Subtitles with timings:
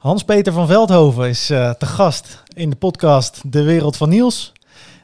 [0.00, 4.52] Hans-Peter van Veldhoven is uh, te gast in de podcast De Wereld van Niels.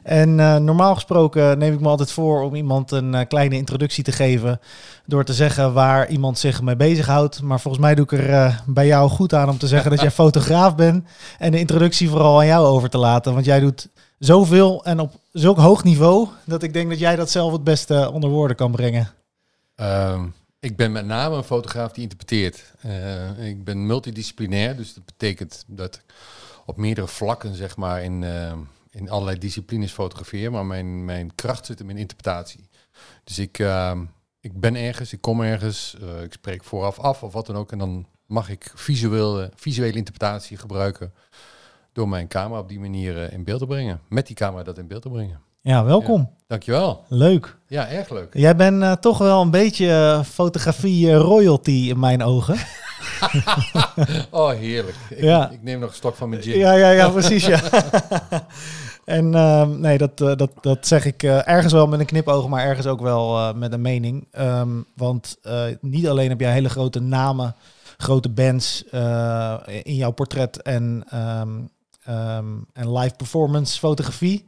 [0.03, 4.03] En uh, normaal gesproken neem ik me altijd voor om iemand een uh, kleine introductie
[4.03, 4.59] te geven.
[5.05, 7.41] Door te zeggen waar iemand zich mee bezighoudt.
[7.41, 10.11] Maar volgens mij doe ik er bij jou goed aan om te zeggen dat jij
[10.25, 11.05] fotograaf bent.
[11.39, 13.33] En de introductie vooral aan jou over te laten.
[13.33, 13.89] Want jij doet
[14.19, 16.27] zoveel en op zulk hoog niveau.
[16.45, 19.09] Dat ik denk dat jij dat zelf het beste onder woorden kan brengen.
[19.75, 20.33] Um,
[20.67, 22.73] ik ben met name een fotograaf die interpreteert.
[22.85, 26.13] Uh, ik ben multidisciplinair, dus dat betekent dat ik
[26.65, 28.53] op meerdere vlakken, zeg maar, in, uh,
[28.89, 30.51] in allerlei disciplines fotografeer.
[30.51, 32.69] Maar mijn, mijn kracht zit in mijn interpretatie.
[33.23, 33.99] Dus ik, uh,
[34.39, 37.71] ik ben ergens, ik kom ergens, ik spreek vooraf af of wat dan ook.
[37.71, 41.13] En dan mag ik visuele, visuele interpretatie gebruiken
[41.93, 44.01] door mijn camera op die manier in beeld te brengen.
[44.09, 45.41] Met die camera dat in beeld te brengen.
[45.67, 46.29] Ja, welkom.
[46.47, 47.03] dankjewel.
[47.07, 47.57] Leuk.
[47.67, 48.33] Ja, erg leuk.
[48.33, 52.55] Jij bent uh, toch wel een beetje uh, fotografie uh, royalty in mijn ogen.
[54.31, 54.95] oh, heerlijk.
[55.09, 55.49] Ik, ja.
[55.49, 56.57] ik neem nog een stok van mijn gin.
[56.57, 57.45] Ja, ja, ja, precies.
[57.45, 57.61] ja.
[59.05, 62.87] en ehm, nee, dat, dat, dat zeg ik ergens wel met een knipoog, maar ergens
[62.87, 64.27] ook wel met een mening.
[64.39, 65.37] Um, want
[65.81, 67.55] niet alleen heb jij hele grote namen,
[67.97, 68.83] grote bands
[69.83, 74.45] in jouw portret en, um, en live performance fotografie.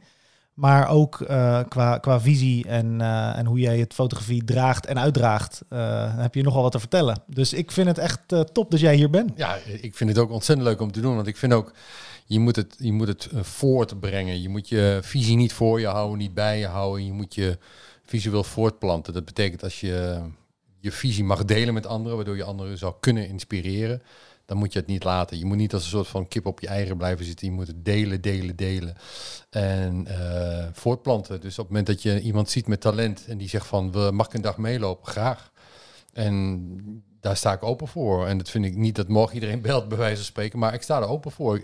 [0.60, 4.98] Maar ook uh, qua, qua visie en, uh, en hoe jij het fotografie draagt en
[4.98, 7.22] uitdraagt, uh, heb je nogal wat te vertellen.
[7.26, 8.20] Dus ik vind het echt
[8.52, 9.32] top dat jij hier bent.
[9.36, 11.14] Ja, ik vind het ook ontzettend leuk om te doen.
[11.14, 11.72] Want ik vind ook,
[12.24, 14.42] je moet het, je moet het voortbrengen.
[14.42, 17.06] Je moet je visie niet voor je houden, niet bij je houden.
[17.06, 17.58] Je moet je
[18.04, 19.12] visueel voortplanten.
[19.12, 20.20] Dat betekent als je
[20.80, 24.02] je visie mag delen met anderen, waardoor je anderen zou kunnen inspireren
[24.50, 25.38] dan moet je het niet laten.
[25.38, 27.46] Je moet niet als een soort van kip op je eigen blijven zitten.
[27.46, 28.96] Je moet het delen, delen, delen.
[29.50, 31.40] En uh, voortplanten.
[31.40, 34.10] Dus op het moment dat je iemand ziet met talent en die zegt van, we
[34.12, 35.06] mag ik een dag meelopen?
[35.06, 35.52] Graag.
[36.12, 38.26] En daar sta ik open voor.
[38.26, 40.58] En dat vind ik niet dat morgen iedereen belt, bij wijze van spreken.
[40.58, 41.60] Maar ik sta er open voor.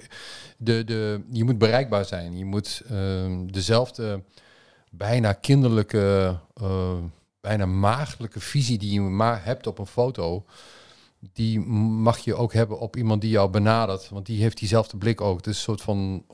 [0.57, 2.39] De, de, je moet bereikbaar zijn.
[2.39, 4.23] Je moet uh, dezelfde
[4.91, 6.93] bijna kinderlijke, uh,
[7.41, 10.45] bijna maagdelijke visie die je maar hebt op een foto
[11.33, 14.09] die mag je ook hebben op iemand die jou benadert.
[14.09, 15.37] Want die heeft diezelfde blik ook.
[15.37, 16.25] Het is een soort van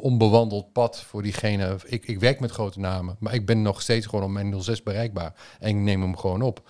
[0.00, 1.76] onbewandeld pad voor diegene.
[1.86, 4.82] Ik, ik werk met grote namen, maar ik ben nog steeds gewoon op mijn 06
[4.82, 5.34] bereikbaar.
[5.60, 6.62] En ik neem hem gewoon op.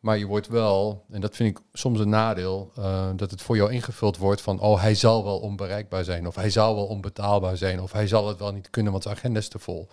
[0.00, 3.56] Maar je wordt wel, en dat vind ik soms een nadeel, uh, dat het voor
[3.56, 7.56] jou ingevuld wordt van, oh, hij zal wel onbereikbaar zijn, of hij zal wel onbetaalbaar
[7.56, 9.88] zijn, of hij zal het wel niet kunnen, want zijn agenda is te vol.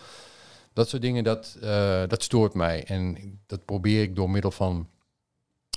[0.73, 2.83] Dat soort dingen, dat, uh, dat stoort mij.
[2.83, 4.88] En dat probeer ik door middel van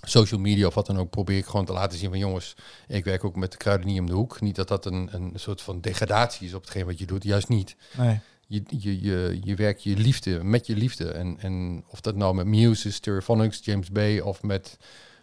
[0.03, 2.57] social media of wat dan ook, probeer ik gewoon te laten zien van jongens,
[2.89, 4.41] ik werk ook met de kruidenier om de hoek.
[4.41, 7.49] Niet dat dat een, een soort van degradatie is op hetgeen wat je doet, juist
[7.49, 7.77] niet.
[7.97, 8.21] Nee.
[8.47, 11.11] Je, je, je, je werkt je liefde, met je liefde.
[11.11, 14.79] En, en of dat nou met Muse, Stereophonics, James Bay of met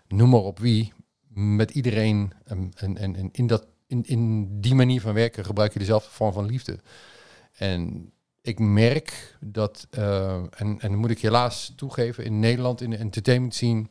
[0.08, 0.94] noem maar op wie,
[1.34, 5.80] met iedereen en, en, en in, dat, in, in die manier van werken gebruik je
[5.80, 6.80] dezelfde vorm van liefde.
[7.54, 8.12] En
[8.42, 13.56] ik merk dat, uh, en, en moet ik helaas toegeven, in Nederland in de entertainment
[13.56, 13.86] scene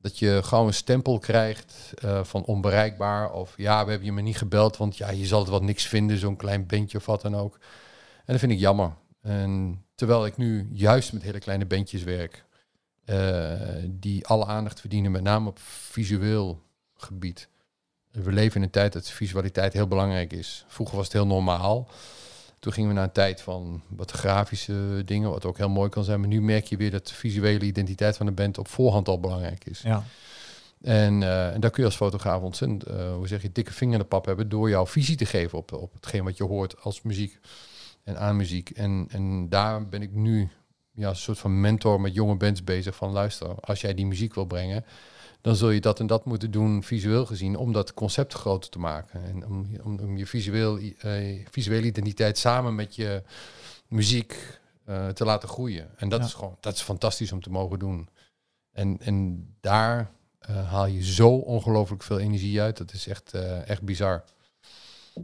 [0.00, 3.32] dat je gewoon een stempel krijgt uh, van onbereikbaar.
[3.32, 5.86] Of ja, we hebben je me niet gebeld, want ja, je zal het wel niks
[5.86, 7.54] vinden, zo'n klein bandje of wat dan ook.
[8.16, 8.92] En dat vind ik jammer.
[9.22, 12.44] En terwijl ik nu juist met hele kleine bandjes werk,
[13.04, 13.52] uh,
[13.86, 16.62] die alle aandacht verdienen, met name op visueel
[16.94, 17.48] gebied.
[18.10, 20.64] We leven in een tijd dat visualiteit heel belangrijk is.
[20.68, 21.88] Vroeger was het heel normaal.
[22.60, 26.04] Toen gingen we naar een tijd van wat grafische dingen, wat ook heel mooi kan
[26.04, 26.20] zijn.
[26.20, 29.20] Maar nu merk je weer dat de visuele identiteit van de band op voorhand al
[29.20, 29.80] belangrijk is.
[29.82, 30.04] Ja.
[30.82, 33.94] En, uh, en daar kun je als fotograaf ontzettend, uh, hoe zeg je, dikke vinger
[33.94, 36.82] in de pap hebben door jouw visie te geven op, op hetgeen wat je hoort
[36.82, 37.38] als muziek
[38.04, 38.70] en aan muziek.
[38.70, 40.48] En, en daar ben ik nu
[40.92, 44.34] ja, een soort van mentor met jonge bands bezig van luister, als jij die muziek
[44.34, 44.84] wil brengen,
[45.40, 48.78] dan zul je dat en dat moeten doen visueel gezien om dat concept groter te
[48.78, 49.24] maken.
[49.24, 53.22] En om, om, om je visueel, uh, visuele identiteit samen met je
[53.88, 55.90] muziek uh, te laten groeien.
[55.96, 56.26] En dat ja.
[56.26, 58.08] is gewoon, dat is fantastisch om te mogen doen.
[58.72, 60.10] En, en daar
[60.50, 62.76] uh, haal je zo ongelooflijk veel energie uit.
[62.76, 63.34] Dat is echt,
[63.64, 64.24] echt bizar.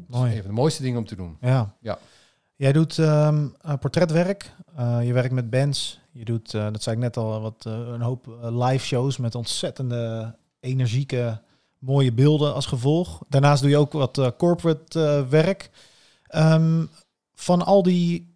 [0.07, 0.31] Mooi.
[0.31, 1.37] een van de mooiste dingen om te doen.
[1.41, 1.75] Ja.
[1.81, 1.99] ja.
[2.57, 4.53] Jij doet um, portretwerk.
[4.77, 6.01] je werkt met bands.
[6.17, 9.17] Je doet, uh, dat zei ik net al, wat, uh, een hoop uh, live shows
[9.17, 11.41] met ontzettende energieke,
[11.79, 13.23] mooie beelden als gevolg.
[13.29, 15.71] Daarnaast doe je ook wat corporate werk.
[16.35, 16.91] Um,
[17.35, 18.35] van al die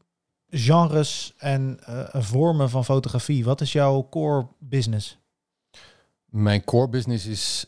[0.49, 1.79] genres en
[2.13, 5.19] vormen van fotografie, wat is jouw core business?
[6.25, 7.67] Mijn core business is,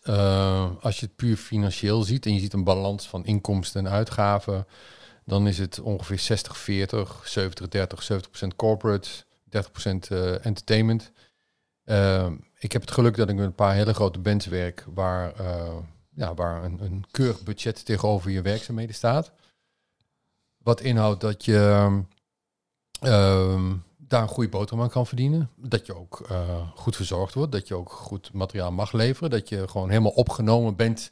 [0.81, 4.67] als je het puur financieel ziet en je ziet een balans van inkomsten en uitgaven,
[5.25, 6.47] dan is het ongeveer
[6.97, 6.99] 60-40,
[7.77, 9.09] 70-30, 70% corporate,
[9.57, 9.59] 30%
[10.13, 11.13] uh, entertainment.
[11.85, 15.41] Uh, ik heb het geluk dat ik met een paar hele grote bands werk waar
[15.41, 15.77] uh,
[16.15, 19.33] ja, waar een, een keurig budget tegenover je werkzaamheden staat.
[20.59, 21.91] Wat inhoudt dat je
[23.01, 23.75] ehm,
[24.13, 25.51] daar een goede boterham aan kan verdienen.
[25.57, 27.53] Dat je ook eh, goed verzorgd wordt.
[27.53, 29.31] Dat je ook goed materiaal mag leveren.
[29.31, 31.11] Dat je gewoon helemaal opgenomen bent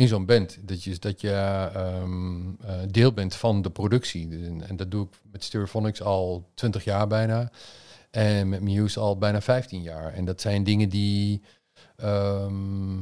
[0.00, 0.58] in zo'n band.
[0.60, 1.30] Dat je, dat je
[1.74, 4.44] ehm, eh, deel bent van de productie.
[4.44, 7.50] En, en dat doe ik met Stereophonics al 20 jaar bijna.
[8.10, 10.12] En met Muse al bijna 15 jaar.
[10.12, 11.42] En dat zijn dingen die
[11.96, 12.98] ehm,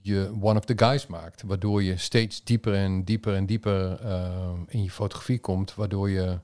[0.00, 1.42] je one of the guys maakt.
[1.42, 5.74] Waardoor je steeds dieper en dieper en dieper ehm, in je fotografie komt.
[5.74, 6.38] Waardoor je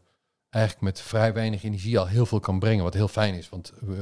[0.51, 2.85] eigenlijk met vrij weinig energie al heel veel kan brengen.
[2.85, 3.49] Wat heel fijn is.
[3.49, 3.99] Want uh,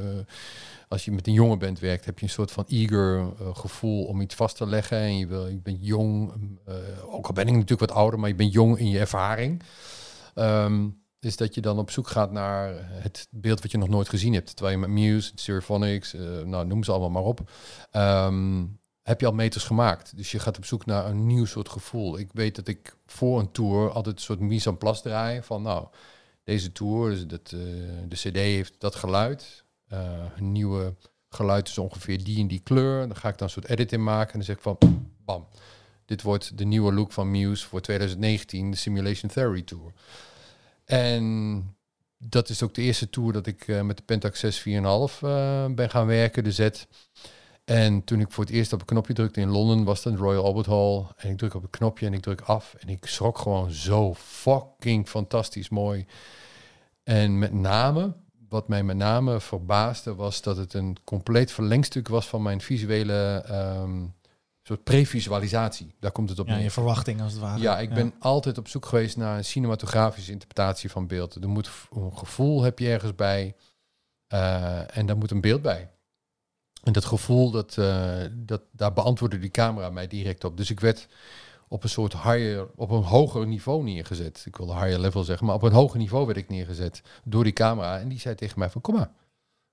[0.88, 4.04] als je met een jongen bent werkt, heb je een soort van eager uh, gevoel
[4.04, 4.98] om iets vast te leggen.
[4.98, 6.32] En je, wil, je bent jong,
[6.68, 6.74] uh,
[7.14, 9.62] ook al ben ik natuurlijk wat ouder, maar je bent jong in je ervaring.
[10.34, 14.08] Um, is dat je dan op zoek gaat naar het beeld wat je nog nooit
[14.08, 14.56] gezien hebt.
[14.56, 16.12] Terwijl je met Muse, Stereophonics,
[16.44, 17.50] nou noem ze allemaal maar op,
[17.92, 20.16] um, heb je al meters gemaakt.
[20.16, 22.18] Dus je gaat op zoek naar een nieuw soort gevoel.
[22.18, 25.62] Ik weet dat ik voor een tour altijd een soort mise en place draai van
[25.62, 25.86] nou,
[26.46, 27.60] deze tour, dus dat, uh,
[28.08, 29.64] de cd heeft dat geluid,
[30.36, 30.94] een nieuwe
[31.28, 33.06] geluid is ongeveer die en die kleur.
[33.06, 34.78] Dan ga ik dan een soort edit in maken en dan zeg ik van
[35.24, 35.46] bam,
[36.04, 39.92] dit wordt de nieuwe look van Muse voor 2019, de Simulation Theory Tour.
[40.84, 41.76] En
[42.18, 45.66] dat is ook de eerste tour dat ik uh, met de Pentax 6 4,5 uh,
[45.66, 46.68] ben gaan werken, de Z.
[47.66, 50.44] En toen ik voor het eerst op een knopje drukte in Londen, was het Royal
[50.44, 51.06] Albert Hall.
[51.16, 52.74] En ik druk op een knopje en ik druk af.
[52.74, 56.06] En ik schrok gewoon zo fucking fantastisch mooi.
[57.02, 58.14] En met name,
[58.48, 63.44] wat mij met name verbaasde, was dat het een compleet verlengstuk was van mijn visuele
[63.50, 64.14] um,
[64.62, 65.94] soort previsualisatie.
[66.00, 66.62] Daar komt het op ja, neer.
[66.62, 67.60] je verwachting als het ware.
[67.60, 71.34] Ja, ik ben altijd op zoek geweest naar een cinematografische interpretatie van beeld.
[71.34, 73.54] Er moet een gevoel heb je ergens bij
[74.32, 75.90] uh, en daar moet een beeld bij.
[76.86, 80.56] En dat gevoel, dat, uh, dat, daar beantwoordde die camera mij direct op.
[80.56, 81.08] Dus ik werd
[81.68, 84.44] op een soort higher, op een hoger niveau neergezet.
[84.46, 87.52] Ik wilde higher level zeggen, maar op een hoger niveau werd ik neergezet door die
[87.52, 87.98] camera.
[87.98, 89.10] En die zei tegen mij van, kom maar,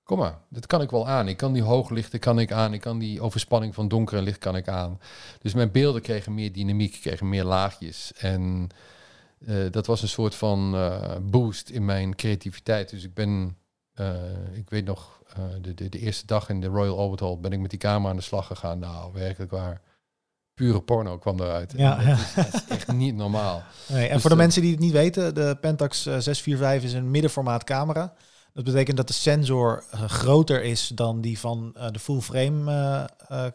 [0.02, 1.28] kom maar, dat kan ik wel aan.
[1.28, 4.38] Ik kan die hooglichten kan ik aan, ik kan die overspanning van donker en licht
[4.38, 5.00] kan ik aan.
[5.38, 8.12] Dus mijn beelden kregen meer dynamiek, kregen meer laagjes.
[8.12, 8.68] En
[9.38, 12.90] uh, dat was een soort van uh, boost in mijn creativiteit.
[12.90, 13.56] Dus ik ben,
[14.52, 15.22] ik weet nog,
[15.60, 18.10] de, de, de, eerste dag in de Royal Albert Hall ben ik met die camera
[18.10, 18.78] aan de slag gegaan.
[18.78, 19.80] Nou, werkelijk waar.
[20.54, 21.72] Pure porno kwam eruit.
[21.76, 23.62] Ja, dat, is, dat, is, echt niet normaal.
[23.88, 27.10] Nee, en dus voor de mensen die het niet weten, de Pentax 645 is een
[27.10, 28.14] middenformaat camera.
[28.52, 32.72] Dat betekent dat de sensor uh, groter is dan die van uh, de full frame
[33.30, 33.46] uh,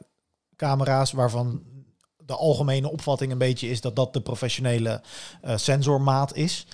[0.55, 1.63] camera's, waarvan
[2.17, 5.01] de algemene opvatting een beetje is dat dat de professionele
[5.55, 6.67] sensormaat is.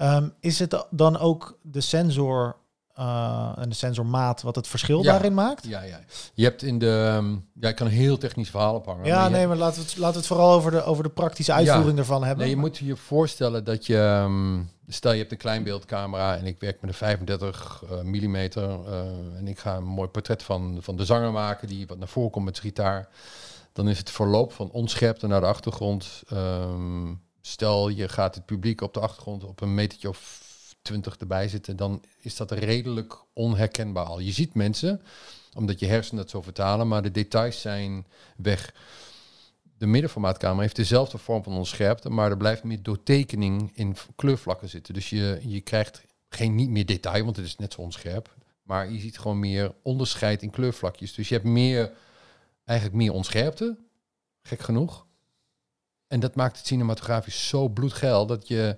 [0.00, 2.56] Um, is het dan ook de sensor
[2.98, 5.66] uh, en de sensormaat wat het verschil ja, daarin maakt?
[5.66, 6.00] Ja, ja.
[6.34, 7.14] Je hebt in de...
[7.16, 9.04] Um, ja, ik kan een heel technisch verhaal ophangen.
[9.04, 11.02] Ja, maar nee, hebt, maar laten we, het, laten we het vooral over de, over
[11.02, 12.44] de praktische uitvoering ja, ervan hebben.
[12.44, 14.22] Nee, je moet je voorstellen dat je...
[14.24, 18.14] Um, stel, je hebt een kleinbeeldcamera en ik werk met een 35 uh, mm.
[18.14, 22.08] Uh, en ik ga een mooi portret van, van de zanger maken die wat naar
[22.08, 23.08] voren komt met zijn gitaar.
[23.72, 26.22] Dan is het verloop van onscherpte naar de achtergrond...
[26.32, 30.43] Um, stel, je gaat het publiek op de achtergrond op een metertje of
[30.84, 34.18] 20 erbij zitten, dan is dat redelijk onherkenbaar al.
[34.18, 35.02] Je ziet mensen,
[35.54, 38.74] omdat je hersenen dat zo vertalen, maar de details zijn weg.
[39.78, 44.94] De middenformaatkamer heeft dezelfde vorm van onscherpte, maar er blijft meer doortekening in kleurvlakken zitten.
[44.94, 48.34] Dus je, je krijgt geen niet meer detail, want het is net zo onscherp.
[48.62, 51.14] Maar je ziet gewoon meer onderscheid in kleurvlakjes.
[51.14, 51.92] Dus je hebt meer,
[52.64, 53.76] eigenlijk meer onscherpte,
[54.42, 55.06] gek genoeg.
[56.06, 58.76] En dat maakt het cinematografisch zo bloedgeil dat je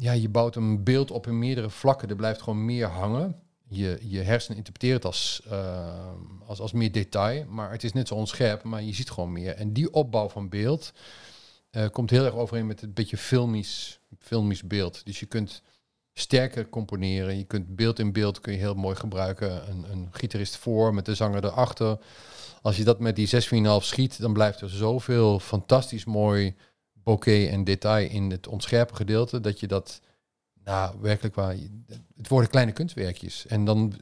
[0.00, 2.08] ja, je bouwt een beeld op in meerdere vlakken.
[2.08, 3.40] Er blijft gewoon meer hangen.
[3.68, 6.12] Je, je hersenen interpreteert het als, uh,
[6.46, 9.54] als, als meer detail, maar het is net zo onscherp, maar je ziet gewoon meer.
[9.54, 10.92] En die opbouw van beeld
[11.70, 15.06] uh, komt heel erg overeen met het beetje filmisch, filmisch beeld.
[15.06, 15.62] Dus je kunt
[16.14, 19.70] sterker componeren, je kunt beeld in beeld kun je heel mooi gebruiken.
[19.70, 21.98] Een, een gitarist voor met de zanger erachter.
[22.62, 23.30] Als je dat met die 6,5
[23.78, 26.54] schiet, dan blijft er zoveel fantastisch mooi
[27.08, 30.00] bokeh en detail in het onscherpe gedeelte, dat je dat,
[30.64, 31.54] nou, werkelijk waar,
[32.16, 33.46] het worden kleine kunstwerkjes.
[33.46, 33.92] En dan,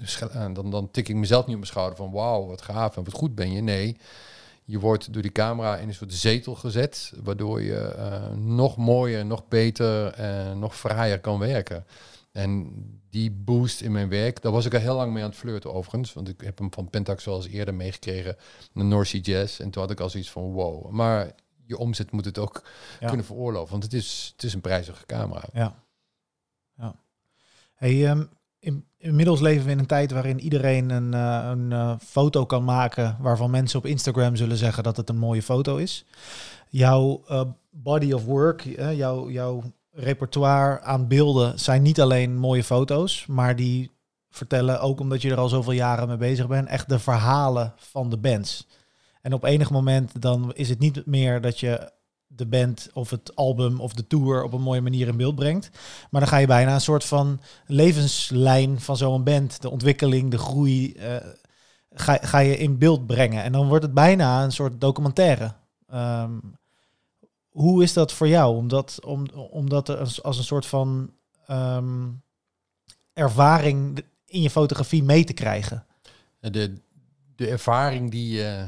[0.52, 3.12] dan, dan tik ik mezelf niet op mijn schouder van, wauw, wat gaaf en wat
[3.12, 3.60] goed ben je.
[3.60, 3.96] Nee,
[4.64, 9.26] je wordt door die camera in een soort zetel gezet, waardoor je uh, nog mooier,
[9.26, 11.84] nog beter en nog fraaier kan werken.
[12.32, 12.72] En
[13.10, 15.74] die boost in mijn werk, daar was ik al heel lang mee aan het flirten
[15.74, 16.12] overigens.
[16.12, 18.36] Want ik heb hem van Pentax zoals eerder meegekregen,
[18.72, 19.60] naar North Sea Jazz.
[19.60, 20.90] En toen had ik al zoiets van wow.
[20.90, 21.34] Maar
[21.66, 22.62] je omzet moet het ook
[23.00, 23.06] ja.
[23.06, 23.70] kunnen veroorloven.
[23.70, 25.42] Want het is, het is een prijzige camera.
[25.52, 25.74] Ja.
[26.76, 26.94] ja.
[27.74, 31.94] Hey, um, in, inmiddels leven we in een tijd waarin iedereen een, uh, een uh,
[32.00, 36.04] foto kan maken waarvan mensen op Instagram zullen zeggen dat het een mooie foto is.
[36.68, 38.60] Jouw uh, body of work,
[38.94, 43.90] jouw, jouw repertoire aan beelden zijn niet alleen mooie foto's, maar die
[44.30, 48.10] vertellen ook omdat je er al zoveel jaren mee bezig bent, echt de verhalen van
[48.10, 48.66] de bands.
[49.26, 51.92] En op enig moment dan is het niet meer dat je
[52.26, 55.70] de band of het album of de tour op een mooie manier in beeld brengt.
[56.10, 60.38] Maar dan ga je bijna een soort van levenslijn van zo'n band, de ontwikkeling, de
[60.38, 61.16] groei, uh,
[61.90, 63.42] ga, ga je in beeld brengen.
[63.42, 65.54] En dan wordt het bijna een soort documentaire.
[65.94, 66.56] Um,
[67.48, 68.56] hoe is dat voor jou?
[68.56, 71.10] Omdat, om, om dat als, als een soort van
[71.50, 72.22] um,
[73.12, 75.86] ervaring in je fotografie mee te krijgen?
[76.40, 76.80] De,
[77.36, 78.62] de ervaring die, uh,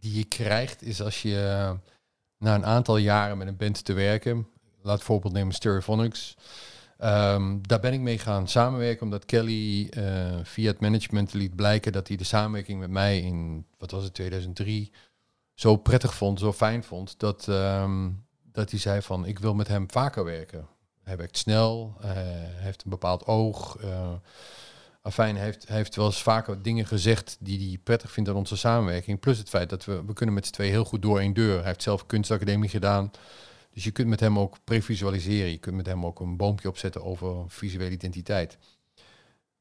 [0.00, 1.74] die je krijgt is als je
[2.38, 4.46] na een aantal jaren met een band te werken,
[4.82, 6.36] laat voorbeeld nemen Stereophonics.
[7.04, 11.92] Um, daar ben ik mee gaan samenwerken, omdat Kelly uh, via het management liet blijken
[11.92, 14.92] dat hij de samenwerking met mij in, wat was het, 2003,
[15.54, 19.68] zo prettig vond, zo fijn vond, dat, um, dat hij zei van, ik wil met
[19.68, 20.66] hem vaker werken.
[21.02, 22.10] Hij werkt snel, uh,
[22.56, 23.76] heeft een bepaald oog.
[25.02, 29.20] Afijn heeft, heeft wel eens vaker dingen gezegd die hij prettig vindt aan onze samenwerking.
[29.20, 31.56] Plus het feit dat we, we kunnen met z'n twee heel goed door één deur.
[31.56, 33.10] Hij heeft zelf kunstacademie gedaan.
[33.72, 35.50] Dus je kunt met hem ook previsualiseren.
[35.50, 38.58] Je kunt met hem ook een boompje opzetten over visuele identiteit.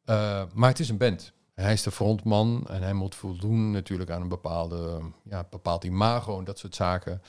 [0.05, 1.33] Uh, maar het is een band.
[1.53, 6.37] Hij is de frontman en hij moet voldoen natuurlijk aan een bepaalde, ja, bepaald imago
[6.37, 7.21] en dat soort zaken.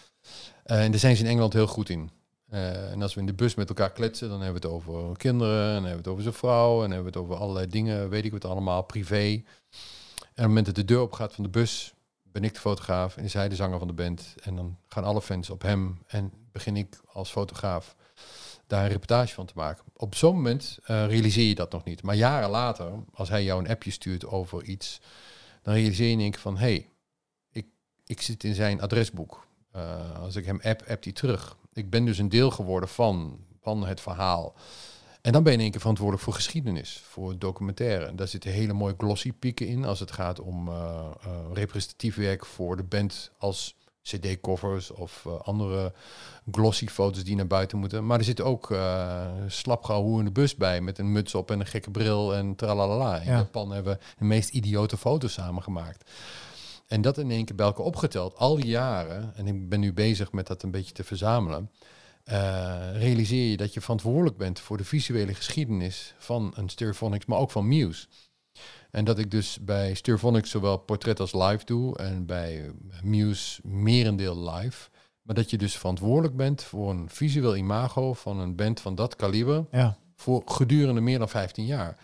[0.67, 2.11] Uh, en daar zijn ze in Engeland heel goed in.
[2.53, 5.17] Uh, en als we in de bus met elkaar kletsen, dan hebben we het over
[5.17, 8.09] kinderen, en hebben we het over zijn vrouw, en hebben we het over allerlei dingen,
[8.09, 9.31] weet ik wat allemaal, privé.
[9.31, 9.43] En
[10.21, 11.95] op het moment dat de deur op gaat van de bus,
[12.33, 14.35] ben ik de fotograaf en is hij de zanger van de band.
[14.43, 17.97] En dan gaan alle fans op hem en begin ik als fotograaf
[18.67, 19.85] daar een reportage van te maken.
[19.97, 22.03] Op zo'n moment uh, realiseer je dat nog niet.
[22.03, 25.01] Maar jaren later, als hij jou een appje stuurt over iets,
[25.63, 26.89] dan realiseer je denk van, hé, hey,
[27.51, 27.67] ik,
[28.05, 29.47] ik zit in zijn adresboek.
[29.77, 33.39] Uh, als ik hem app, appt hij terug ik ben dus een deel geworden van,
[33.61, 34.55] van het verhaal.
[35.21, 38.15] En dan ben je in één keer verantwoordelijk voor geschiedenis, voor documentaire.
[38.15, 42.47] Daar zitten hele mooie glossy pieken in als het gaat om uh, uh, representatief werk
[42.47, 45.93] voor de band als cd-covers of uh, andere
[46.51, 48.07] glossy foto's die naar buiten moeten.
[48.07, 51.61] Maar er zit ook uh, slapgauw in de bus bij met een muts op en
[51.61, 53.21] een gekke bril en tralalala.
[53.21, 53.37] In ja.
[53.37, 56.11] Japan hebben we de meest idiote foto's samengemaakt.
[56.91, 59.93] En dat in één keer bij elkaar opgeteld, al die jaren, en ik ben nu
[59.93, 61.71] bezig met dat een beetje te verzamelen,
[62.25, 62.35] uh,
[62.93, 67.51] realiseer je dat je verantwoordelijk bent voor de visuele geschiedenis van een Stereophonics, maar ook
[67.51, 68.07] van Muse.
[68.91, 74.51] En dat ik dus bij Stereophonics zowel portret als live doe en bij Muse merendeel
[74.51, 74.91] live.
[75.23, 79.17] Maar dat je dus verantwoordelijk bent voor een visueel imago van een band van dat
[79.17, 79.97] kaliber ja.
[80.17, 81.97] voor gedurende meer dan 15 jaar.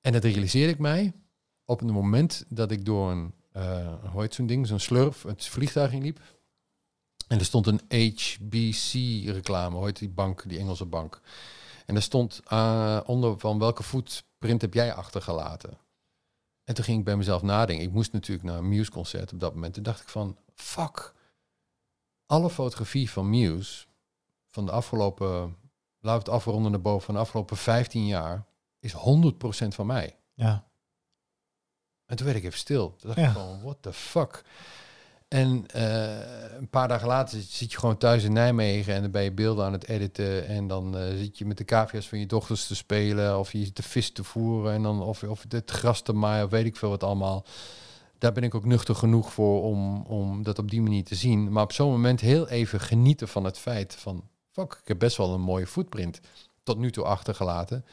[0.00, 1.12] En dat realiseerde ik mij
[1.66, 3.32] op het moment dat ik door een,
[4.10, 6.20] hoe heet zo'n ding, zo'n slurf, het vliegtuig inliep.
[7.28, 11.20] En er stond een HBC-reclame, hoe die bank, die Engelse bank.
[11.86, 15.78] En er stond uh, onder van welke footprint heb jij achtergelaten?
[16.64, 17.84] En toen ging ik bij mezelf nadenken.
[17.84, 19.74] Ik moest natuurlijk naar een Muse-concert op dat moment.
[19.74, 21.14] Toen dacht ik van, fuck.
[22.26, 23.86] Alle fotografie van Muse
[24.46, 25.56] van de afgelopen,
[25.98, 28.46] we het afronden naar boven, van de afgelopen 15 jaar,
[28.78, 28.96] is 100%
[29.68, 30.18] van mij.
[30.34, 30.68] Ja.
[32.06, 32.94] En toen werd ik even stil.
[32.98, 33.26] Toen dacht ja.
[33.26, 34.42] ik van, what the fuck?
[35.28, 39.22] En uh, een paar dagen later zit je gewoon thuis in Nijmegen en dan ben
[39.22, 40.46] je beelden aan het editen.
[40.46, 43.38] En dan uh, zit je met de cavia's van je dochters te spelen.
[43.38, 46.50] Of je de vis te voeren en dan of, of het gras te maaien of
[46.50, 47.44] weet ik veel wat allemaal.
[48.18, 51.52] Daar ben ik ook nuchter genoeg voor om, om dat op die manier te zien.
[51.52, 54.28] Maar op zo'n moment heel even genieten van het feit van...
[54.50, 56.20] Fuck, ik heb best wel een mooie footprint
[56.66, 57.84] tot nu toe achtergelaten,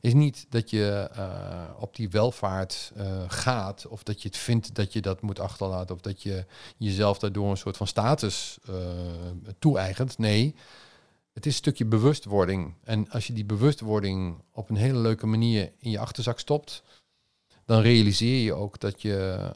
[0.00, 4.74] is niet dat je uh, op die welvaart uh, gaat of dat je het vindt
[4.74, 6.44] dat je dat moet achterlaten of dat je
[6.76, 8.76] jezelf daardoor een soort van status uh,
[9.58, 10.18] toe-eigent.
[10.18, 10.54] Nee,
[11.32, 12.74] het is een stukje bewustwording.
[12.84, 16.82] En als je die bewustwording op een hele leuke manier in je achterzak stopt,
[17.64, 19.50] dan realiseer je ook dat je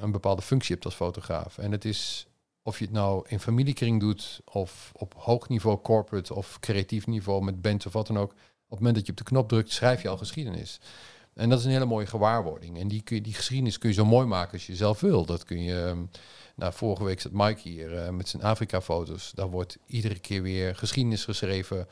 [0.00, 1.58] een bepaalde functie hebt als fotograaf.
[1.58, 2.26] En het is
[2.62, 7.44] of je het nou in familiekring doet, of op hoog niveau corporate of creatief niveau
[7.44, 8.30] met bands of wat dan ook.
[8.32, 10.80] Op het moment dat je op de knop drukt, schrijf je al geschiedenis.
[11.34, 12.78] En dat is een hele mooie gewaarwording.
[12.78, 15.24] En die, kun je, die geschiedenis kun je zo mooi maken als je zelf wil.
[15.24, 15.82] Dat kun je.
[15.82, 16.04] ehm,
[16.56, 19.32] Nou, vorige week zat Mike hier eh, met zijn Afrika-foto's.
[19.34, 21.88] Daar wordt iedere keer weer geschiedenis geschreven.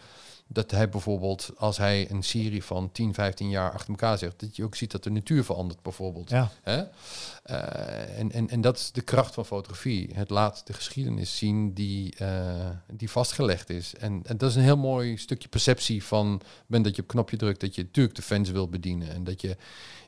[0.53, 4.57] Dat hij bijvoorbeeld, als hij een serie van 10, 15 jaar achter elkaar zegt, dat
[4.57, 6.31] je ook ziet dat de natuur verandert, bijvoorbeeld.
[6.31, 6.83] Ja, Hè?
[7.43, 10.11] Eh, en, en, en dat is de kracht van fotografie.
[10.13, 13.95] Het laat de geschiedenis zien die, eh, die vastgelegd is.
[13.95, 16.27] En, en dat is een heel mooi stukje perceptie van...
[16.67, 19.11] moment dat je op knopje drukt, dat je natuurlijk de fans wil bedienen.
[19.11, 19.57] En dat je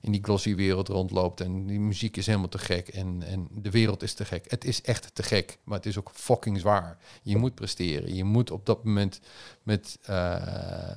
[0.02, 1.40] in die glossy wereld rondloopt.
[1.40, 2.88] En die muziek is helemaal te gek.
[2.88, 4.50] En, en de wereld is te gek.
[4.50, 5.59] Het is echt te gek.
[5.64, 6.99] Maar het is ook fucking zwaar.
[7.23, 8.14] Je moet presteren.
[8.14, 9.21] Je moet op dat moment
[9.62, 9.99] met...
[10.02, 10.90] eh,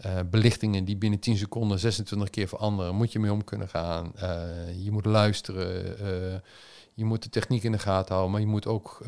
[0.00, 4.12] eh, belichtingen die binnen 10 seconden 26 keer veranderen, moet je mee om kunnen gaan.
[4.16, 5.96] Eh, je moet luisteren.
[6.94, 9.04] je moet de techniek in de gaten houden, maar je moet ook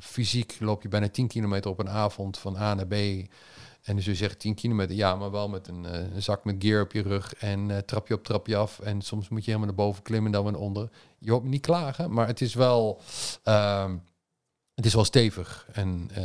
[0.00, 2.94] fysiek loop je bijna 10 kilometer op een avond van A naar B.
[3.82, 6.56] En dus je zegt 10 kilometer, ja, maar wel met een, eh, een zak met
[6.58, 8.78] gear op je rug en eh, trapje op trapje af.
[8.80, 10.88] En soms moet je helemaal naar boven klimmen, dan weer naar onder.
[11.18, 13.00] Je hoopt niet klagen, maar het is wel,
[13.42, 13.96] ehm,
[14.74, 15.66] het is wel stevig.
[15.72, 16.22] En eh,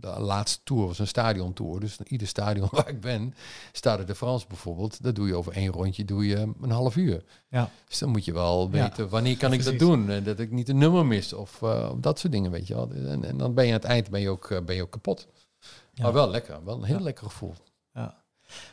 [0.00, 1.80] de laatste tour was een stadiontour.
[1.80, 3.34] Dus ieder stadion waar ik ben,
[3.72, 7.24] Stade de France bijvoorbeeld, dat doe je over één rondje, doe je een half uur.
[7.48, 7.70] Ja.
[7.88, 8.82] Dus dan moet je wel Ja.
[8.82, 10.10] weten, wanneer kan ik dat doen?
[10.10, 11.58] En dat ik niet een nummer mis of
[11.96, 12.90] dat soort dingen, weet je wel.
[12.90, 15.26] En, en dan ben je aan het eind ben je ook, ben je ook kapot.
[15.92, 16.02] Ja.
[16.02, 17.02] Maar wel lekker, wel een heel Ja.
[17.02, 17.54] lekker gevoel.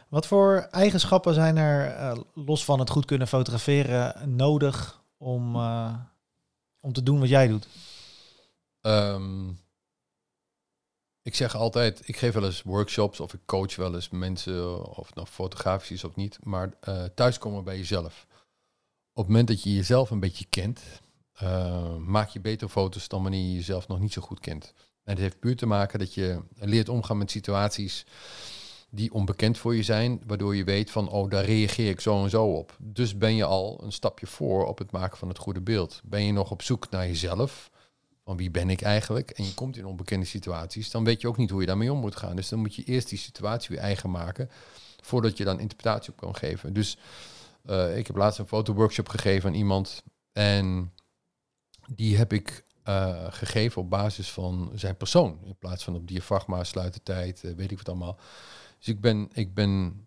[0.09, 5.93] Wat voor eigenschappen zijn er, eh, los van het goed kunnen fotograferen, nodig om, eh,
[6.79, 7.67] om te doen wat jij doet?
[8.81, 9.49] Ehm,
[11.21, 15.05] ik zeg altijd, ik geef wel eens workshops of ik coach wel eens mensen, of
[15.05, 18.25] het nou fotografisch is of niet, maar eh thuiskomen bij jezelf.
[19.13, 20.81] Op het moment dat je jezelf een beetje kent,
[21.33, 24.73] eh, maak je betere foto's dan wanneer je jezelf nog niet zo goed kent.
[25.07, 28.05] En het heeft puur te maken dat je leert omgaan met situaties
[28.89, 32.29] die onbekend voor je zijn, waardoor je weet van, oh, daar reageer ik zo en
[32.29, 32.75] zo op.
[32.79, 36.01] Dus ben je al een stapje voor op het maken van het goede beeld.
[36.03, 37.69] Ben je nog op zoek naar jezelf,
[38.23, 41.37] van wie ben ik eigenlijk, en je komt in onbekende situaties, dan weet je ook
[41.37, 42.35] niet hoe je daarmee om moet gaan.
[42.35, 44.49] Dus dan moet je eerst die situatie weer eigen maken,
[45.03, 46.73] voordat je dan interpretatie op kan geven.
[46.73, 46.97] Dus
[47.63, 50.93] eh, ik heb laatst een fotoworkshop gegeven aan iemand, en
[51.87, 56.63] die heb ik eh, gegeven op basis van zijn persoon, in plaats van op diafragma,
[56.63, 58.17] sluitertijd, eh, weet ik wat allemaal.
[58.77, 60.05] Dus ik ben, ik ben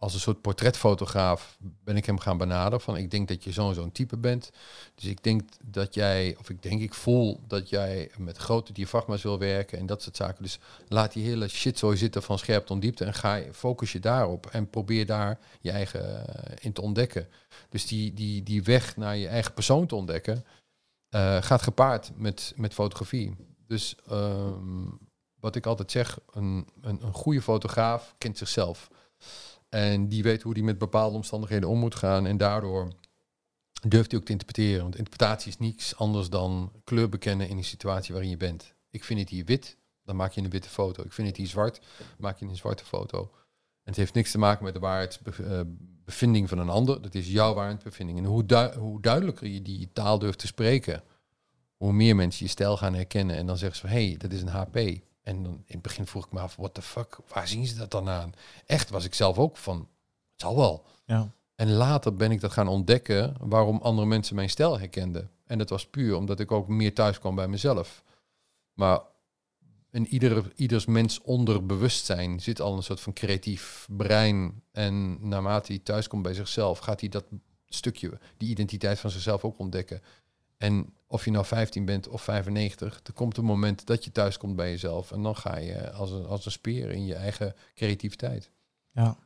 [0.00, 3.74] als een soort portretfotograaf ben ik hem gaan benaderen van ik denk dat je zo'n
[3.74, 4.50] zo'n type bent.
[4.94, 9.22] Dus ik denk dat jij, of ik denk ik voel dat jij met grote diafragma's
[9.22, 10.42] wil werken en dat soort zaken.
[10.42, 10.58] Dus
[10.88, 14.46] laat die hele shit zo zitten van scherp tot diepte en ga focus je daarop
[14.46, 17.28] en probeer daar je eigen eh, in te ontdekken.
[17.68, 20.44] Dus die, die, die weg naar je eigen persoon te ontdekken
[21.10, 23.36] eh, gaat gepaard met, met fotografie.
[23.66, 24.86] Dus ehm,
[25.40, 28.90] wat ik altijd zeg, een, een, een goede fotograaf kent zichzelf.
[29.68, 32.26] En die weet hoe die met bepaalde omstandigheden om moet gaan.
[32.26, 32.92] En daardoor
[33.88, 34.82] durft hij ook te interpreteren.
[34.82, 38.74] Want interpretatie is niets anders dan kleur bekennen in die situatie waarin je bent.
[38.90, 41.02] Ik vind het hier wit, dan maak je een witte foto.
[41.02, 41.80] Ik vind het hier zwart,
[42.18, 43.30] maak je een zwarte foto.
[43.82, 44.80] En het heeft niks te maken met de
[46.10, 47.02] waarheidsbevinding van een ander.
[47.02, 48.18] Dat is jouw waarheidsbevinding.
[48.18, 51.02] En hoe, hoe duidelijker je die taal durft te spreken,
[51.76, 53.36] hoe meer mensen je stijl gaan herkennen.
[53.36, 54.76] En dan zeggen ze van, hé, hey, dat is een HP.
[55.22, 57.74] En dan in het begin vroeg ik me af, what the fuck, waar zien ze
[57.74, 58.32] dat dan aan?
[58.66, 60.84] Echt was ik zelf ook van, het zal wel.
[61.04, 61.30] Ja.
[61.54, 65.30] En later ben ik dat gaan ontdekken waarom andere mensen mijn stijl herkenden.
[65.46, 68.02] En dat was puur omdat ik ook meer thuis kwam bij mezelf.
[68.74, 69.00] Maar
[69.90, 74.62] in iedere, ieders mens onderbewustzijn zit al een soort van creatief brein.
[74.72, 77.24] En naarmate hij thuis komt bij zichzelf, gaat hij dat
[77.68, 80.00] stukje, die identiteit van zichzelf ook ontdekken.
[80.56, 84.38] En of je nou 15 bent of 95, er komt een moment dat je thuis
[84.38, 85.12] komt bij jezelf.
[85.12, 88.50] En dan ga je als een, als een speer in je eigen creativiteit.
[88.92, 89.16] Ja.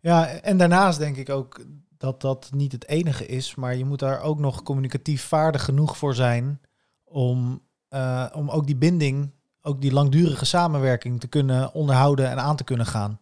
[0.00, 1.64] ja, en daarnaast denk ik ook
[1.96, 5.96] dat dat niet het enige is, maar je moet daar ook nog communicatief vaardig genoeg
[5.96, 6.60] voor zijn
[7.04, 9.30] om, eh, om ook die binding,
[9.62, 13.18] ook die langdurige samenwerking te kunnen onderhouden en aan te kunnen gaan.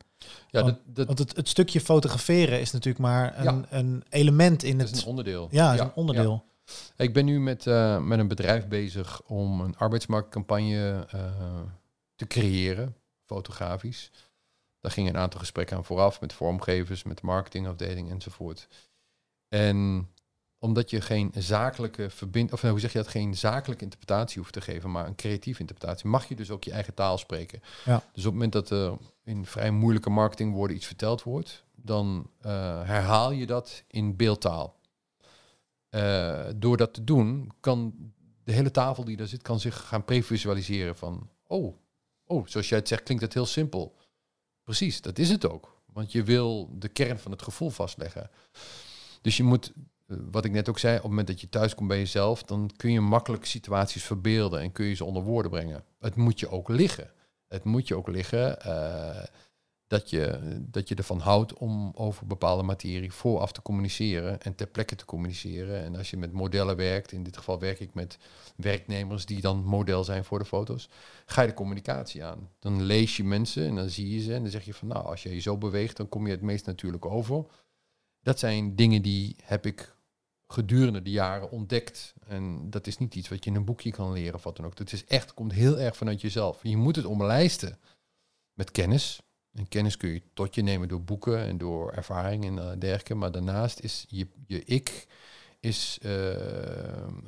[0.51, 3.65] Ja, Want- dat, dat, Want het, het stukje fotograferen is natuurlijk maar een, Ja.
[3.71, 5.03] een element in dat is het.
[5.03, 5.49] een onderdeel.
[5.51, 6.45] Ja, is een onderdeel.
[6.97, 11.21] Ik ben nu met, eh, met een bedrijf bezig om een arbeidsmarktcampagne eh,
[12.17, 14.11] te creëren, fotografisch.
[14.81, 18.69] Daar gingen een aantal gesprekken aan vooraf met vormgevers, met de marketingafdeling enzovoort.
[19.49, 20.09] En
[20.61, 24.53] omdat je geen zakelijke verbind, of nou, hoe zeg je dat, geen zakelijke interpretatie hoeft
[24.53, 27.63] te geven, maar een creatieve interpretatie, mag je dus ook je eigen taal spreken.
[27.85, 27.97] Ja.
[28.13, 32.53] Dus op het moment dat er in vrij moeilijke marketingwoorden iets verteld wordt, dan eh,
[32.83, 34.79] herhaal je dat in beeldtaal.
[35.89, 37.95] Eh, door dat te doen, kan
[38.45, 41.77] de hele tafel die daar zit, kan zich gaan previsualiseren van, oh,
[42.25, 43.97] oh, zoals jij het zegt, klinkt dat heel simpel.
[44.65, 45.81] Precies, dat is het ook.
[45.93, 48.31] Want je wil de kern van het gevoel vastleggen.
[49.21, 49.73] Dus je moet,
[50.31, 52.71] wat ik net ook zei, op het moment dat je thuis komt bij jezelf, dan
[52.77, 55.85] kun je makkelijk situaties verbeelden en kun je ze onder woorden brengen.
[55.99, 57.11] Het moet je ook liggen.
[57.49, 58.61] Het moet je ook liggen.
[58.61, 59.25] eh,
[59.91, 64.67] dat je, dat je ervan houdt om over bepaalde materie vooraf te communiceren en ter
[64.67, 65.83] plekke te communiceren.
[65.85, 68.19] En als je met modellen werkt, in dit geval werk ik met
[68.57, 70.89] werknemers die dan model zijn voor de foto's,
[71.27, 72.51] ga je de communicatie aan.
[72.59, 75.05] Dan lees je mensen en dan zie je ze en dan zeg je van nou,
[75.05, 77.45] als je je zo beweegt, dan kom je het meest natuurlijk over.
[78.23, 79.97] Dat zijn dingen die heb ik
[80.53, 82.15] gedurende de jaren ontdekt.
[82.27, 84.67] En dat is niet iets wat je in een boekje kan leren of wat dan
[84.67, 84.77] ook.
[84.77, 86.59] Dat is echt, komt heel erg vanuit jezelf.
[86.63, 87.79] Je moet het omlijsten
[88.55, 89.21] met kennis.
[89.53, 93.15] En kennis kun je tot je nemen door boeken en door ervaring en eh, dergelijke.
[93.15, 95.07] Maar daarnaast is je, je ik
[95.61, 96.11] is eh,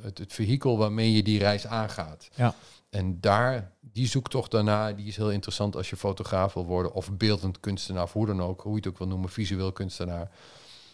[0.01, 2.29] het, het vehikel waarmee je die reis aangaat.
[2.35, 2.55] Ja.
[2.89, 7.11] En daar, die zoektocht daarna, die is heel interessant als je fotograaf wil worden of
[7.11, 10.31] beeldend kunstenaar, of hoe dan ook, hoe je het ook wil noemen, visueel kunstenaar.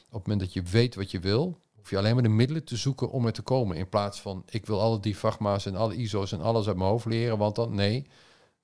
[0.08, 2.64] Op het moment dat je weet wat je wil, hoef je alleen maar de middelen
[2.64, 3.78] te zoeken om er te komen.
[3.78, 7.06] In plaats van, ik wil alle diafragma's en alle ISO's en alles uit mijn hoofd
[7.06, 8.08] leren, want dan, nee,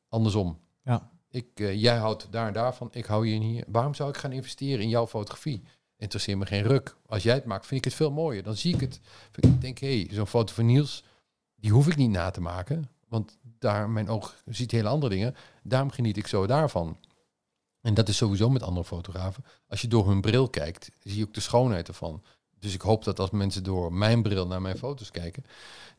[0.10, 0.60] andersom.
[0.84, 1.10] Ja.
[1.30, 3.64] Ik, eh, jij houdt daar en daarvan, ik hou hier en hier.
[3.68, 5.64] Waarom zou ik gaan investeren in jouw fotografie?
[5.98, 6.96] Interesseer me geen ruk.
[7.06, 8.44] Als jij het maakt, vind ik het veel mooier.
[8.44, 9.00] Dan zie ik het.
[9.36, 11.04] Ik denk, hé, hey, zo'n foto van Niels,
[11.56, 12.90] die hoef ik niet na te maken.
[13.08, 15.36] Want daar, mijn oog ziet hele andere dingen.
[15.64, 16.98] Daarom geniet ik zo daarvan.
[17.82, 19.46] En dat is sowieso met andere fotografen.
[19.68, 22.24] Als je door hun bril kijkt, zie je ook de schoonheid ervan.
[22.66, 25.46] Dus ik hoop dat als mensen door mijn bril naar mijn foto's kijken,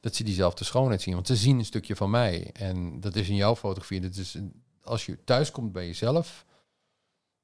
[0.00, 1.14] dat ze diezelfde schoonheid zien.
[1.14, 2.50] Want ze zien een stukje van mij.
[2.52, 4.00] En dat is in jouw fotografie.
[4.00, 4.38] Dat is
[4.82, 6.44] als je thuis komt bij jezelf,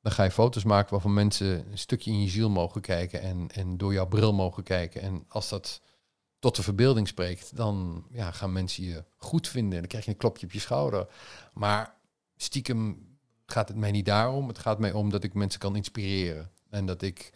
[0.00, 3.48] dan ga je foto's maken waarvan mensen een stukje in je ziel mogen kijken en,
[3.48, 5.00] en door jouw bril mogen kijken.
[5.00, 5.80] En als dat
[6.38, 9.72] tot de verbeelding spreekt, dan ja, gaan mensen je goed vinden.
[9.72, 11.06] En dan krijg je een klopje op je schouder.
[11.52, 11.94] Maar
[12.36, 13.06] stiekem
[13.46, 14.48] gaat het mij niet daarom.
[14.48, 16.50] Het gaat mij om dat ik mensen kan inspireren.
[16.70, 17.32] En dat ik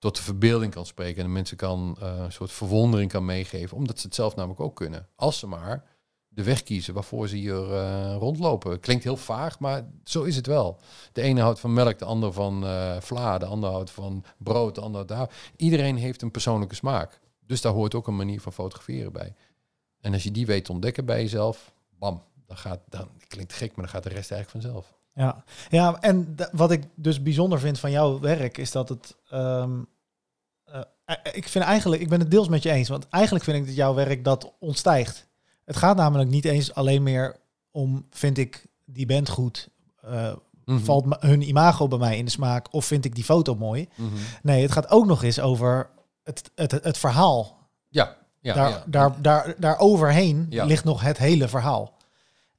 [0.00, 1.24] tot de verbeelding kan spreken.
[1.24, 3.76] En mensen kan eh, een soort verwondering kan meegeven.
[3.76, 5.08] Omdat ze het zelf namelijk ook kunnen.
[5.16, 5.84] Als ze maar
[6.28, 8.80] de weg kiezen waarvoor ze hier eh, rondlopen.
[8.80, 10.78] Klinkt heel vaag, maar zo is het wel.
[11.12, 14.74] De ene houdt van melk, de ander van eh, vla, de ander houdt van brood,
[14.74, 15.30] de ander daar.
[15.56, 17.20] Iedereen heeft een persoonlijke smaak.
[17.46, 19.34] Dus daar hoort ook een manier van fotograferen bij.
[20.00, 23.84] En als je die weet ontdekken bij jezelf, bam, dan gaat, dan klinkt gek, maar
[23.84, 24.99] dan gaat de rest eigenlijk vanzelf.
[25.20, 29.16] Ja, ja en wat ik dus bijzonder vind van jouw werk is dat het.
[29.30, 29.70] ehm,
[30.64, 33.56] eh, eh, ik vind eigenlijk, ik ben het deels met je eens, want eigenlijk vind
[33.56, 35.28] ik dat jouw werk dat ontstijgt.
[35.64, 37.36] Het gaat namelijk niet eens alleen meer
[37.70, 39.68] om, vind ik die band goed,
[40.64, 40.78] Mhm.
[40.78, 43.88] valt hun imago bij mij in de smaak, of vind ik die foto mooi.
[43.94, 44.08] Mhm.
[44.42, 45.90] Nee, het gaat ook nog eens over
[46.24, 47.68] het, het, het, het verhaal.
[47.88, 48.82] Ja, ja, daar, ja.
[48.86, 50.64] Daar, daar, daar overheen Ja.
[50.64, 51.98] ligt nog het hele verhaal.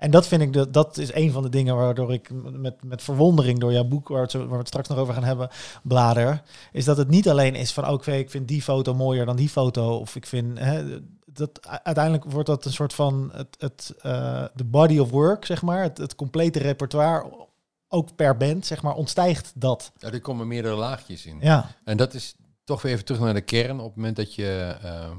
[0.02, 3.02] En dat vind ik, de, dat is een van de dingen waardoor ik met, met
[3.04, 5.24] verwondering door jouw boek, waar we, het, zo- waar we het straks nog over gaan
[5.24, 5.50] hebben,
[5.84, 6.42] blader.
[6.72, 9.50] Is dat het niet alleen is van, oké, ik vind die foto mooier dan die
[9.50, 9.96] foto.
[9.98, 14.64] Of ik vind, hè, dat, uiteindelijk wordt dat een soort van, het, het, eh, de
[14.64, 15.82] body of work, zeg maar.
[15.84, 17.48] Het, het complete repertoire,
[17.88, 19.92] ook per band, zeg maar, ontstijgt dat.
[19.98, 21.38] Ja, er komen meerdere laagjes in.
[21.42, 23.80] Ja, En dat is toch weer even terug naar de kern.
[23.80, 25.18] Op het moment dat je ehm,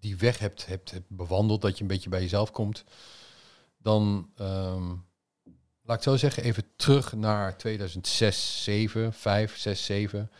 [0.00, 2.84] die weg hebt, hebt, bewandeld, dat je een beetje bij jezelf komt,
[3.78, 4.88] dan ehm,
[5.82, 10.30] laat ik zo zeggen, even terug naar 2006, 7, 5, 6, 7.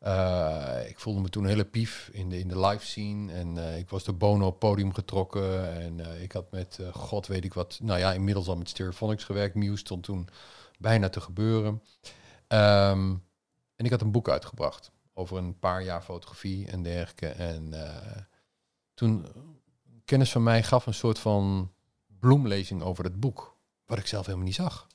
[0.00, 3.32] Eh, ik voelde me toen hele pief in de, in de live scene.
[3.32, 5.72] En eh, ik was door Bono op podium getrokken.
[5.80, 8.68] En eh, ik had met, eh, god weet ik wat, nou ja, inmiddels al met
[8.68, 9.54] Stereophonics gewerkt.
[9.54, 10.28] Muse stond toen
[10.78, 11.82] bijna te gebeuren.
[12.46, 13.14] Ehm,
[13.76, 17.28] en ik had een boek uitgebracht over een paar jaar fotografie en dergelijke.
[17.28, 17.72] En
[19.00, 21.72] toen, een kennis van mij gaf een soort van
[22.18, 23.56] bloemlezing over het boek.
[23.86, 24.86] Wat ik zelf helemaal niet zag.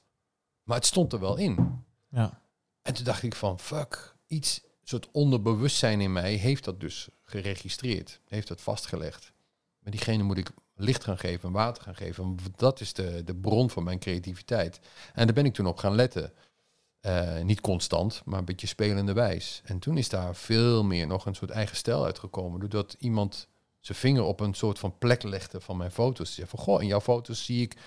[0.63, 1.83] Maar het stond er wel in.
[2.09, 2.41] ja,
[2.81, 7.07] En toen dacht ik van, fuck, iets, een soort onderbewustzijn in mij heeft dat dus
[7.23, 8.19] geregistreerd.
[8.27, 9.33] Heeft dat vastgelegd.
[9.79, 12.37] Maar diegene moet ik licht gaan geven, water gaan geven.
[12.55, 14.79] Dat is de, de bron van mijn creativiteit.
[15.13, 16.33] En daar ben ik toen op gaan letten.
[16.99, 19.61] Eh, niet constant, maar een beetje spelende wijs.
[19.63, 22.59] En toen is daar veel meer nog een soort eigen stijl uitgekomen.
[22.59, 23.47] Doordat iemand
[23.85, 26.33] zijn vinger op een soort van plek legde van mijn foto's.
[26.33, 27.77] Zei van, goh, in jouw foto's zie ik,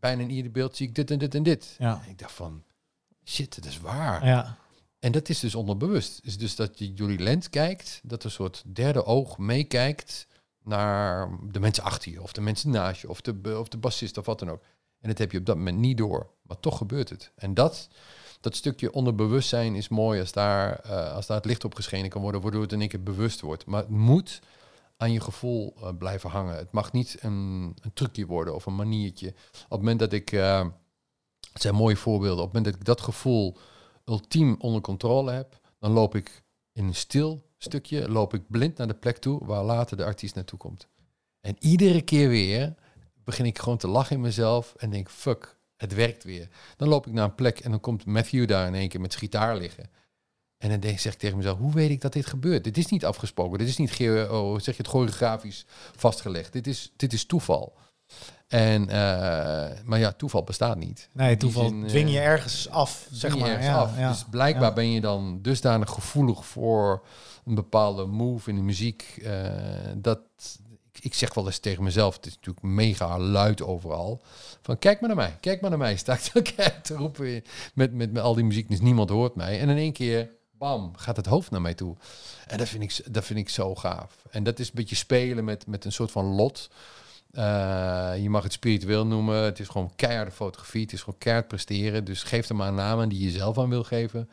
[0.00, 1.74] bijna in ieder beeld zie ik dit en dit en dit.
[1.78, 2.62] ja, En ik dacht van,
[3.24, 4.26] shit, dat is waar.
[4.26, 4.56] ja,
[4.98, 6.20] En dat is dus onderbewust.
[6.22, 10.26] Is dus dat je jullie lens kijkt, dat een soort derde oog meekijkt
[10.64, 14.18] naar de mensen achter je, of de mensen naast je, of de, of de bassist,
[14.18, 14.62] of wat dan ook.
[15.00, 16.30] En dat heb je op dat moment niet door.
[16.42, 17.32] Maar toch gebeurt het.
[17.34, 17.88] En dat,
[18.40, 22.22] dat stukje onderbewustzijn is mooi als daar, eh, als daar het licht op geschenen kan
[22.22, 23.66] worden, waardoor het in één keer bewust wordt.
[23.66, 24.40] Maar het moet
[25.02, 26.56] aan je gevoel eh, blijven hangen.
[26.56, 27.32] Het mag niet een,
[27.80, 29.28] een trucje worden of een maniertje.
[29.28, 30.66] Op het moment dat ik, eh,
[31.52, 33.56] het zijn mooie voorbeelden, op het moment dat ik dat gevoel
[34.04, 38.86] ultiem onder controle heb, dan loop ik in een stil stukje, loop ik blind naar
[38.86, 40.88] de plek toe waar later de artiest naartoe komt.
[41.40, 42.74] En iedere keer weer
[43.24, 46.48] begin ik gewoon te lachen in mezelf en denk, fuck, het werkt weer.
[46.76, 49.14] Dan loop ik naar een plek en dan komt Matthew daar in één keer met
[49.14, 49.90] gitaar liggen.
[50.62, 52.64] En dan denk, zeg ik tegen mezelf, hoe weet ik dat dit gebeurt?
[52.64, 53.90] Dit is niet afgesproken, dit is niet
[54.30, 56.52] oh, zeg je het choreografisch vastgelegd.
[56.52, 57.76] Dit is, dit is toeval.
[58.48, 58.88] En, uh,
[59.84, 61.08] maar ja, toeval bestaat niet.
[61.12, 63.62] Nee, toeval zin, dwing je ergens af, zeg maar.
[63.62, 63.94] Ja, af.
[63.94, 67.06] Dus blijkbaar ben je dan dusdanig gevoelig voor
[67.44, 69.18] een bepaalde move in de muziek.
[69.22, 69.50] Uh,
[69.96, 70.20] dat
[71.00, 74.22] ik zeg wel eens tegen mezelf, het is natuurlijk mega luid overal.
[74.60, 75.96] Van kijk maar naar mij, kijk maar naar mij.
[76.02, 77.42] Sta ik te roepen
[77.74, 79.60] met, met, met al die muziek, dus niemand hoort mij.
[79.60, 80.30] En in één keer,
[80.62, 81.96] bam, gaat het hoofd naar mij toe.
[82.46, 84.24] En dat vind ik, dat vind ik zo gaaf.
[84.30, 86.70] En dat is een beetje spelen met, met een soort van lot.
[87.32, 89.36] Uh, je mag het spiritueel noemen.
[89.36, 90.82] Het is gewoon keiharde fotografie.
[90.82, 92.04] Het is gewoon keihard presteren.
[92.04, 94.30] Dus geef er maar aan die je zelf aan wil geven.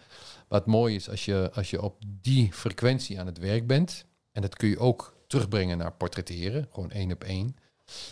[0.48, 4.06] Wat mooi is, als je, als je op die frequentie aan het werk bent.
[4.32, 6.68] En dat kun je ook terugbrengen naar portretteren.
[6.74, 7.56] Gewoon één op één.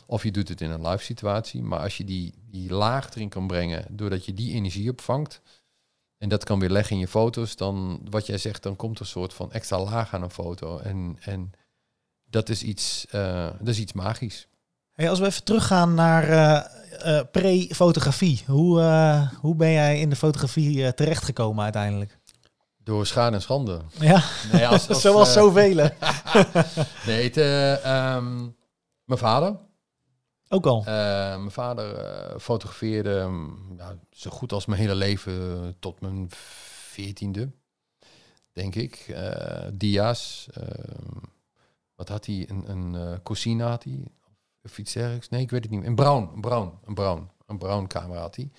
[0.06, 1.62] Of je doet het in een live situatie.
[1.62, 5.42] Maar als je die, die laag erin kan brengen, doordat je die energie opvangt.
[6.18, 7.56] En dat kan weer leggen in je foto's.
[7.56, 10.78] Dan, wat jij zegt, dan komt er een soort van extra laag aan een foto.
[10.78, 11.52] En, en
[12.26, 14.48] dat, is iets, uh, dat is iets magisch.
[14.92, 16.62] Hey, als we even teruggaan naar uh,
[17.06, 18.44] uh, pre-fotografie.
[18.46, 18.82] Hoe,
[19.42, 22.20] hoe ben jij in de fotografie terechtgekomen uiteindelijk?
[22.78, 23.82] Door schade en schande.
[24.00, 25.76] Ja, nee, als, als, zoals zoveel.
[27.06, 27.38] nee, het,
[28.18, 28.56] um,
[29.04, 29.67] mijn vader.
[30.50, 30.82] Ook al?
[30.84, 33.30] mijn vader fotografeerde
[33.78, 37.50] ja, zo goed als mijn hele leven tot mijn veertiende,
[38.54, 39.18] denk ik.
[39.74, 40.48] dia's.
[41.96, 42.50] Wat had hij?
[42.50, 43.20] Een, een
[43.58, 44.04] uh, had hij
[44.64, 45.30] of iets dergelijks.
[45.30, 45.86] Nee, ik weet het niet.
[45.86, 47.30] Een bruin, een bruin, een bruin.
[47.46, 48.50] Een bruin camera had hij.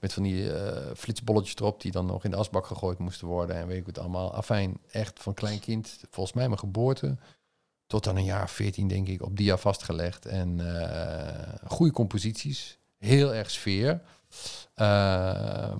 [0.00, 0.50] Met van die
[0.96, 3.56] flitsbolletjes erop die dan nog in de asbak gegooid moesten worden.
[3.56, 4.34] En weet ik het allemaal.
[4.34, 5.98] Afijn, echt van klein kind.
[6.10, 7.16] Volgens mij mijn geboorte.
[7.92, 10.26] Tot aan een jaar 14 denk ik op dia vastgelegd.
[10.26, 12.78] En uh, goede composities.
[12.98, 14.00] Heel erg sfeer.
[14.76, 15.72] Uh,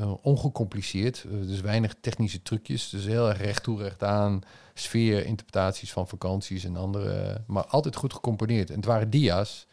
[0.00, 1.24] uh, ongecompliceerd.
[1.28, 2.88] dus weinig technische trucjes.
[2.88, 4.40] Dus heel erg recht toe, recht aan.
[4.74, 7.44] Sfeer, interpretaties van vakanties en andere.
[7.46, 8.70] Maar altijd goed gecomponeerd.
[8.70, 9.66] En het waren dia's.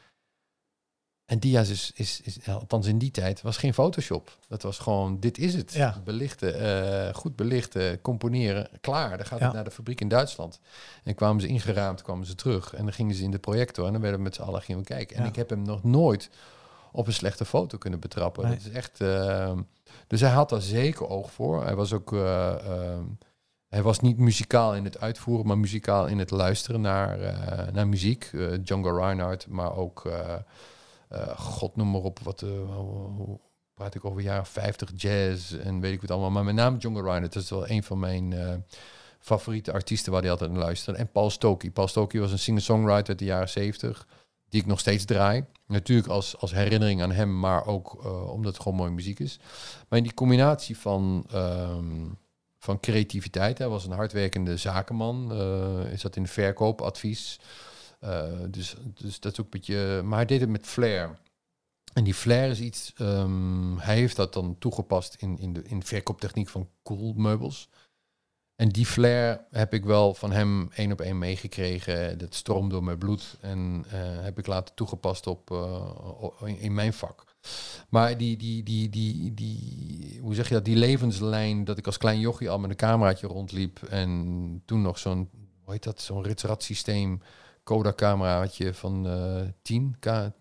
[1.25, 4.37] En dia's is, is, is, althans in die tijd, was geen Photoshop.
[4.47, 5.73] Dat was gewoon, dit is het.
[5.73, 6.01] Ja.
[6.03, 9.17] Belichten, uh, goed belichten, componeren, klaar.
[9.17, 10.59] Dan gaat het naar de fabriek in Duitsland.
[11.03, 12.73] En kwamen ze ingeraamd, kwamen ze terug.
[12.73, 14.81] En dan gingen ze in de projector en dan werden we met z'n allen gingen
[14.81, 15.17] we kijken.
[15.17, 16.29] En ik heb hem nog nooit
[16.91, 18.49] op een slechte foto kunnen betrappen.
[18.49, 19.01] Dat is echt...
[19.01, 19.51] Uh,
[20.07, 21.63] dus hij had daar zeker oog voor.
[21.63, 22.11] Hij was ook...
[22.11, 22.55] Uh,
[23.67, 27.87] hij was niet muzikaal in het uitvoeren, maar muzikaal in het luisteren naar, uh, naar
[27.87, 28.31] muziek.
[28.61, 30.11] Django Reinhardt, maar ook,
[31.37, 33.39] god noem maar op, wat, hoe
[33.73, 36.31] praat ik over jaren 50 jazz en weet ik wat allemaal.
[36.31, 38.33] Maar met name Django Reinhardt, dat is wel een van mijn
[39.19, 40.99] favoriete artiesten waar hij altijd naar luisterde.
[40.99, 41.71] En Paul Stokey.
[41.71, 44.07] Paul Stokey was een singer-songwriter uit de jaren 70,
[44.49, 45.45] die ik nog steeds draai.
[45.67, 49.39] Natuurlijk als, als herinnering aan hem, maar ook omdat het gewoon mooie muziek is.
[49.89, 51.25] Maar in die combinatie van...
[51.33, 52.17] Um,
[52.63, 53.57] van creativiteit.
[53.57, 55.29] Hij was een hardwerkende zakenman.
[55.31, 57.39] Uh, is dat in verkoopadvies.
[58.49, 60.01] Dus, dus dat is ook een beetje.
[60.03, 61.19] Maar hij deed het met flair.
[61.93, 62.93] En die flair is iets.
[62.97, 67.69] Um, hij heeft dat dan toegepast in, in de in verkooptechniek van koelmeubels.
[68.55, 72.17] En die flair heb ik wel van hem één op één meegekregen.
[72.17, 73.37] Dat stroomt door mijn bloed.
[73.41, 75.51] En uh, heb ik later toegepast op,
[76.45, 77.23] in, in mijn vak.
[77.89, 81.97] Maar die, die, die, die, die, hoe zeg je dat, die levenslijn dat ik als
[81.97, 85.29] klein jochie al met een cameraatje rondliep en toen nog zo'n,
[85.63, 87.21] hoe heet dat, zo'n ritsrad systeem,
[87.63, 90.31] Kodak cameraatje van uh, 10, K,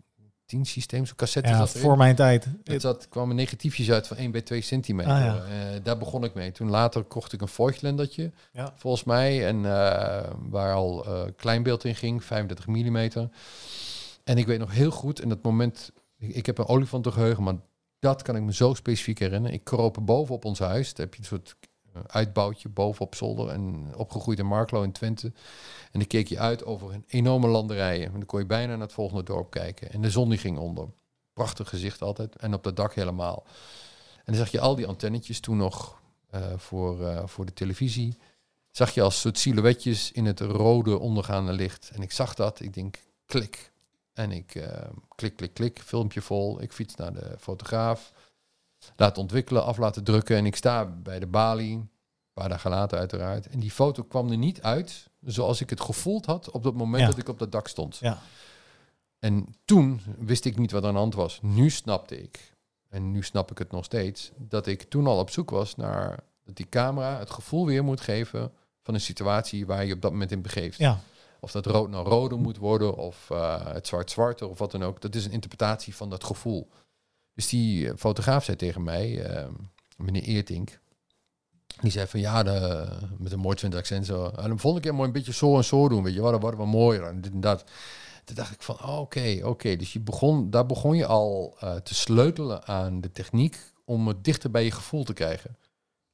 [0.46, 1.48] 10 systeem, zo'n cassette.
[1.48, 2.48] Ja, voor mijn tijd.
[2.64, 5.12] Het zat, kwamen negatiefjes uit van 1 bij 2 centimeter.
[5.12, 5.34] Ah, ja.
[5.36, 6.52] uh, daar begon ik mee.
[6.52, 8.72] Toen later kocht ik een Voigtlendertje, ja.
[8.76, 12.96] volgens mij, en uh, waar al uh, kleinbeeld in ging, 35 mm.
[14.24, 15.92] En ik weet nog heel goed, en dat moment
[16.28, 17.56] ik, heb een olifantengeheugen, maar
[17.98, 19.56] dat kan ik me zo specifiek herinneren.
[19.56, 20.94] Ik kroop boven op ons huis.
[20.94, 21.56] Daar heb je een soort
[21.96, 23.48] uh, uitbouwtje bovenop zolder.
[23.48, 25.26] En opgegroeid in Marklo in Twente.
[25.92, 28.06] En dan keek je uit over een enorme landerijen.
[28.06, 29.90] En dan kon je bijna naar het volgende dorp kijken.
[29.90, 30.88] En de zon die ging onder.
[31.32, 32.36] Prachtig gezicht altijd.
[32.36, 33.44] En op dat dak helemaal.
[34.16, 36.00] En dan zag je al die antennetjes toen nog
[36.34, 38.18] uh, voor, uh, voor de televisie.
[38.70, 41.90] Zag je als soort silhouetjes in het rode ondergaande licht.
[41.94, 42.60] En ik zag dat.
[42.60, 43.72] Ik denk, klik.
[44.12, 44.70] En ik
[45.14, 46.62] klik, klik, klik, filmpje vol.
[46.62, 48.12] Ik fiets naar de fotograaf.
[48.96, 50.36] Laat ontwikkelen, af laten drukken.
[50.36, 51.74] En ik sta bij de balie.
[51.76, 51.90] Een
[52.32, 53.46] paar dagen later uiteraard.
[53.48, 57.02] En die foto kwam er niet uit zoals ik het gevoeld had op dat moment
[57.06, 57.96] dat ik op dat dak stond.
[58.00, 58.18] Ja.
[59.18, 61.38] En toen wist ik niet wat er aan de hand was.
[61.42, 62.54] Nu snapte ik.
[62.88, 66.18] en nu snap ik het nog steeds, dat ik toen al op zoek was naar
[66.44, 70.10] dat die camera het gevoel weer moet geven van een situatie waar je op dat
[70.10, 70.78] moment in begeeft.
[70.78, 71.00] Ja,
[71.40, 74.82] Of dat rood nou rode moet worden, of eh, het zwart zwarte, of wat dan
[74.82, 75.00] ook.
[75.00, 76.68] Dat is een interpretatie van dat gevoel.
[77.34, 79.48] Dus die eh, fotograaf zei tegen mij, eh,
[79.96, 80.80] meneer Eertink,
[81.80, 84.24] die zei van ja, de, met een mooi Twente accent zo.
[84.24, 86.40] En dan vond ik hem mooi een beetje zo en zo doen, weet je, wat
[86.40, 87.64] wordt wel mooier en dit en dat.
[88.24, 89.76] Toen dacht ik van, oh, oké, oké.
[89.76, 94.24] Dus je begon, daar begon je al eh, te sleutelen aan de techniek om het
[94.24, 95.56] dichter bij je gevoel te krijgen.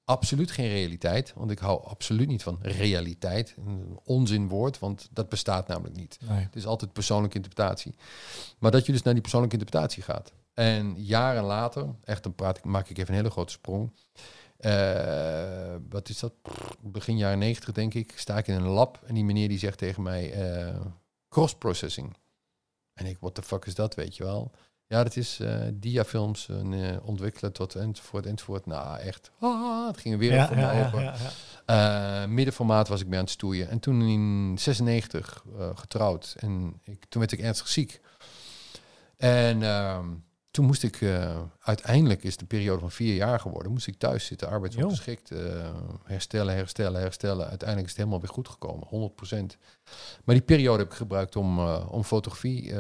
[0.05, 3.55] Absoluut geen realiteit, want ik hou absoluut niet van realiteit.
[3.67, 6.19] Een onzinwoord, want dat bestaat namelijk niet.
[6.29, 6.39] nee.
[6.39, 7.95] Het is altijd persoonlijke interpretatie.
[8.59, 10.33] Maar dat je dus naar die persoonlijke interpretatie gaat.
[10.59, 13.93] En jaren later, echt dan praat ik, maak ik even een hele grote sprong.
[14.57, 16.33] Eh, wat is dat?
[16.81, 19.79] Begin jaren negentig denk ik, sta ik in een lab en die meneer die zegt
[19.79, 20.81] tegen mij eh,
[21.29, 22.17] cross-processing.
[22.95, 24.51] En ik, what the fuck is dat, weet je wel?
[24.87, 26.49] Ja, dat is eh diafilms
[27.03, 28.67] ontwikkelen tot enzovoort, enzovoort.
[28.67, 31.15] Nou, echt, ah, het ging weer Ja, voor me ja, ja, open.
[31.67, 33.69] ja, middenformaat was ik mee aan het stoeien.
[33.69, 36.35] En toen in 96 eh, getrouwd.
[36.39, 38.01] En ik, toen werd ik ernstig ziek.
[39.17, 40.07] En ehm,
[40.59, 44.25] toen moest ik, eh, uiteindelijk is de periode van vier jaar geworden, moest ik thuis
[44.25, 45.71] zitten, arbeidsongeschikt, eh,
[46.05, 47.49] herstellen, herstellen, herstellen.
[47.49, 49.57] Uiteindelijk is het helemaal weer goed gekomen, 100%.
[50.25, 52.73] Maar die periode heb ik gebruikt om, eh, om fotografie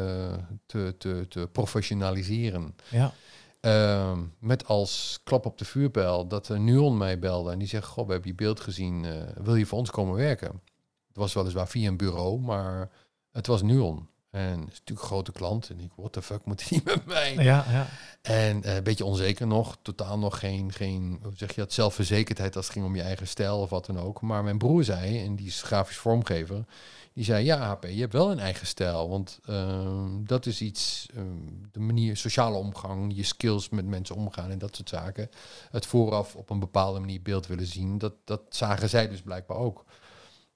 [0.66, 2.74] te, te, te professionaliseren.
[2.90, 3.12] ja.
[3.60, 7.86] Ehm, met als klap op de vuurpijl dat een Nuon mij belde en die zegt,
[7.86, 9.06] goh, we hebben je beeld gezien,
[9.42, 10.60] wil je voor ons komen werken?
[11.08, 12.90] Het was weliswaar via een bureau, maar
[13.32, 14.08] het was Nuon.
[14.30, 15.68] En het is natuurlijk een grote klant.
[15.70, 17.34] En ik, what the fuck moet die met mij?
[17.34, 17.86] Ja, ja.
[18.22, 22.56] En eh, een beetje onzeker nog, totaal nog geen, geen hoe zeg je dat, zelfverzekerdheid
[22.56, 24.20] als het ging om je eigen stijl of wat dan ook.
[24.20, 26.64] Maar mijn broer zei, en die is grafisch vormgever,
[27.12, 29.08] die zei, ja HP, je hebt wel een eigen stijl.
[29.08, 31.26] Want ehm, dat is iets, ehm,
[31.72, 35.30] de manier, sociale omgang, je skills met mensen omgaan en dat soort zaken.
[35.70, 39.56] Het vooraf op een bepaalde manier beeld willen zien, dat, dat zagen zij dus blijkbaar
[39.56, 39.84] ook.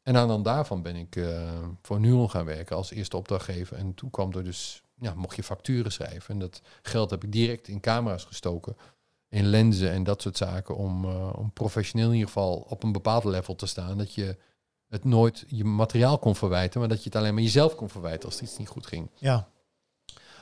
[0.02, 3.76] En aan dan daarvan ben ik eh, voor Nuon gaan werken als eerste opdrachtgever.
[3.76, 6.34] En toen kwam er dus, ja, mocht je facturen schrijven.
[6.34, 8.76] En dat geld heb ik direct in camera's gestoken.
[9.28, 10.76] In lenzen en dat soort zaken.
[10.76, 13.98] Om, eh, om professioneel in ieder geval op een bepaald level te staan.
[13.98, 14.36] Dat je
[14.88, 16.80] het nooit je materiaal kon verwijten.
[16.80, 19.10] Maar dat je het alleen maar jezelf kon verwijten als iets niet goed ging.
[19.18, 19.50] ja.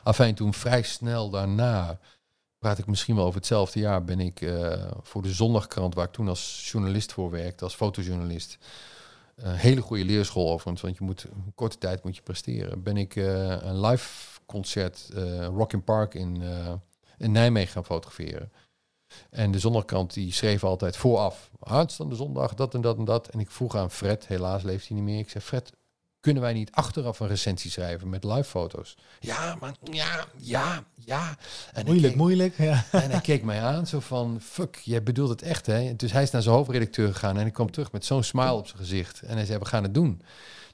[0.03, 1.99] Afijn, toen vrij snel daarna,
[2.59, 6.13] praat ik misschien wel over hetzelfde jaar, ben ik eh, voor de Zondagkrant, waar ik
[6.13, 8.59] toen als journalist voor werkte, als fotojournalist,
[9.43, 12.83] een hele goede leerschool overigens, want je moet in korte tijd moet je presteren.
[12.83, 16.73] Ben ik eh, een live concert eh Rock in Park in, eh,
[17.19, 18.53] in Nijmegen gaan fotograferen.
[19.31, 23.29] En de Zondagkrant die schreef altijd vooraf, aanstaande zondag, dat en dat en dat.
[23.29, 25.19] En ik vroeg aan Fred, helaas leeft hij niet meer.
[25.19, 25.73] Ik zei, Fred,
[26.21, 28.97] kunnen wij niet achteraf een recensie schrijven met live foto's?
[29.21, 31.37] Ja, maar ja, ja, ja.
[31.73, 32.57] En Moeilijk, keek- moeilijk.
[32.59, 32.85] Ja.
[32.93, 35.97] en hij keek mij aan, zo van, fuck, jij bedoelt het echt, hè?
[35.97, 38.67] Dus hij is naar zijn hoofdredacteur gegaan en ik kwam terug met zo'n smile op
[38.67, 39.21] zijn gezicht.
[39.23, 40.23] En hij zei, we gaan het doen.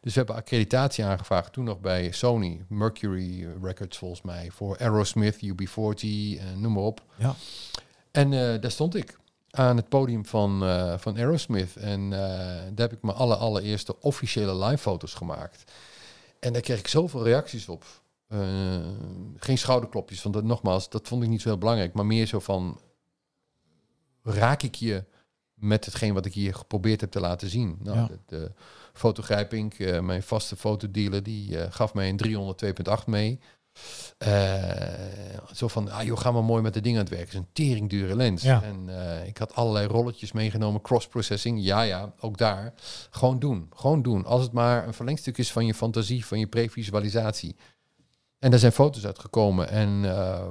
[0.01, 5.37] Dus we hebben accreditatie aangevraagd, toen nog bij Sony, Mercury Records volgens mij, voor Aerosmith,
[5.37, 7.03] UB40, en noem maar op.
[7.17, 7.35] Ja.
[8.11, 9.19] En eh, daar stond ik
[9.59, 11.77] aan het podium van, eh, van Aerosmith.
[11.77, 12.19] En eh,
[12.73, 15.73] daar heb ik mijn alle, allereerste officiële live foto's gemaakt.
[16.41, 17.85] En daar kreeg ik zoveel reacties op.
[18.29, 18.39] Eh,
[19.37, 21.95] geen schouderklopjes, want dat, nogmaals, dat vond ik niet zo heel belangrijk.
[21.95, 22.81] Maar meer zo van,
[24.23, 25.05] raak ik je
[25.55, 27.79] met hetgeen wat ik hier geprobeerd heb te laten zien?
[27.83, 28.07] Nou, Ja.
[28.07, 28.53] de, de
[28.93, 32.65] fotogrijping, mijn vaste fotodealer, die gaf mij een 300
[33.01, 33.41] 2.8 mee.
[34.19, 37.29] Eh, zo van, ah joh, ga maar mooi met de dingen aan het werken.
[37.29, 38.43] Het is een teringdure lens.
[38.43, 38.63] Ja.
[38.63, 41.63] En eh, ik had allerlei rolletjes meegenomen, cross-processing.
[41.63, 42.73] Ja, ja, ook daar.
[43.11, 44.25] Gewoon doen, gewoon doen.
[44.25, 47.57] Als het maar een verlengstuk is van je fantasie, van je previsualisatie.
[48.39, 49.69] En daar zijn foto's uitgekomen.
[49.69, 50.47] En eh,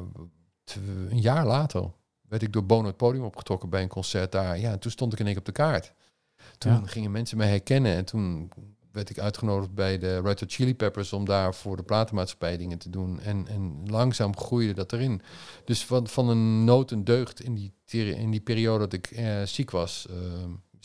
[1.10, 4.60] een jaar later werd ik door Bono het podium opgetrokken bij een concert daar.
[4.60, 5.94] Ja, en toen stond ik in één keer op de kaart.
[6.58, 6.82] Toen Ja.
[6.86, 7.96] gingen mensen mij herkennen.
[7.96, 8.52] En toen
[8.96, 12.78] werd ik uitgenodigd bij de Red Hot Chili Peppers om daar voor de platenmaatschappij dingen
[12.78, 13.20] te doen.
[13.20, 15.22] En, en langzaam groeide dat erin.
[15.66, 17.74] Dus van, van een nood een deugd in die,
[18.16, 20.16] in die periode dat ik eh, ziek was, eh,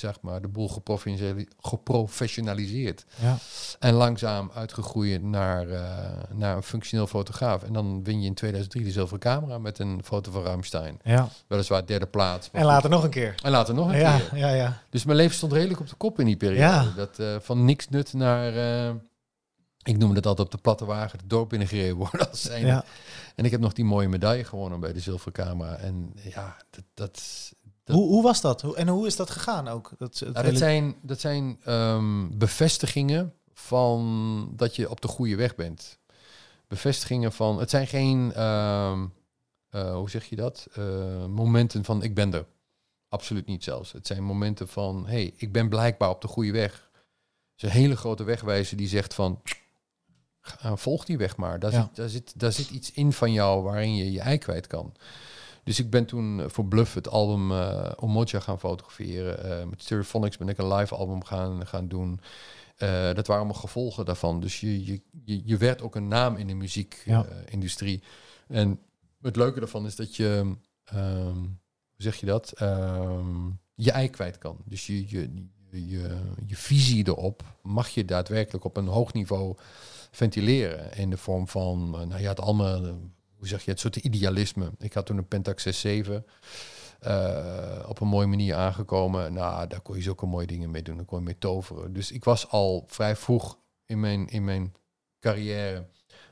[0.00, 3.04] zeg maar, de boel geprofessionali- geprofessionaliseerd.
[3.20, 3.36] Ja.
[3.78, 7.62] En langzaam uitgegroeid naar, eh, naar een functioneel fotograaf.
[7.62, 10.98] En dan win je in 2003 de zilveren camera met een foto van Rammstein.
[11.04, 11.28] ja.
[11.46, 12.48] Weliswaar derde plaats.
[12.52, 12.70] En goed.
[12.70, 13.34] later nog een keer.
[13.42, 14.38] En later nog een Ja, keer.
[14.38, 14.82] ja, ja.
[14.90, 16.94] Dus mijn leven stond redelijk op de kop in die periode.
[16.94, 18.56] Dat eh, van niks nut naar...
[18.56, 18.94] eh,
[19.82, 22.28] ik noemde dat altijd op de platte wagen, het dorp binnengereden worden.
[22.30, 22.66] Als zijnde.
[22.66, 22.84] ja.
[23.34, 25.76] En ik heb nog die mooie medaille gewonnen bij de zilveren camera.
[25.76, 26.84] En ja, dat...
[26.94, 27.22] dat,
[27.90, 28.74] dat Hoe, hoe was dat?
[28.74, 29.90] En hoe is dat gegaan ook?
[29.98, 35.54] Dat, nou, dat zijn, dat zijn ehm, bevestigingen van dat je op de goede weg
[35.54, 35.98] bent.
[36.68, 37.58] Bevestigingen van...
[37.58, 38.32] Het zijn geen...
[38.32, 39.06] ehm,
[39.70, 40.66] eh, hoe zeg je dat?
[40.72, 42.46] Eh, momenten van ik ben er.
[43.08, 43.92] Absoluut niet zelfs.
[43.92, 46.90] Het zijn momenten van, hey, ik ben blijkbaar op de goede weg.
[47.52, 49.40] Het is een hele grote wegwijzer die zegt van,
[50.74, 51.58] volg die weg maar.
[51.58, 51.80] Daar, Ja.
[51.82, 54.94] zit, daar, zit, daar zit iets in van jou waarin je je ei kwijt kan.
[55.64, 59.44] Dus ik ben toen eh, voor Bluff het album eh Omoja gaan fotograferen.
[59.60, 62.20] Eh, met Stereophonics ben ik een live album gaan, gaan doen.
[63.14, 64.40] Dat waren allemaal gevolgen daarvan.
[64.40, 65.00] Dus je, je,
[65.44, 66.58] je, werd ook een naam in de Ja.
[66.58, 68.02] muziekindustrie.
[68.48, 68.78] en
[69.20, 70.54] het leuke daarvan is dat je,
[70.84, 74.56] ehm, hoe zeg je dat, Ehm, je ei kwijt kan.
[74.64, 75.30] Dus je, je,
[75.70, 79.56] je, je, visie erop mag je daadwerkelijk op een hoog niveau
[80.10, 80.96] ventileren.
[80.96, 82.98] In de vorm van, nou ja, het allemaal,
[83.40, 84.70] hoe zeg je het, soort idealisme.
[84.78, 86.22] Ik had toen een Pentax 67
[87.00, 89.32] eh, op een mooie manier aangekomen.
[89.32, 90.96] Nou, daar kon je zulke mooie dingen mee doen.
[90.96, 91.92] Daar kon je mee toveren.
[91.92, 94.74] Dus ik was al vrij vroeg in mijn, in mijn
[95.20, 95.86] carrière,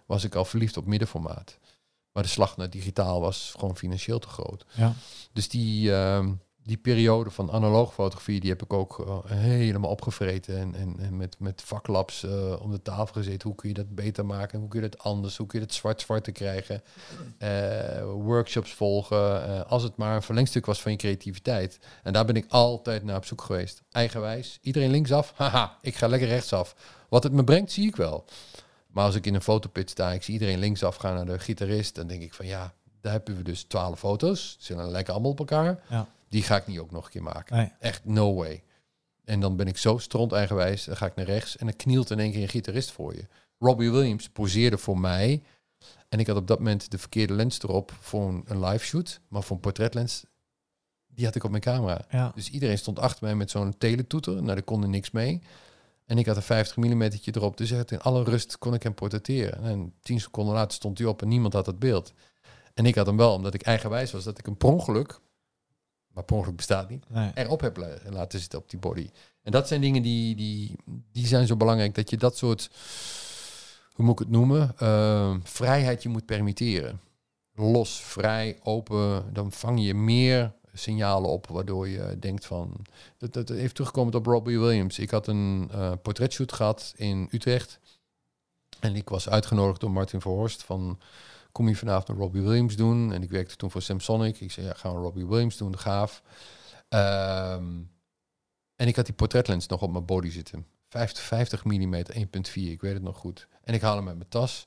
[0.07, 1.59] was ik al verliefd op middenformaat.
[2.13, 4.65] Maar de slag naar digitaal was gewoon financieel te groot.
[4.75, 4.95] Ja.
[5.33, 6.33] Dus die, ehm,
[6.69, 10.59] die periode van analoog fotografie, die heb ik ook eh, helemaal opgevreten.
[10.59, 13.49] En, en, en met, met vaklabs eh, om de tafel gezeten.
[13.49, 14.59] Hoe kun je dat beter maken?
[14.59, 15.37] Hoe kun je dat anders?
[15.37, 16.83] Hoe kun je dat zwart-zwart te krijgen?
[17.39, 19.67] Eh, workshops volgen.
[19.69, 21.79] als het maar een verlengstuk was van je creativiteit.
[22.03, 23.83] En daar ben ik altijd naar op zoek geweest.
[23.91, 24.59] Eigenwijs.
[24.63, 25.33] Iedereen linksaf.
[25.37, 26.75] Haha, ik ga lekker rechtsaf.
[27.09, 28.25] Wat het me brengt, zie ik wel.
[28.87, 31.95] Maar als ik in een fotopit sta, ik zie iedereen linksaf gaan naar de gitarist,
[31.95, 34.57] dan denk ik van ja, daar hebben we dus twaalf foto's.
[34.59, 35.83] Ze zijn lekker allemaal op elkaar.
[35.89, 36.09] Ja.
[36.29, 37.57] Die ga ik niet ook nog een keer maken.
[37.57, 37.73] Nee.
[37.79, 38.63] Echt no way.
[39.25, 42.11] En dan ben ik zo stront eigenwijs, dan ga ik naar rechts en dan knielt
[42.11, 43.27] in één keer een gitarist voor je.
[43.59, 45.43] Robbie Williams poseerde voor mij.
[46.09, 49.21] En ik had op dat moment de verkeerde lens erop voor een, een live shoot.
[49.29, 50.25] Maar voor een portretlens,
[51.07, 52.05] die had ik op mijn camera.
[52.11, 52.33] Ja.
[52.35, 54.35] Dus iedereen stond achter mij met zo'n teletoeter.
[54.35, 55.43] Nou, daar kon er niks mee.
[56.07, 57.57] En ik had een 50 mm erop.
[57.57, 59.63] Dus echt in alle rust kon ik hem portretteren.
[59.63, 62.13] En tien seconden later stond hij op en niemand had dat beeld.
[62.75, 65.21] En ik had hem wel, omdat ik eigenwijs was, dat ik een per ongeluk,
[66.19, 67.31] maar per ongeluk bestaat niet, Nee.
[67.35, 69.11] erop heb la- laten zitten op die body.
[69.43, 70.77] En dat zijn dingen die, die,
[71.13, 72.71] die zijn zo belangrijk, dat je dat soort,
[73.93, 77.01] hoe moet ik het noemen, eh, vrijheid je moet permitteren.
[77.55, 82.73] Los, vrij, open, dan vang je meer signalen op, waardoor je denkt van...
[83.19, 84.99] Dat, dat heeft teruggekomen op Robbie Williams.
[84.99, 87.81] Ik had een eh portretshoot gehad in Utrecht.
[88.81, 90.99] En ik was uitgenodigd door Martin Verhorst van...
[91.59, 93.13] Kom je vanavond een Robbie Williams doen?
[93.13, 94.41] En ik werkte toen voor Samsonic.
[94.41, 96.23] Ik zei, ja, gaan we Robbie Williams doen, gaaf.
[96.89, 97.81] Ehm,
[98.77, 100.67] en ik had die portretlens nog op mijn body zitten.
[100.89, 102.03] 50, 50 mm, 1.4,
[102.53, 103.49] ik weet het nog goed.
[103.65, 104.67] En ik haal hem uit mijn tas.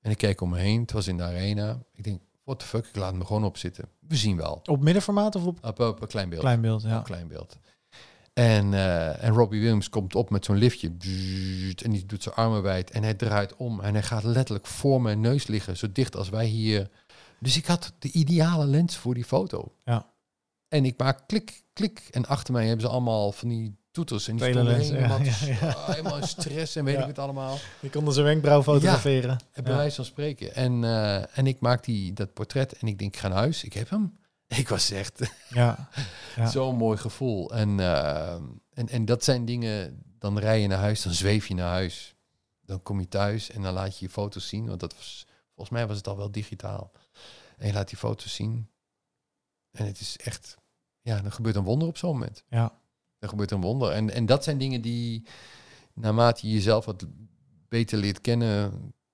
[0.00, 0.80] En ik keek om me heen.
[0.80, 1.82] Het was in de arena.
[1.94, 3.88] Ik denk, what the fuck, ik laat hem er gewoon op zitten.
[3.98, 4.60] We zien wel.
[4.64, 6.40] Op middenformaat of op Op, op een klein beeld.
[6.42, 6.82] klein beeld?
[6.82, 6.98] Ja.
[6.98, 7.58] Op klein beeld.
[8.32, 10.88] En, eh, en Robbie Williams komt op met zo'n liftje.
[11.82, 12.90] En die doet zijn armen wijd.
[12.90, 13.80] En hij draait om.
[13.80, 15.76] En hij gaat letterlijk voor mijn neus liggen.
[15.76, 16.90] Zo dicht als wij hier.
[17.40, 19.72] Dus ik had de ideale lens voor die foto.
[19.84, 20.06] Ja.
[20.68, 22.08] En ik maak klik, klik.
[22.10, 24.28] En achter mij hebben ze allemaal van die toeters.
[24.28, 25.68] En die stonden helemaal, ja, ja, ja.
[25.68, 27.00] ah, helemaal in stress en weet Ja.
[27.00, 27.58] ik het allemaal.
[27.80, 29.40] Je kon zijn wenkbrauw fotograferen.
[29.52, 30.54] Heb bij wijze van spreken.
[30.54, 33.64] En, eh, en ik maak die, dat portret en ik denk, ik ga naar huis.
[33.64, 34.18] Ik heb hem.
[34.62, 35.88] Ik was echt Ja.
[36.36, 36.46] Ja.
[36.46, 37.50] zo'n mooi gevoel.
[37.54, 38.34] En, eh,
[38.72, 42.14] en, en dat zijn dingen, dan rij je naar huis, dan zweef je naar huis.
[42.60, 44.66] Dan kom je thuis en dan laat je je foto's zien.
[44.66, 46.92] Want dat was, volgens mij was het al wel digitaal.
[47.56, 48.70] En je laat die foto's zien.
[49.70, 50.56] En het is echt,
[51.00, 52.44] ja, er gebeurt een wonder op zo'n moment.
[52.48, 52.80] Ja.
[53.18, 53.90] Er gebeurt een wonder.
[53.90, 55.26] En, en dat zijn dingen die,
[55.94, 57.06] naarmate je jezelf wat
[57.68, 58.72] beter leert kennen,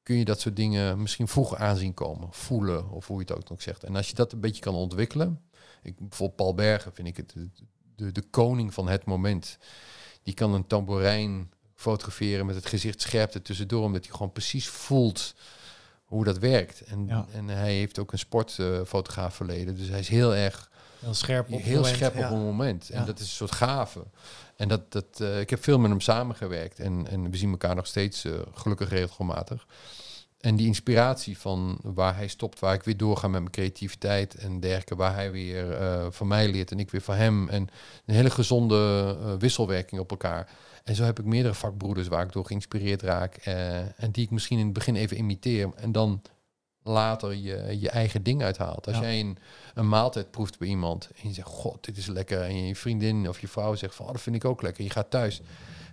[0.09, 2.29] kun je dat soort dingen misschien vroeg aanzien komen.
[2.31, 3.85] Voelen, of hoe je het ook nog zegt.
[3.85, 5.41] En als je dat een beetje kan ontwikkelen.
[5.83, 7.35] Ik, bijvoorbeeld Paul Bergen vind ik het
[7.97, 9.59] de, de, koning van het moment.
[10.23, 14.69] Die kan een tamboerijn fotograferen met het gezicht scherp er tussendoor, omdat hij gewoon precies
[14.69, 15.35] voelt
[16.05, 16.81] hoe dat werkt.
[16.81, 17.27] En, Ja.
[17.33, 21.61] en hij heeft ook een sportfotograaf verleden, dus hij is heel erg Heel scherp op
[21.61, 22.27] heel moment, scherp ja.
[22.27, 22.91] op een moment.
[22.91, 23.07] En Ja.
[23.07, 24.07] dat is een soort gave.
[24.59, 26.81] En dat, dat, eh, ik heb veel met hem samengewerkt.
[26.81, 29.67] En, en we zien elkaar nog steeds eh, gelukkig regelmatig.
[30.41, 34.61] En die inspiratie van waar hij stopt, waar ik weer doorga met mijn creativiteit en
[34.61, 37.49] dergelijke, waar hij weer eh, van mij leert en ik weer van hem.
[37.49, 37.69] En
[38.07, 40.51] een hele gezonde wisselwerking op elkaar.
[40.85, 43.37] En zo heb ik meerdere vakbroeders waar ik door geïnspireerd raak.
[43.97, 45.71] en die ik misschien in het begin even imiteer.
[45.77, 46.23] En dan
[46.89, 48.87] later je, je eigen ding uithaalt.
[48.87, 49.03] Als Ja.
[49.03, 49.39] jij een,
[49.75, 52.41] een maaltijd proeft bij iemand en je zegt, god, dit is lekker.
[52.43, 54.85] En je vriendin of je vrouw zegt van, oh, dat vind ik ook lekker.
[54.85, 55.43] Je gaat thuis, ga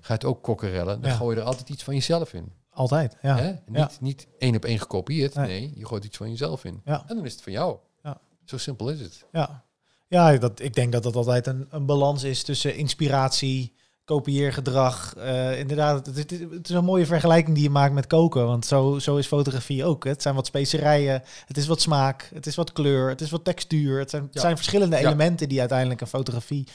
[0.07, 1.01] je het ook kokkerellen.
[1.01, 1.17] Dan Ja.
[1.17, 2.51] gooi je er altijd iets van jezelf in.
[2.69, 3.37] Altijd, ja.
[3.37, 3.47] Hè?
[3.51, 3.89] Niet, Ja.
[3.99, 5.35] niet één op één gekopieerd.
[5.35, 5.47] Nee.
[5.47, 5.71] Nee.
[5.75, 6.81] je gooit iets van jezelf in.
[6.85, 7.03] Ja.
[7.07, 7.77] En dan is het van jou.
[8.03, 8.17] Ja.
[8.45, 9.25] Zo simpel is het.
[9.31, 9.63] Ja,
[10.07, 13.73] ja dat, ik denk dat dat altijd een, een balans is tussen inspiratie,
[14.06, 15.14] kopieergedrag.
[15.18, 18.45] Uh, inderdaad, het, het, het, is een mooie vergelijking die je maakt met koken.
[18.45, 20.03] Want zo, zo is fotografie ook.
[20.03, 23.43] Het zijn wat specerijen, het is wat smaak, het is wat kleur, het is wat
[23.43, 23.99] textuur.
[23.99, 26.68] Het zijn, het zijn verschillende elementen die uiteindelijk een fotografie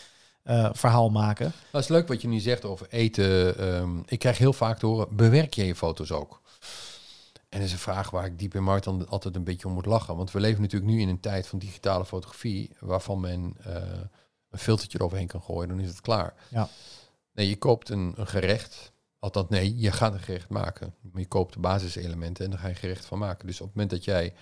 [0.45, 1.53] uh, verhaal maken.
[1.71, 3.65] Dat is leuk wat je nu zegt over eten.
[3.75, 6.41] Um, ik krijg heel vaak te horen, bewerk je je foto's ook?
[7.49, 9.73] En dat is een vraag waar ik diep in markt dan altijd een beetje om
[9.73, 10.17] moet lachen.
[10.17, 13.75] Want we leven natuurlijk nu in een tijd van digitale fotografie, waarvan men uh,
[14.51, 16.35] een filtertje eroverheen kan gooien, dan is het klaar.
[16.49, 16.69] Ja.
[17.41, 18.93] Nee, je koopt een, een gerecht.
[19.19, 20.95] Althans, nee, je gaat een gerecht maken.
[21.15, 23.47] Je koopt de basiselementen en dan ga je gerecht van maken.
[23.47, 24.35] Dus op het moment dat jij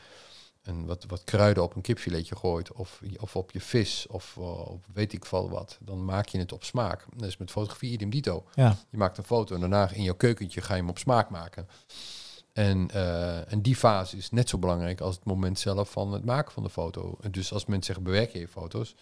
[0.62, 4.68] een, wat, wat kruiden op een kipfiletje gooit, of, of op je vis, of uh,
[4.68, 7.06] op weet ik veel wat, dan maak je het op smaak.
[7.16, 8.44] Dat is met fotografie idem dito.
[8.54, 8.76] Ja.
[8.90, 11.68] Je maakt een foto en daarna in jouw keukentje ga je hem op smaak maken.
[12.52, 16.24] En, uh, en die fase is net zo belangrijk als het moment zelf van het
[16.24, 17.16] maken van de foto.
[17.20, 18.94] En dus als mensen zeggen bewerk je je foto's,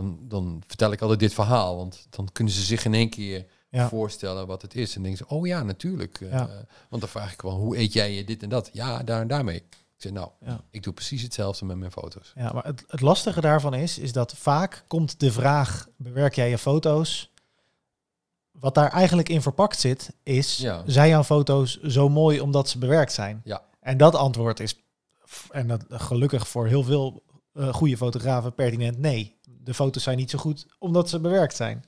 [0.00, 1.76] dan, dan vertel ik altijd dit verhaal.
[1.76, 3.88] Want dan kunnen ze zich in één keer ja.
[3.88, 4.96] voorstellen wat het is.
[4.96, 6.20] En denken ze, oh ja, natuurlijk.
[6.20, 6.38] Uh,
[6.88, 8.70] want dan vraag ik wel, hoe eet jij je dit en dat?
[8.72, 9.56] Ja, daar en daarmee.
[9.56, 10.60] Ik zeg, nou, ja.
[10.70, 12.32] ik doe precies hetzelfde met mijn foto's.
[12.34, 16.50] Ja, maar het, het lastige daarvan is, is dat vaak komt de vraag, bewerk jij
[16.50, 17.32] je foto's?
[18.50, 23.12] Wat daar eigenlijk in verpakt zit, is, zijn jouw foto's zo mooi omdat ze bewerkt
[23.12, 23.40] zijn?
[23.44, 23.62] Ja.
[23.80, 24.78] En dat antwoord is,
[25.50, 27.22] en dat gelukkig voor heel veel
[27.54, 29.38] uh, goede fotografen pertinent, nee
[29.70, 31.84] de foto's zijn niet zo goed omdat ze bewerkt zijn.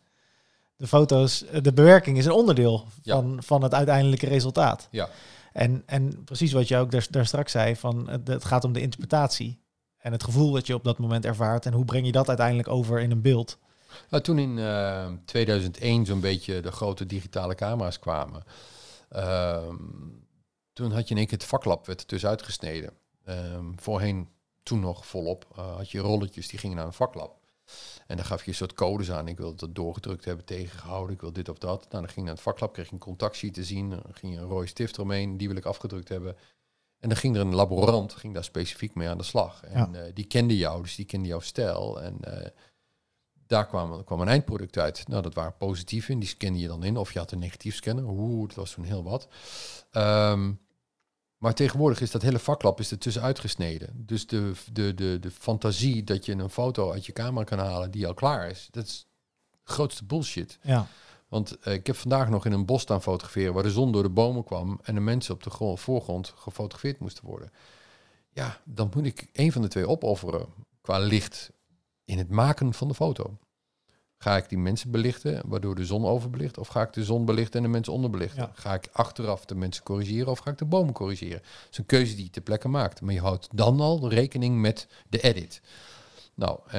[0.76, 4.88] De foto's, eh, de bewerking is een onderdeel van, van het uiteindelijke resultaat.
[4.90, 5.08] Ja.
[5.52, 8.80] En, en precies wat je ook daar, daar straks zei, van het, gaat om de
[8.80, 9.60] interpretatie.
[9.98, 11.66] En het gevoel dat je op dat moment ervaart.
[11.66, 13.58] En hoe breng je dat uiteindelijk over in een beeld?
[14.08, 18.44] Nou, toen in uh, eh, 2001 zo'n beetje de grote digitale camera's kwamen,
[19.12, 19.68] uh,
[20.72, 22.92] toen had je in één keer het vaklap werd dus uitgesneden.
[23.24, 24.28] Ehm, voorheen,
[24.62, 27.40] toen nog volop, uh, had je rolletjes die gingen naar een vaklap.
[28.06, 29.28] En dan gaf je een soort codes aan.
[29.28, 31.14] Ik wil dat doorgedrukt hebben, tegengehouden.
[31.14, 31.80] Ik wil dit of dat.
[31.80, 33.90] Nou, dan ging je naar het vaklab, kreeg je een contactsheet te zien.
[33.90, 35.36] Dan ging je een rode stift eromheen.
[35.36, 36.36] Die wil ik afgedrukt hebben.
[37.02, 39.64] En dan ging er een laborant, ging daar specifiek mee aan de slag.
[39.64, 42.02] En eh, die kende jou, dus die kende jouw stijl.
[42.02, 42.46] En uh,
[43.46, 45.08] daar kwam, kwam een eindproduct uit.
[45.08, 46.96] Nou, dat waren positieve, die scande je dan in.
[46.96, 48.04] Of je had een negatief scannen.
[48.04, 49.28] Oeh, dat was toen heel wat.
[49.92, 50.60] Um,
[51.42, 53.88] maar tegenwoordig is dat hele vaklap is er tussenuit gesneden.
[54.06, 57.90] Dus de, de, de, de fantasie dat je een foto uit je camera kan halen
[57.90, 59.06] die al klaar is, dat is
[59.64, 60.58] grootste bullshit.
[60.62, 60.86] Ja.
[61.28, 64.02] Want uh, ik heb vandaag nog in een bos staan fotograferen waar de zon door
[64.02, 67.50] de bomen kwam en de mensen op de grond, voorgrond gefotografeerd moesten worden.
[68.32, 70.46] Ja, dan moet ik een van de twee opofferen
[70.80, 71.50] qua licht
[72.04, 73.36] in het maken van de foto.
[74.22, 76.58] Ga ik die mensen belichten, waardoor de zon overbelicht?
[76.58, 78.50] Of ga ik de zon belichten en de mensen onderbelichten?
[78.54, 81.38] Ga ik achteraf de mensen corrigeren of ga ik de bomen corrigeren?
[81.38, 83.00] Dat is een keuze die je ter plekke maakt.
[83.00, 85.60] Maar je houdt dan al rekening met de edit.
[86.34, 86.72] Nou, uh,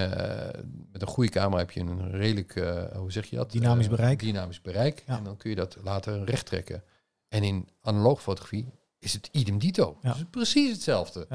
[0.91, 3.51] met een goede camera heb je een redelijk, uh, hoe zeg je dat?
[3.51, 4.19] Dynamisch uh, bereik.
[4.19, 5.03] Dynamisch bereik.
[5.05, 6.83] En dan kun je dat later recht trekken.
[7.27, 9.97] En in analoog fotografie is het idem dito.
[10.01, 10.13] Ja.
[10.13, 11.27] Dus precies hetzelfde.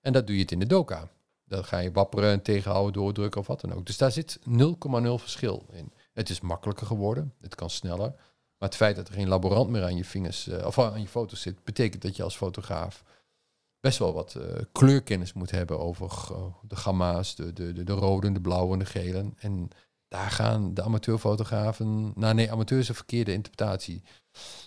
[0.00, 1.08] En dat doe je het in de doka.
[1.52, 3.86] Dan ga je wapperen en tegenhouden, doordrukken of wat dan ook.
[3.86, 4.44] Dus daar zit 0,0
[5.14, 5.92] verschil in.
[6.12, 8.14] Het is makkelijker geworden, het kan sneller.
[8.58, 11.08] Maar het feit dat er geen laborant meer aan je vingers uh, of aan je
[11.08, 13.04] foto's zit, betekent dat je als fotograaf
[13.80, 17.92] best wel wat uh, kleurkennis moet hebben over uh, de gamma's, de, de, de, de
[17.92, 19.32] rode, de blauwe en de gele.
[19.38, 19.68] En
[20.12, 24.02] daar gaan de amateurfotografen, nou nee, amateur is een verkeerde interpretatie.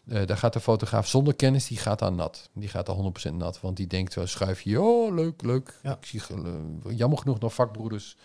[0.05, 2.49] Uh, daar gaat de fotograaf zonder kennis, die gaat aan nat.
[2.53, 5.79] Die gaat al 100% nat, want die denkt zo schuif je, oh leuk, leuk.
[5.83, 5.97] Ja.
[5.97, 8.17] Ik zie uh, jammer genoeg nog vakbroeders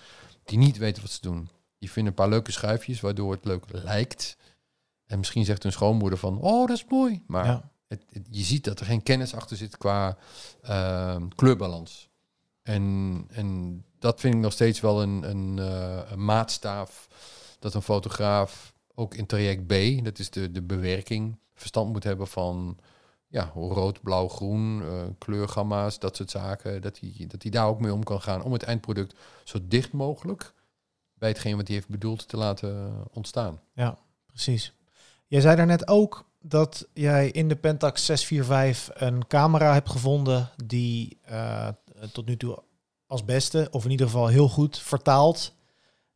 [0.44, 1.48] die niet weten wat ze doen.
[1.78, 4.36] Die vinden een paar leuke schuifjes, waardoor het leuk lijkt.
[5.06, 7.22] En misschien zegt hun schoonmoeder van, oh dat is mooi.
[7.26, 7.70] Maar ja.
[7.88, 10.16] het, het, je ziet dat er geen kennis achter zit qua
[10.68, 12.09] uh, kleurbalans.
[12.62, 17.08] En, en dat vind ik nog steeds wel een, een, uh, een maatstaaf
[17.58, 22.28] dat een fotograaf ook in traject B, dat is de, de bewerking, verstand moet hebben
[22.28, 22.78] van
[23.26, 26.82] ja, rood, blauw, groen, uh, kleurgamma's, dat soort zaken.
[26.82, 29.92] Dat hij, dat hij daar ook mee om kan gaan om het eindproduct zo dicht
[29.92, 30.54] mogelijk
[31.14, 33.60] bij hetgeen wat hij heeft bedoeld te laten ontstaan.
[33.74, 34.74] Ja, precies.
[35.26, 41.18] Jij zei daarnet ook dat jij in de Pentax 645 een camera hebt gevonden die
[41.30, 41.68] uh,
[42.12, 42.62] tot nu toe
[43.06, 45.54] als beste, of in ieder geval heel goed vertaalt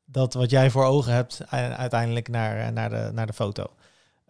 [0.05, 3.67] dat wat jij voor ogen hebt uiteindelijk naar, naar, de, naar de foto.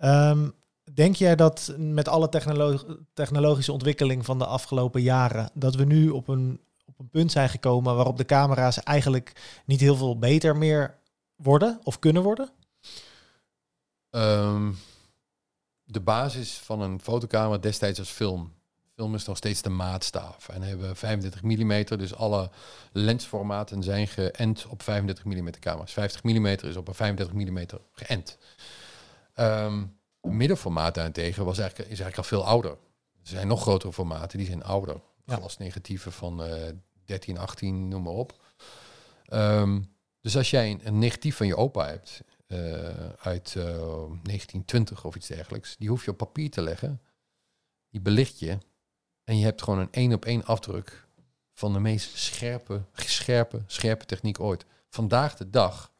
[0.03, 0.55] Um,
[0.95, 2.79] denk jij dat met alle technolo
[3.13, 7.49] technologische ontwikkeling van de afgelopen jaren, dat we nu op een, op een punt zijn
[7.49, 10.99] gekomen waarop de camera's eigenlijk niet heel veel beter meer
[11.37, 12.51] worden of kunnen worden?
[14.11, 14.79] Um,
[15.85, 18.53] de basis van een fotocamera destijds als film
[18.95, 20.49] film is nog steeds de maatstaaf.
[20.49, 22.51] En hebben we 35 mm, dus alle
[22.93, 25.93] lensformaten zijn geënt op 35 mm camera's.
[25.93, 28.39] 50 mm is op een 35 mm geënt.
[29.35, 29.85] Ehm,
[30.21, 32.71] middenformaat daarentegen was eigenlijk, is eigenlijk al veel ouder.
[32.71, 35.01] Er zijn nog grotere formaten, die zijn ouder.
[35.25, 35.37] Ja.
[35.37, 36.73] Glasnegatieven van eh
[37.05, 38.43] 13, 18, noem maar op.
[39.25, 39.81] Ehm,
[40.21, 43.65] dus als jij een, een negatief van je opa hebt, eh, uit eh,
[44.23, 47.01] 1920 of iets dergelijks, die hoef je op papier te leggen.
[47.91, 48.59] Die belicht je.
[49.25, 51.07] En je hebt gewoon een één op één afdruk
[51.53, 54.65] van de meest scherpe, scherpe, scherpe techniek ooit.
[54.89, 55.93] Vandaag de dag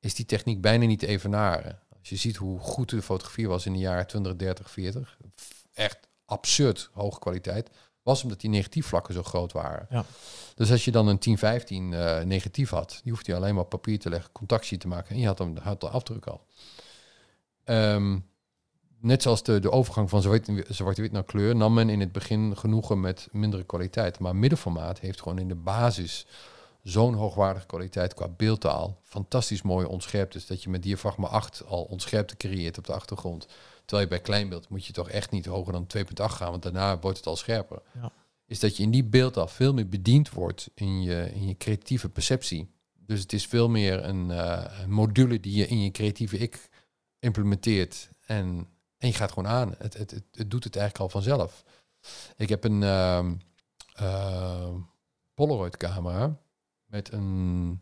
[0.00, 1.78] is die techniek bijna niet te evenaren.
[1.98, 5.18] Als je ziet hoe goed de fotografie was in de jaren 20, 30, 40,
[5.74, 7.70] echt absurd hoge kwaliteit,
[8.02, 9.86] was omdat die negatiefvlakken zo groot waren.
[9.90, 10.04] Ja.
[10.54, 13.64] Dus als je dan een 10, 15 eh, negatief had, die hoefde je alleen maar
[13.64, 16.46] op papier te leggen, contactsheet te maken en je had, hem, had de afdruk al.
[17.64, 18.18] Ehm,
[19.06, 22.56] net zoals de, de overgang van zwart- zwart-wit naar kleur, nam men in het begin
[22.56, 24.18] genoegen met mindere kwaliteit.
[24.18, 26.26] Maar middenformaat heeft gewoon in de basis
[26.82, 29.00] zo'n hoogwaardige kwaliteit qua beeldtaal.
[29.02, 33.46] Fantastisch mooie onscherptes, dat je met diafragma 8 al onscherpte creëert op de achtergrond.
[33.84, 36.98] Terwijl je bij kleinbeeld moet je toch echt niet hoger dan 2.8 gaan, want daarna
[36.98, 37.82] wordt het al scherper.
[38.00, 38.12] Ja.
[38.46, 42.08] Is dat je in die beeldtaal veel meer bediend wordt in je, in je creatieve
[42.08, 42.70] perceptie.
[43.06, 46.68] Dus het is veel meer een, eh, een module die je in je creatieve ik
[47.18, 48.08] implementeert.
[48.26, 48.68] En,
[48.98, 49.74] en je gaat gewoon aan.
[49.78, 51.64] Het, het, het, het doet het eigenlijk al vanzelf.
[52.36, 53.34] Ik heb een ehm
[53.94, 54.74] eh,
[55.34, 56.38] Polaroid camera
[56.84, 57.80] met een,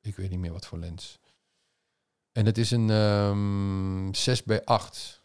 [0.00, 1.18] ik weet niet meer wat voor lens.
[2.32, 5.22] En het is een ehm 6 bij 8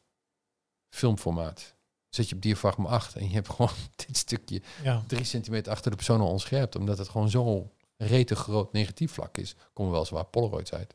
[0.89, 1.75] filmformaat.
[2.09, 5.03] Zet je op diafragma 8 en je hebt gewoon dit stukje Ja.
[5.07, 6.75] drie centimeter achter de persoon al onscherpt.
[6.75, 9.55] Omdat het gewoon zo'n rete groot negatief vlak is.
[9.73, 10.93] Komen wel zwaar Polaroids uit.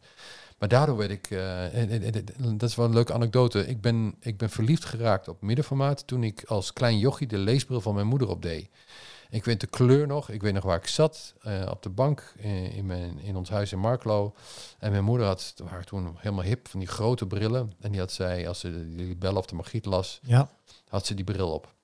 [0.60, 3.66] Maar daardoor werd ik, eh, en- en- en- en- dat is wel een leuke anekdote.
[3.66, 7.80] Ik ben, ik ben verliefd geraakt op middenformaat toen ik als klein jochie de leesbril
[7.80, 8.68] van mijn moeder opdeed.
[9.30, 10.28] Ik weet de kleur nog.
[10.30, 11.34] Ik weet nog waar ik zat.
[11.42, 14.34] eh, op de bank in, in, mijn, in ons huis in Marklo.
[14.78, 17.72] En mijn moeder had, waren toen helemaal hip, van die grote brillen.
[17.80, 20.50] En die had zij, als ze die bel of de magiet las, Ja.
[20.88, 21.74] had ze die bril op.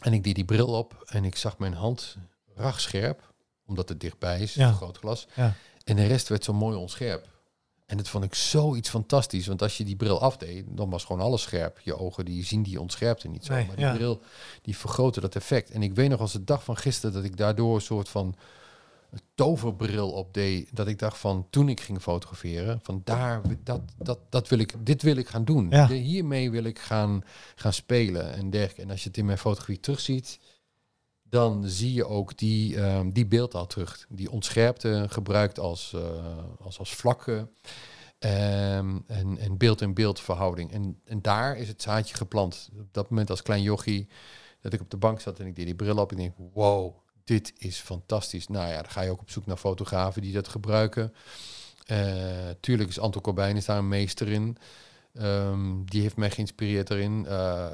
[0.00, 2.16] En ik deed die bril op en ik zag mijn hand
[2.54, 3.32] rachscherp,
[3.66, 4.72] omdat het dichtbij is, Ja.
[4.72, 5.26] groot glas.
[5.34, 5.54] Ja.
[5.84, 7.34] En de rest werd zo mooi onscherp.
[7.86, 11.22] En dat vond ik zoiets fantastisch, want als je die bril afdeed, dan was gewoon
[11.22, 11.80] alles scherp.
[11.80, 13.94] Je ogen die zien die onscherpte niet zo, Nee, maar die ja.
[13.94, 14.20] bril
[14.62, 15.70] die vergrootte dat effect.
[15.70, 18.34] En ik weet nog als de dag van gisteren dat ik daardoor een soort van
[19.34, 24.18] toverbril op deed, dat ik dacht van toen ik ging fotograferen, van daar, dat, dat,
[24.28, 25.66] dat wil ik, dit wil ik gaan doen.
[25.70, 25.86] Ja.
[25.86, 27.22] De- hiermee wil ik gaan,
[27.54, 28.82] gaan spelen en dergelijke.
[28.82, 30.38] En als je het in mijn fotografie terugziet,
[31.36, 34.06] dan zie je ook die, ehm, die beeldtaal terug.
[34.08, 36.00] Die ontscherpte gebruikt als, eh,
[36.60, 37.48] als, als vlakke
[38.18, 40.72] ehm, en, en beeld-in-beeld verhouding.
[40.72, 42.68] En, en daar is het zaadje geplant.
[42.78, 44.08] Op dat moment als klein jochie,
[44.60, 46.12] dat ik op de bank zat en ik deed die bril op.
[46.12, 48.48] Ik denk, wow, dit is fantastisch.
[48.48, 51.14] Nou ja, dan ga je ook op zoek naar fotografen die dat gebruiken.
[51.86, 54.56] Eh, tuurlijk is Anton Corbijn is daar een meester in.
[55.14, 57.26] Ehm, die heeft mij geïnspireerd erin.
[57.26, 57.66] Eh,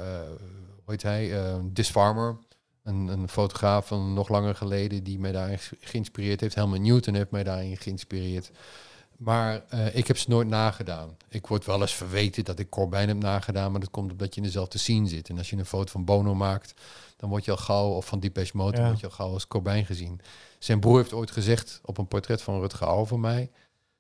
[0.85, 1.43] hoe heet hij?
[1.43, 2.37] Eh, Dis Farmer.
[2.83, 6.55] Een, een fotograaf van nog langer geleden die mij daarin ge- geïnspireerd heeft.
[6.55, 8.51] Helmut Newton heeft mij daarin geïnspireerd.
[9.16, 11.16] Maar eh, ik heb ze nooit nagedaan.
[11.28, 14.41] Ik word wel eens verweten dat ik Corbijn heb nagedaan, maar dat komt omdat je
[14.41, 15.28] in dezelfde scene zit.
[15.28, 16.74] En als je een foto van Bono maakt,
[17.16, 18.87] dan word je al gauw, of van Depeche Mode, Ja.
[18.87, 20.20] word je al gauw als Corbijn gezien.
[20.59, 23.51] Zijn broer heeft ooit gezegd op een portret van Rutger Auer van mij,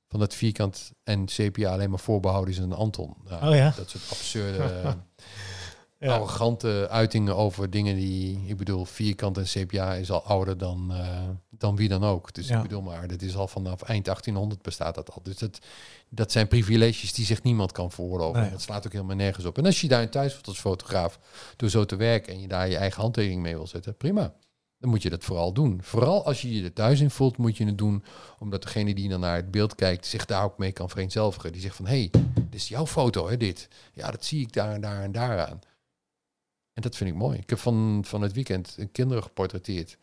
[0.08, 3.14] van dat vierkant en sepia alleen maar voorbehouden is aan Anton.
[3.28, 3.72] Nou, Oh ja?
[3.76, 4.58] Dat soort absurde,
[6.02, 6.14] Ja.
[6.14, 11.28] arrogante uitingen over dingen die, ik bedoel, vierkant en sepia is al ouder dan, eh,
[11.50, 12.34] dan wie dan ook.
[12.34, 12.56] Dus Ja.
[12.56, 15.22] ik bedoel maar, dit is al vanaf eind 1800 bestaat dat al.
[15.22, 15.58] Dus dat,
[16.08, 18.40] dat zijn privileges die zich niemand kan veroorloven.
[18.40, 18.50] Nee.
[18.50, 19.58] Dat slaat ook helemaal nergens op.
[19.58, 21.18] En als je daar in thuis wordt als fotograaf,
[21.56, 24.32] door zo te werken en je daar je eigen handtekening mee wil zetten, prima.
[24.78, 25.80] Dan moet je dat vooral doen.
[25.82, 28.04] Vooral als je je er thuis in voelt, moet je het doen.
[28.38, 31.52] Omdat degene die dan naar het beeld kijkt, zich daar ook mee kan vereenzelvigen.
[31.52, 33.68] Die zegt van, hé, hey, dit is jouw foto, hè, dit.
[33.92, 35.58] Ja, dat zie ik daar en daar en daar aan.
[36.72, 37.38] En dat vind ik mooi.
[37.38, 39.98] Ik heb van, van het weekend een kinderen geportretteerd.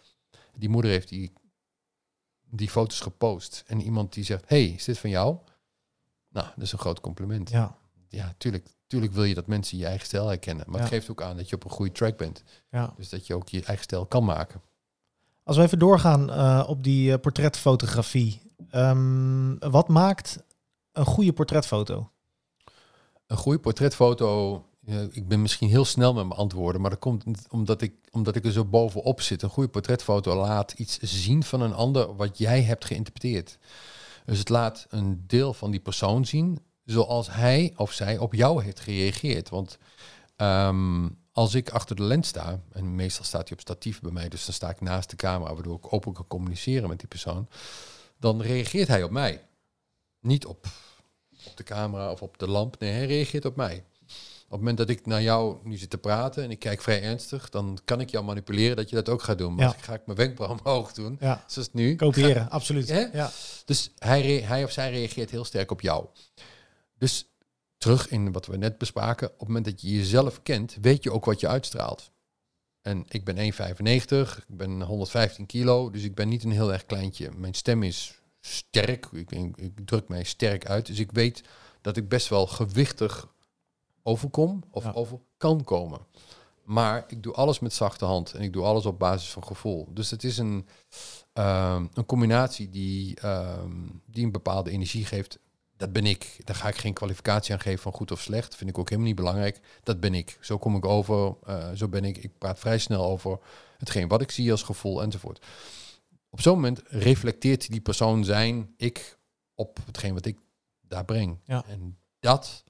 [0.57, 1.33] Die moeder heeft die,
[2.49, 3.63] die foto's gepost.
[3.67, 5.37] En iemand die zegt, hey, is dit van jou?
[6.29, 7.49] Nou, dat is een groot compliment.
[7.49, 8.33] Ja, Ja.
[8.37, 10.65] tuurlijk, tuurlijk wil je dat mensen je eigen stijl herkennen.
[10.67, 12.43] Maar het geeft ook aan dat je op een goede track bent.
[12.69, 12.93] ja.
[12.97, 14.61] Dus dat je ook je eigen stijl kan maken.
[15.43, 18.41] Als we even doorgaan eh, op die eh, portretfotografie.
[18.69, 20.43] Ehm, wat maakt
[20.91, 22.11] een goede portretfoto?
[23.27, 24.63] Een goede portretfoto.
[25.11, 28.45] Ik ben misschien heel snel met mijn antwoorden, maar dat komt omdat ik, omdat ik
[28.45, 29.41] er zo bovenop zit.
[29.41, 33.57] Een goede portretfoto laat iets zien van een ander wat jij hebt geïnterpreteerd.
[34.25, 38.63] Dus het laat een deel van die persoon zien zoals hij of zij op jou
[38.63, 39.49] heeft gereageerd.
[39.49, 39.77] Want
[40.35, 44.29] ehm, als ik achter de lens sta, en meestal staat hij op statief bij mij,
[44.29, 47.47] dus dan sta ik naast de camera, waardoor ik open kan communiceren met die persoon,
[48.17, 49.47] dan reageert hij op mij.
[50.19, 50.67] Niet op
[51.45, 52.79] op de camera of op de lamp.
[52.79, 53.83] Nee, hij reageert op mij.
[54.51, 57.01] Op het moment dat ik naar jou nu zit te praten en ik kijk vrij
[57.01, 59.51] ernstig, dan kan ik jou manipuleren dat je dat ook gaat doen.
[59.53, 59.67] Maar Ja.
[59.67, 61.43] als ik ga ik mijn wenkbrauw omhoog doen, Ja.
[61.47, 61.95] zoals nu.
[61.95, 62.89] Kopiëren, absoluut.
[62.89, 62.99] Hè?
[62.99, 63.31] Ja.
[63.65, 66.05] Dus hij, hij of zij reageert heel sterk op jou.
[66.97, 67.25] Dus
[67.77, 71.11] terug in wat we net bespraken, op het moment dat je jezelf kent, weet je
[71.11, 72.11] ook wat je uitstraalt.
[72.81, 76.85] En ik ben 1,95, ik ben 115 kilo, dus ik ben niet een heel erg
[76.85, 77.31] kleintje.
[77.35, 81.43] Mijn stem is sterk, ik, ik, ik druk mij sterk uit, dus ik weet
[81.81, 83.27] dat ik best wel gewichtig
[84.03, 84.91] overkom of Ja.
[84.91, 85.99] over kan komen.
[86.63, 89.87] Maar ik doe alles met zachte hand en ik doe alles op basis van gevoel.
[89.93, 90.67] Dus het is een,
[91.33, 95.39] ehm, een combinatie die, ehm, die een bepaalde energie geeft.
[95.77, 96.37] Dat ben ik.
[96.43, 98.55] Daar ga ik geen kwalificatie aan geven van goed of slecht.
[98.55, 99.59] Vind ik ook helemaal niet belangrijk.
[99.83, 100.37] Dat ben ik.
[100.41, 101.35] Zo kom ik over.
[101.45, 102.17] eh, zo ben ik.
[102.17, 103.39] Ik praat vrij snel over
[103.77, 105.45] hetgeen wat ik zie als gevoel enzovoort.
[106.29, 109.17] Op zo'n moment reflecteert die persoon zijn ik
[109.55, 110.37] op hetgeen wat ik
[110.81, 111.39] daar breng.
[111.43, 111.63] Ja.
[111.67, 112.63] En dat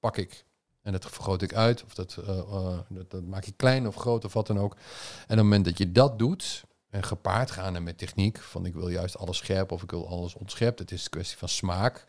[0.00, 0.44] pak ik.
[0.86, 3.94] En dat vergroot ik uit, of dat, eh, eh, dat, dat maak ik klein of
[3.94, 4.72] groot of wat dan ook.
[4.72, 4.78] En
[5.22, 8.88] op het moment dat je dat doet, en gepaard gaan met techniek, van ik wil
[8.88, 12.06] juist alles scherp of ik wil alles onscherp, het is een kwestie van smaak.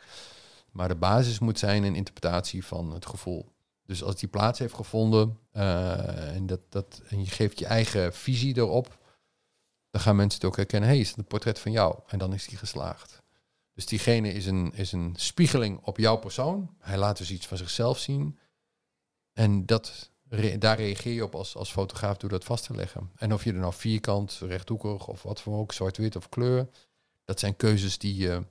[0.72, 3.52] Maar de basis moet zijn een interpretatie van het gevoel.
[3.86, 8.14] Dus als die plaats heeft gevonden eh, en, dat, dat, en je geeft je eigen
[8.14, 8.98] visie erop,
[9.90, 10.90] dan gaan mensen het ook herkennen.
[10.90, 12.00] hey, is het een portret van jou?
[12.08, 13.22] En dan is die geslaagd.
[13.74, 16.76] Dus diegene is een, is een spiegeling op jouw persoon.
[16.80, 18.40] Hij laat dus iets van zichzelf zien.
[19.38, 23.12] En dat, re- daar reageer je op als, als fotograaf door dat vast te leggen.
[23.16, 26.68] En of je er nou vierkant, rechthoekig of wat voor ook, zwart-wit of kleur.
[27.26, 28.44] Dat zijn keuzes die je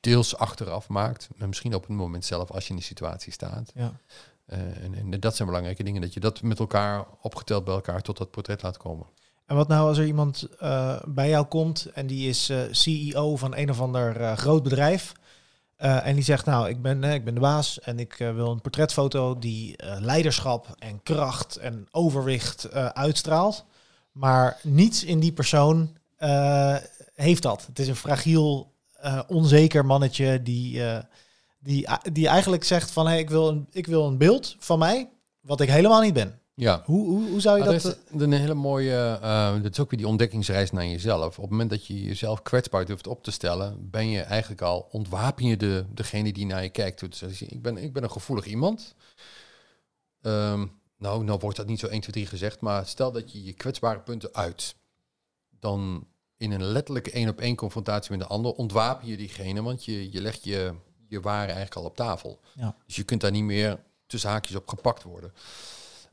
[0.00, 1.28] deels achteraf maakt.
[1.36, 3.72] Maar misschien op het moment zelf als je in die situatie staat.
[3.74, 4.00] Ja.
[4.46, 6.00] Eh, en, en dat zijn belangrijke dingen.
[6.00, 9.06] Dat je dat met elkaar opgeteld bij elkaar tot dat portret laat komen.
[9.46, 13.36] En wat nou als er iemand eh, bij jou komt en die is eh, CEO
[13.36, 15.12] van een of ander groot bedrijf.
[15.80, 18.34] Eh, en die zegt, nou, ik ben, eh, ik ben de baas en ik eh,
[18.34, 23.64] wil een portretfoto die leiderschap en kracht en overwicht uitstraalt.
[24.12, 25.96] Maar niets in die persoon
[27.14, 27.66] heeft dat.
[27.66, 28.72] Het is een fragiel,
[29.26, 30.82] onzeker mannetje die,
[31.58, 35.08] die, die eigenlijk zegt van, hey, ik, wil een, ik wil een beeld van mij
[35.40, 36.39] wat ik helemaal niet ben.
[36.60, 37.82] Ja, Hoe, hoe, hoe zou je Ah, dat...
[37.82, 41.36] dat is een hele mooie, eh, dat is ook weer die ontdekkingsreis naar jezelf.
[41.36, 44.88] Op het moment dat je jezelf kwetsbaar durft op te stellen, ben je eigenlijk al,
[44.90, 47.00] ontwapen je de, degene die naar je kijkt.
[47.00, 48.94] Dus ik, ben, ik ben een gevoelig iemand.
[50.22, 50.66] Ehm,
[50.98, 53.52] nou, nou wordt dat niet zo 1, 2, 3 gezegd, maar stel dat je je
[53.52, 54.74] kwetsbare punten uit.
[55.60, 56.06] Dan
[56.36, 60.12] in een letterlijke één op één confrontatie met een ander ontwapen je diegene, want je,
[60.12, 60.74] je legt je,
[61.08, 62.40] je ware eigenlijk al op tafel.
[62.54, 62.76] Ja.
[62.86, 65.32] Dus je kunt daar niet meer tussen haakjes op gepakt worden.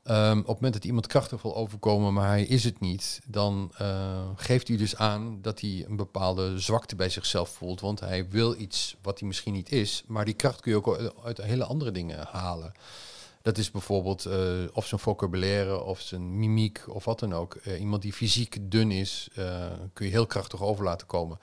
[0.08, 3.72] Ehm, op het moment dat iemand krachtig wil overkomen, maar hij is het niet, dan
[3.78, 7.82] eh, geeft hij dus aan dat hij een bepaalde zwakte bij zichzelf voelt.
[7.82, 11.14] Want hij wil iets wat hij misschien niet is, maar die kracht kun je ook
[11.24, 12.72] uit hele andere dingen halen.
[13.42, 14.40] Dat is bijvoorbeeld eh,
[14.74, 17.56] of zijn vocabulaire of zijn mimiek of wat dan ook.
[17.56, 19.30] Eh, iemand die fysiek dun is,
[19.94, 21.40] kun je heel krachtig over laten komen.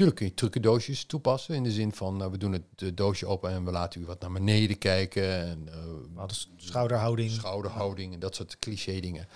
[0.00, 3.50] Tuurlijk kun je trucendoosjes toepassen in de zin van nou, we doen het doosje open
[3.50, 5.46] en we laten u wat naar beneden kijken.
[5.46, 5.68] En,
[6.16, 6.24] eh,
[6.56, 7.30] schouderhouding.
[7.30, 9.28] schouderhouding en dat soort cliché dingen.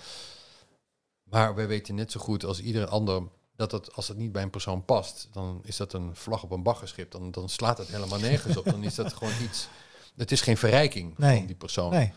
[1.23, 3.21] Maar wij weten net zo goed als ieder ander
[3.55, 6.51] dat het, als het niet bij een persoon past, dan is dat een vlag op
[6.51, 7.11] een baggerschip.
[7.11, 8.65] Dan, dan slaat het helemaal nergens op.
[8.65, 9.67] Dan is dat gewoon iets.
[10.15, 11.37] Het is geen verrijking Nee.
[11.37, 11.91] van die persoon.
[11.91, 12.13] Nee.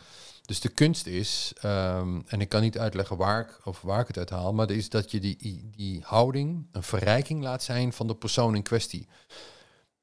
[0.48, 4.06] Dus de kunst is, ehm, en ik kan niet uitleggen waar ik, of waar ik
[4.06, 8.06] het uit haal, maar is dat je die, die houding een verrijking laat zijn van
[8.06, 9.08] de persoon in kwestie.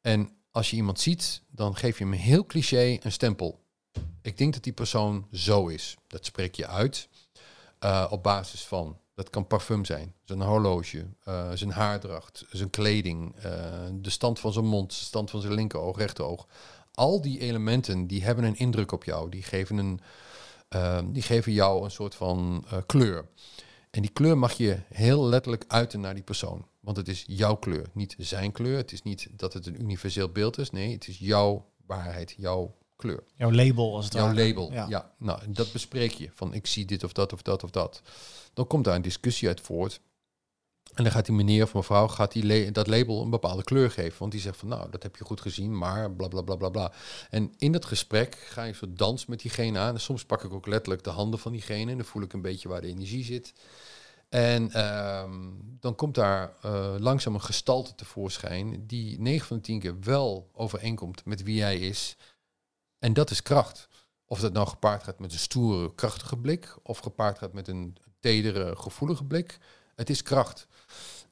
[0.02, 3.64] En als je iemand ziet, dan geef je hem heel cliché een stempel.
[4.22, 5.98] Ik denk dat die persoon zo is.
[6.08, 7.10] Dat spreek je uit
[7.80, 8.98] eh, op basis van.
[9.16, 13.52] Dat kan parfum zijn, zijn horloge, eh, zijn haardracht, zijn kleding, eh,
[13.94, 16.48] de stand van zijn mond, de stand van zijn linkeroog, rechteroog.
[16.94, 19.30] Al die elementen die hebben een indruk op jou.
[19.30, 20.00] Die geven, een,
[20.68, 23.28] eh, die geven jou een soort van eh, kleur.
[23.92, 26.66] En die kleur mag je heel letterlijk uiten naar die persoon.
[26.80, 28.78] Want het is jouw kleur, niet zijn kleur.
[28.78, 30.72] Het is niet dat het een universeel beeld is.
[30.72, 33.24] Nee, het is jouw waarheid, jouw kleur.
[33.36, 34.48] Jouw label als het Jouw ware.
[34.48, 34.86] label, Ja.
[34.90, 35.14] ja.
[35.18, 36.30] Nou, dat bespreek je.
[36.34, 38.02] Van ik zie dit of dat of dat of dat.
[38.54, 40.00] Dan komt daar een discussie uit voort.
[40.96, 44.20] En dan gaat die meneer of mevrouw die dat label een bepaalde kleur geven.
[44.20, 46.70] Want die zegt van nou, dat heb je goed gezien, maar bla bla bla bla
[46.70, 46.92] bla.
[47.30, 49.94] En in dat gesprek ga je zo dans met diegene aan.
[49.94, 51.92] En soms pak ik ook letterlijk de handen van diegene.
[51.92, 53.54] En dan voel ik een beetje waar de energie zit.
[54.30, 55.32] En ehm,
[55.80, 60.50] dan komt daar eh, langzaam een gestalte tevoorschijn die 9 van de 10 keer wel
[60.54, 62.16] overeenkomt met wie hij is.
[63.00, 63.88] En dat is kracht.
[64.26, 67.98] Of dat nou gepaard gaat met een stoere, krachtige blik, of gepaard gaat met een
[68.20, 69.58] tedere, gevoelige blik.
[69.96, 70.68] Het is kracht.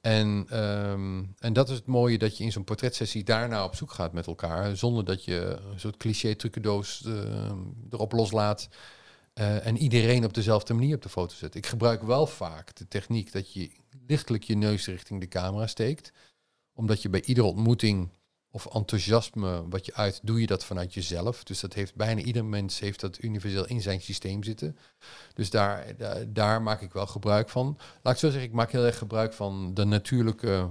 [0.04, 3.92] En, ehm, en dat is het mooie dat je in zo'n portretsessie daarna op zoek
[3.92, 4.78] gaat met elkaar.
[4.78, 7.52] Zonder dat je een soort cliché trucendoos uh,
[7.90, 8.70] erop loslaat.
[9.34, 11.56] Uh, en iedereen op dezelfde manier op de foto zet.
[11.56, 13.72] Ik gebruik wel vaak de techniek dat je
[14.08, 16.12] lichtelijk je neus richting de camera steekt.
[16.74, 18.10] Omdat je bij iedere ontmoeting
[18.56, 21.44] of enthousiasme wat je uit, doe je dat vanuit jezelf.
[21.44, 24.78] Dus dat heeft bijna ieder mens heeft dat universeel in zijn systeem zitten.
[25.34, 25.86] Dus daar,
[26.28, 27.78] daar, maak ik wel gebruik van.
[28.02, 30.70] Laat ik zo zeggen, ik maak heel erg gebruik van de natuurlijke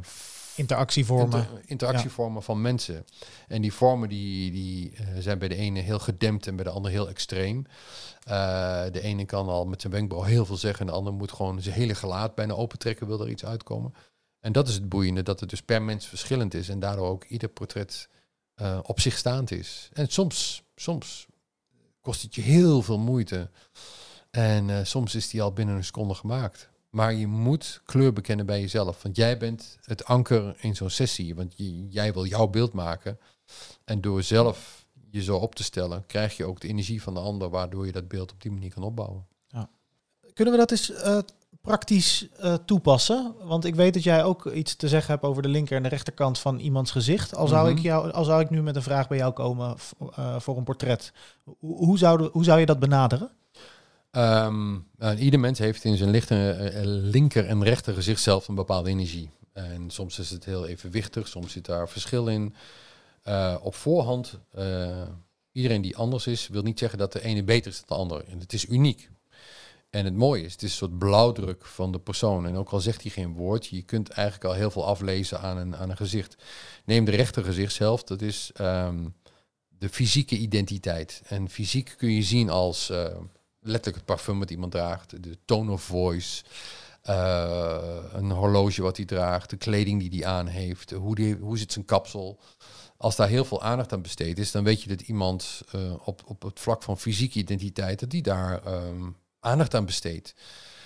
[0.55, 3.05] interactievormen, interactievormen van mensen.
[3.49, 6.71] En die vormen die, die uh, zijn bij de ene heel gedempt en bij de
[6.71, 7.67] andere heel extreem.
[8.29, 11.33] Uh, de ene kan al met zijn wenkbrauw heel veel zeggen en de ander moet
[11.33, 13.95] gewoon zijn hele gelaat bijna opentrekken, wil er iets uitkomen.
[14.43, 17.25] En dat is het boeiende, dat het dus per mens verschillend is en daardoor ook
[17.25, 18.09] ieder portret
[18.57, 19.89] uh, op zich staand is.
[19.93, 21.27] En soms, soms
[22.01, 23.51] kost het je heel veel moeite.
[24.31, 26.71] En uh, soms is die al binnen een seconde gemaakt.
[26.91, 29.03] Maar je moet kleur bekennen bij jezelf.
[29.03, 31.35] Want jij bent het anker in zo'n sessie.
[31.35, 33.19] Want je, jij wil jouw beeld maken.
[33.85, 37.21] En door zelf je zo op te stellen, krijg je ook de energie van de
[37.21, 39.27] ander, waardoor je dat beeld op die manier kan opbouwen.
[39.47, 39.71] Ja.
[40.33, 41.19] Kunnen we dat eens uh,
[41.63, 43.35] praktisch uh, toepassen?
[43.43, 45.89] Want ik weet dat jij ook iets te zeggen hebt over de linker en de
[45.89, 47.35] rechterkant van iemands gezicht.
[47.37, 47.85] Al zou, ik, mhm.
[47.85, 49.77] jou, al zou ik nu met een vraag bij jou komen
[50.19, 51.13] uh, voor een portret,
[51.45, 53.31] hoe, hoe, zou hoe zou je dat benaderen?
[54.11, 54.87] Um,
[55.19, 59.31] ieder mens heeft in zijn lichter, linker en rechter gezicht zelf een bepaalde energie.
[59.53, 62.55] En soms is het heel evenwichtig, soms zit daar verschil in.
[63.29, 64.39] Uh, op voorhand,
[65.53, 68.29] iedereen die anders is, wil niet zeggen dat de ene beter is dan de ander.
[68.29, 69.11] En het is uniek.
[69.93, 72.47] En het mooie is, het is een soort blauwdruk van de persoon.
[72.47, 75.57] En ook al zegt hij geen woord, je kunt eigenlijk al heel veel aflezen aan
[75.57, 76.37] een, aan een gezicht.
[76.85, 79.15] Neem de rechter gezicht zelf, dat is um,
[79.69, 81.23] de fysieke identiteit.
[81.25, 83.07] En fysiek kun je zien als uh,
[83.61, 86.45] letterlijk het parfum dat iemand draagt, de tone of voice,
[87.05, 91.59] uh, een horloge wat hij draagt, de kleding die hij aan heeft, hoe, die, hoe
[91.59, 92.41] zit zijn kapsel.
[92.97, 96.23] Als daar heel veel aandacht aan besteed is, dan weet je dat iemand uh, op,
[96.27, 100.35] op het vlak van fysieke identiteit, dat die daar um, aandacht aan besteedt.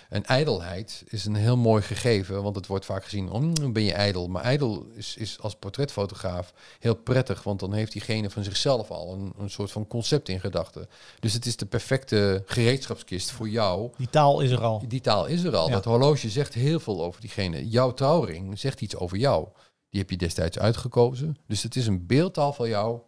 [0.08, 3.92] En ijdelheid is een heel mooi gegeven, want het wordt vaak gezien, oh, ben je
[3.92, 4.28] ijdel.
[4.28, 9.12] Maar ijdel is, is als portretfotograaf heel prettig, want dan heeft diegene van zichzelf al
[9.12, 10.88] een, een soort van concept in gedachten.
[11.20, 13.90] Dus het is de perfecte gereedschapskist voor jou.
[13.96, 14.84] Die taal is er al.
[14.88, 15.70] Die taal is er al.
[15.70, 17.68] Dat horloge zegt heel veel over diegene.
[17.68, 19.48] Jouw trouwring zegt iets over jou.
[19.90, 21.36] Die heb je destijds uitgekozen.
[21.46, 23.00] Dus het is een beeldtaal van jou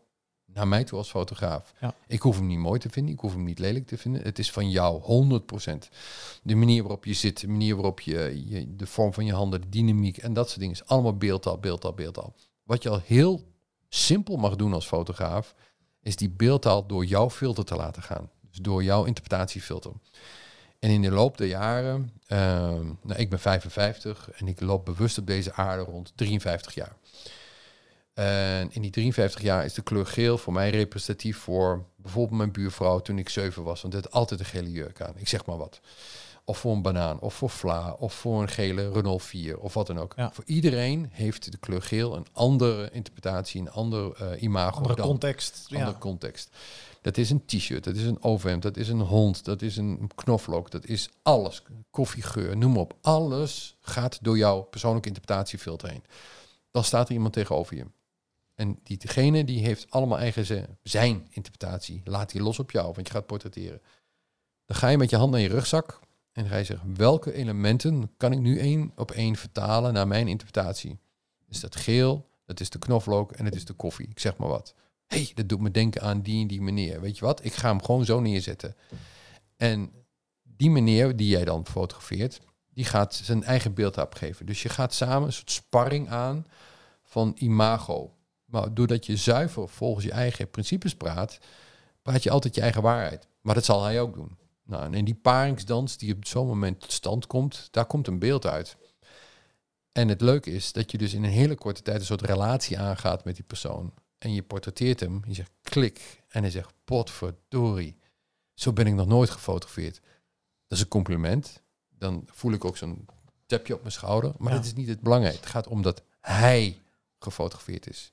[0.55, 1.75] naar mij toe als fotograaf.
[1.81, 1.95] Ja.
[2.07, 4.23] Ik hoef hem niet mooi te vinden, ik hoef hem niet lelijk te vinden.
[4.23, 5.89] Het is van jou, 100%.
[6.43, 9.61] De manier waarop je zit, de manier waarop je, je, de vorm van je handen,
[9.61, 12.35] de dynamiek en dat soort dingen is allemaal beeldtaal, beeldtaal, beeldtaal.
[12.63, 13.45] Wat je al heel
[13.89, 15.55] simpel mag doen als fotograaf,
[16.03, 18.31] is die beeldtaal door jouw filter te laten gaan.
[18.51, 19.93] Dus door jouw interpretatiefilter.
[20.79, 22.39] En in de loop der jaren, uh,
[23.03, 26.97] nou, ik ben 55 en ik loop bewust op deze aarde rond 53 jaar.
[28.19, 32.53] En in die 53 jaar is de kleur geel voor mij representatief voor bijvoorbeeld mijn
[32.53, 33.83] buurvrouw toen ik zeven was.
[33.83, 35.13] Want het had altijd een gele jurk aan.
[35.17, 35.81] Ik zeg maar wat.
[36.45, 39.87] Of voor een banaan, of voor Vla, of voor een gele Renault 4, of wat
[39.87, 40.15] dan ook.
[40.33, 44.77] Voor iedereen heeft de kleur geel een andere interpretatie, een ander uh, imago.
[44.77, 45.67] Andere dan, context.
[45.71, 45.99] Andere ja.
[45.99, 46.57] context.
[47.03, 50.11] Dat is een t-shirt, dat is een overhemd, dat is een hond, dat is een
[50.15, 51.63] knoflook, dat is alles.
[51.91, 52.97] Koffiegeur, noem maar op.
[53.01, 56.05] Alles gaat door jouw persoonlijke interpretatiefilter heen.
[56.71, 57.85] Dan staat er iemand tegenover je.
[58.59, 62.01] En diegene die heeft allemaal eigen zijn interpretatie.
[62.05, 63.83] Laat die los op jou, want je gaat portretteren.
[64.65, 66.01] Dan ga je met je hand naar je rugzak
[66.33, 70.29] en ga je zeggen, welke elementen kan ik nu één op één vertalen naar mijn
[70.29, 70.99] interpretatie?
[71.49, 74.09] Is dat geel, dat is de knoflook en het is de koffie.
[74.09, 74.75] Ik zeg maar wat.
[75.07, 77.01] hey, dat doet me denken aan die en die meneer.
[77.01, 77.45] Weet je wat?
[77.45, 78.77] Ik ga hem gewoon zo neerzetten.
[79.57, 79.93] En
[80.43, 84.47] die meneer die jij dan fotografeert, die gaat zijn eigen beeld opgeven.
[84.47, 86.47] Dus je gaat samen een soort sparring aan
[87.03, 88.18] van imago.
[88.49, 91.39] Maar doordat je zuiver volgens je eigen principes praat,
[92.03, 93.29] praat je altijd je eigen waarheid.
[93.41, 94.39] Maar dat zal hij ook doen.
[94.63, 98.19] Nou, en in die paringsdans die op zo'n moment tot stand komt, daar komt een
[98.19, 98.77] beeld uit.
[99.93, 102.79] En het leuke is dat je dus in een hele korte tijd een soort relatie
[102.79, 103.93] aangaat met die persoon.
[104.19, 106.23] En je portretteert hem, je zegt klik.
[106.29, 107.97] En hij zegt potverdorie,
[108.55, 110.01] zo ben ik nog nooit gefotografeerd.
[110.67, 111.63] Dat is een compliment.
[111.89, 113.07] Dan voel ik ook zo'n
[113.47, 114.33] tapje op mijn schouder.
[114.39, 115.39] Maar dat is niet het belangrijke.
[115.39, 116.81] Het gaat om dat hij
[117.19, 118.13] gefotografeerd is.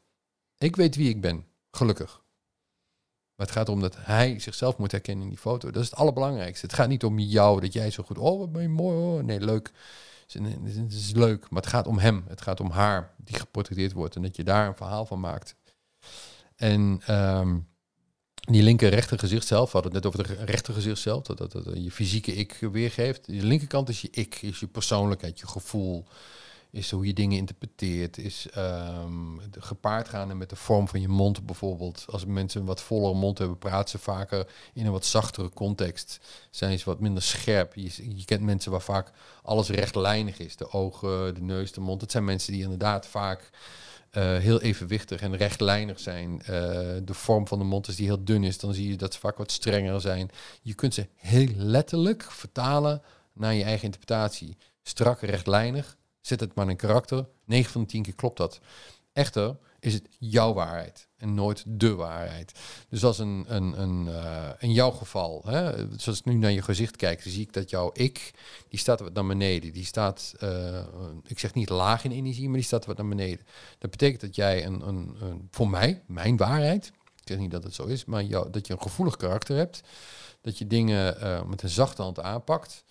[0.58, 2.24] Ik weet wie ik ben, gelukkig.
[3.36, 5.72] Maar het gaat erom dat hij zichzelf moet herkennen in die foto.
[5.72, 6.66] Dat is het allerbelangrijkste.
[6.66, 9.24] Het gaat niet om jou, dat jij zo goed, oh wat ben je mooi, oh.
[9.24, 9.72] nee leuk.
[10.32, 12.26] Het is leuk, maar het gaat om hem.
[12.28, 15.56] Het gaat om haar die geportretteerd wordt en dat je daar een verhaal van maakt.
[16.56, 17.68] En um,
[18.46, 21.38] die linker rechter gezicht zelf, we hadden het net over de rechter gezicht zelf, dat,
[21.38, 23.26] dat, dat je fysieke ik weergeeft.
[23.26, 26.06] De linkerkant is je ik, is je persoonlijkheid, je gevoel,
[26.76, 28.48] is hoe je dingen interpreteert, is
[29.52, 32.06] de gepaard gaan met de vorm van je mond bijvoorbeeld.
[32.10, 36.20] Als mensen een wat vollere mond hebben, praten ze vaker in een wat zachtere context.
[36.50, 37.76] Zijn ze wat minder scherp.
[37.76, 39.12] Je, kent mensen waar vaak
[39.44, 40.56] alles rechtlijnig is.
[40.56, 42.02] De ogen, de neus, de mond.
[42.02, 43.50] Het zijn mensen die inderdaad vaak
[44.12, 46.32] uh, heel evenwichtig en rechtlijnig zijn.
[46.42, 46.48] Uh,
[47.04, 49.20] de vorm van de mond, als die heel dun is, dan zie je dat ze
[49.20, 50.30] vaak wat strenger zijn.
[50.62, 53.02] Je kunt ze heel letterlijk vertalen
[53.34, 54.58] naar je eigen interpretatie.
[54.84, 57.28] Strak, rechtlijnig, zet het maar in karakter.
[57.46, 58.60] 9 van de 10 keer klopt dat.
[59.14, 62.60] Echter is het jouw waarheid en nooit de waarheid.
[62.90, 66.62] Dus als een, een, een uh, in jouw geval, hè, zoals ik nu naar je
[66.62, 68.34] gezicht kijk, zie ik dat jouw ik,
[68.70, 69.74] die staat wat naar beneden.
[69.74, 70.84] Die staat, uh,
[71.24, 73.46] ik zeg niet laag in energie, maar die staat wat naar beneden.
[73.78, 77.64] Dat betekent dat jij een, een, een voor mij, mijn waarheid, ik zeg niet dat
[77.64, 79.82] het zo is, maar jou, dat je een gevoelig karakter hebt.
[80.42, 82.85] Dat je dingen uh, met een zachte hand aanpakt.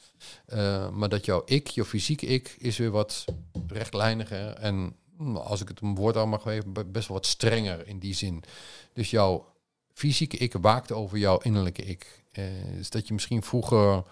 [0.49, 3.25] Uh, maar dat jouw ik, jouw fysieke ik, is weer wat
[3.67, 7.87] rechtlijniger en hm, als ik het een woord aan mag geven, best wel wat strenger
[7.87, 8.45] in die zin.
[8.93, 9.53] Dus jouw
[9.93, 12.25] fysieke ik waakt over jouw innerlijke ik.
[12.33, 12.45] Uh,
[12.77, 14.03] dus dat je misschien vroeger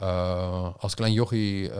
[0.00, 1.70] uh, als klein jochie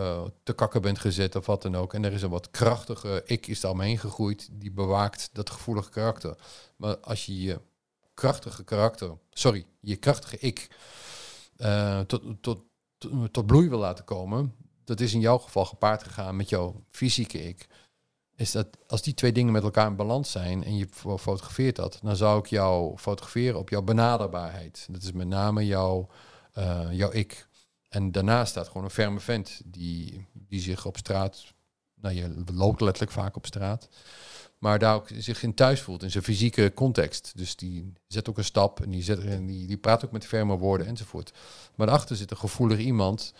[0.42, 1.94] te kakken bent gezet of wat dan ook.
[1.94, 5.90] En er is een wat krachtige ik is daar omheen gegroeid, die bewaakt dat gevoelige
[5.90, 6.36] karakter.
[6.76, 7.60] Maar als je je
[8.14, 10.68] krachtige karakter, sorry, je krachtige ik
[12.06, 12.60] tot, tot,
[13.30, 17.42] tot bloei wil laten komen, dat is in jouw geval gepaard gegaan met jouw fysieke
[17.48, 17.66] ik.
[18.36, 20.86] Is dat als die twee dingen met elkaar in balans zijn en je
[21.18, 24.86] fotografeert dat, dan zou ik jou fotograferen op jouw benaderbaarheid.
[24.90, 26.08] Dat is met name jouw,
[26.58, 27.48] uh, jouw ik.
[27.88, 31.44] En daarnaast staat gewoon een ferme vent die, die zich op straat,
[31.94, 33.88] nou je loopt letterlijk vaak op straat,
[34.64, 37.32] maar daar ook zich in thuis voelt in zijn fysieke context.
[37.36, 40.26] Dus die zet ook een stap en die, zet, en die, die praat ook met
[40.26, 41.32] ferme woorden enzovoort.
[41.74, 43.34] Maar daarachter zit een gevoelig iemand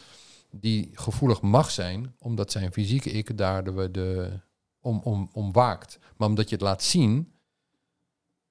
[0.50, 4.40] die gevoelig mag zijn, omdat zijn fysieke ik daar de,
[4.80, 5.98] om, om, om waakt.
[6.16, 7.32] Maar omdat je het laat zien,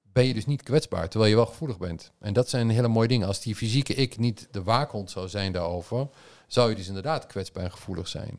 [0.02, 2.12] ben je dus niet kwetsbaar, terwijl je wel gevoelig bent.
[2.18, 3.26] En dat zijn hele mooie dingen.
[3.26, 6.08] Als die fysieke ik niet de waakhond zou zijn daarover,
[6.46, 8.38] zou je dus inderdaad kwetsbaar en gevoelig zijn.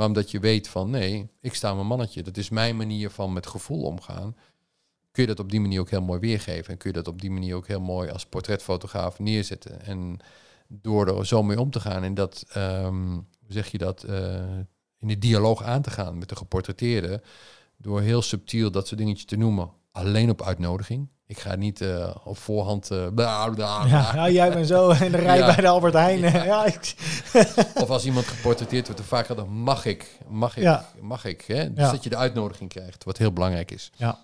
[0.00, 3.32] Maar omdat je weet van nee, ik sta mijn mannetje, dat is mijn manier van
[3.32, 4.36] met gevoel omgaan,
[5.10, 6.72] kun je dat op die manier ook heel mooi weergeven.
[6.72, 9.82] En kun je dat op die manier ook heel mooi als portretfotograaf neerzetten.
[9.82, 10.18] En
[10.68, 14.58] door er zo mee om te gaan en dat, um, hoe zeg je dat, uh,
[14.98, 17.22] in de dialoog aan te gaan met de geportretteerde,
[17.76, 21.08] door heel subtiel dat soort dingetjes te noemen, alleen op uitnodiging.
[21.26, 22.90] Ik ga niet uh, op voorhand.
[22.90, 25.46] Uh, bla, bla, ja, ja, jij bent zo in de rij ja.
[25.46, 26.18] bij de Albert Heijn.
[26.18, 26.44] Ja.
[26.52, 26.94] ja ik...
[27.82, 31.44] of als iemand geportretteerd wordt, dan vaak dan mag ik, mag ik, mag ik.
[31.46, 31.72] Hè?
[31.72, 33.90] Dus dat je de uitnodiging krijgt, wat heel belangrijk is.
[33.96, 34.18] Ja.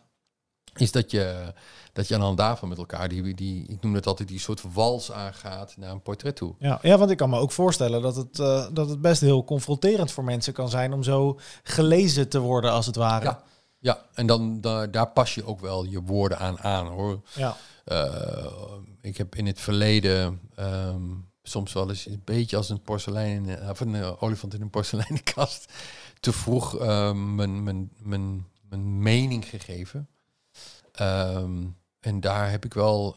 [0.75, 1.53] Is dat je,
[1.93, 4.39] dat je aan de hand daarvan met elkaar, die, die, ik noem het altijd, die
[4.39, 6.55] soort wals aangaat naar een portret toe.
[6.59, 9.45] Ja, ja want ik kan me ook voorstellen dat het, uh, dat het best heel
[9.45, 13.39] confronterend voor mensen kan zijn om zo gelezen te worden, als het ware.
[13.87, 14.07] Ja.
[14.15, 17.21] En dan da daar pas je ook wel je woorden aan aan hoor.
[17.35, 17.57] Ja.
[17.85, 23.49] Uh, ik heb in het verleden um, soms wel eens een beetje als een porselein,
[23.49, 25.73] in, of een uh, olifant in een porseleinkast,
[26.21, 30.09] te vroeg uh, mijn, mijn, mijn, mijn mening gegeven.
[31.01, 33.17] Um, en daar heb ik wel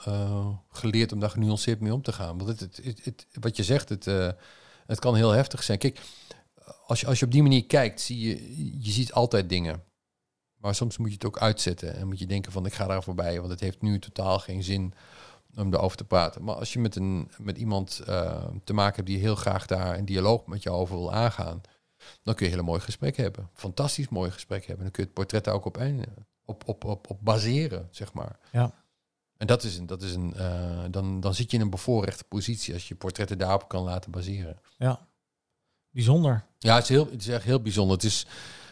[0.71, 2.37] geleerd om daar genuanceerd mee om te gaan.
[2.37, 4.05] Want het, het, het, het wat je zegt, het,
[4.85, 5.77] het kan heel heftig zijn.
[5.77, 5.99] Kijk,
[6.85, 9.87] als je, als je op die manier kijkt, zie je, je ziet altijd dingen.
[10.59, 13.03] Maar soms moet je het ook uitzetten en moet je denken van ik ga daar
[13.03, 14.93] voorbij, want het heeft nu totaal geen zin
[15.55, 16.43] om erover te praten.
[16.43, 19.97] Maar als je met, een, met iemand uh, te maken hebt die heel graag daar
[19.97, 21.61] een dialoog met jou over wil aangaan,
[22.23, 23.49] dan kun je hele mooie gesprekken hebben.
[23.53, 24.85] Fantastisch mooie gesprekken hebben.
[24.85, 26.05] Dan kun je het portret daar ook op, een,
[26.45, 28.39] op, op, op, op baseren, zeg maar.
[28.51, 28.73] Ja.
[29.37, 32.23] En dat is een, dat is een uh, dan, dan zit je in een bevoorrechte
[32.23, 34.59] positie als je portretten daarop kan laten baseren.
[34.77, 35.07] Ja,
[35.89, 36.45] bijzonder.
[36.57, 37.95] Ja, het is, heel, het is echt heel bijzonder.
[37.95, 38.25] Het is,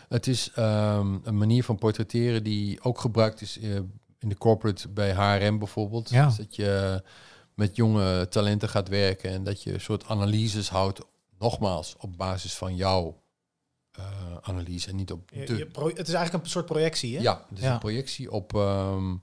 [0.08, 3.76] het is um, een manier van portretteren die ook gebruikt is uh,
[4.20, 6.10] in de corporate bij HRM bijvoorbeeld.
[6.10, 6.26] Ja.
[6.26, 7.04] Dus dat je
[7.54, 11.02] met jonge talenten gaat werken en dat je een soort analyses houdt,
[11.40, 13.22] nogmaals, op basis van jouw
[14.00, 14.06] uh,
[14.42, 15.56] analyse en niet op de...
[15.58, 17.22] je pro- het is eigenlijk een soort projectie, hè?
[17.22, 17.74] Ja, het is Ja.
[17.74, 19.16] een projectie op, ehm,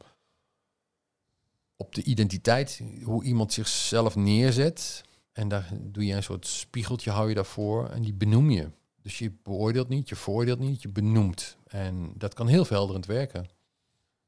[1.76, 5.05] op de identiteit, hoe iemand zichzelf neerzet.
[5.32, 8.70] En daar doe je een soort spiegeltje, hou je daarvoor en die benoem je.
[9.05, 11.57] Dus je beoordeelt niet, je veroordeelt niet, je benoemt.
[11.66, 13.46] En dat kan heel verhelderend werken.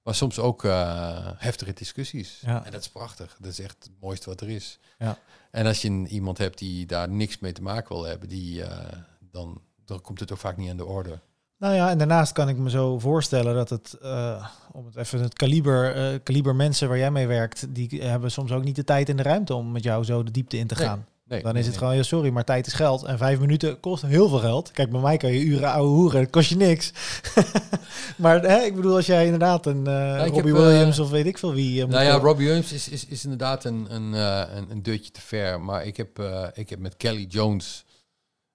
[0.03, 2.41] Maar soms ook eh, heftige discussies.
[2.47, 2.65] Ja.
[2.65, 3.37] En dat is prachtig.
[3.41, 4.79] Dat is echt het mooiste wat er is.
[4.99, 5.19] Ja.
[5.51, 8.63] En als je een- iemand hebt die daar niks mee te maken wil hebben, die,
[8.63, 8.99] eh,
[9.31, 11.19] dan, dan komt het ook vaak niet aan de orde.
[11.59, 15.21] Nou ja, en daarnaast kan ik me zo voorstellen dat het, eh, om het even
[15.21, 19.09] het kaliber, kaliber mensen waar jij mee werkt, die hebben soms ook niet de tijd
[19.09, 20.97] en de ruimte om met jou zo de diepte in te gaan.
[20.99, 23.03] Nee, Dan nee, is het gewoon, ja, sorry, maar tijd is geld.
[23.05, 24.71] En vijf minuten kost heel veel geld.
[24.71, 26.93] Kijk, bij mij kan je uren ouwe hoeren, kost je niks.
[28.17, 31.27] maar hè, ik bedoel, als jij inderdaad een ik Robbie heb, eh, Williams of weet
[31.27, 31.83] ik veel wie...
[31.83, 32.19] eh, Nou ja.
[32.19, 35.61] Robbie Williams is, is, is inderdaad een, een, een, een deurtje te ver.
[35.61, 36.23] Maar ik heb,
[36.55, 37.85] ik heb met Kelly Jones,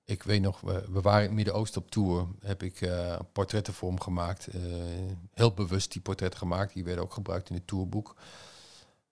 [0.05, 2.27] ik weet nog, we, we waren in het Midden-Oosten op tour.
[2.39, 2.89] Heb ik
[3.33, 4.47] portretten voor hem gemaakt.
[5.33, 6.73] Heel bewust die portretten gemaakt.
[6.73, 8.15] Die werden ook gebruikt in het tourboek.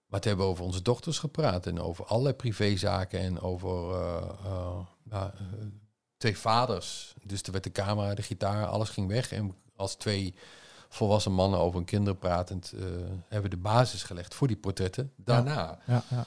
[0.10, 1.66] Maar toen hebben we over onze dochters gepraat.
[1.66, 3.20] En over allerlei privézaken.
[3.20, 4.80] En over eh, eh,
[5.12, 5.26] eh,
[6.18, 7.14] twee vaders.
[7.24, 9.32] Dus er werd de camera, de gitaar, alles ging weg.
[9.32, 10.34] En als twee
[10.89, 12.74] volwassen mannen over hun kinderen pratend,
[13.28, 15.12] hebben we de basis gelegd voor die portretten.
[15.16, 16.26] Daarna, Ja, ja.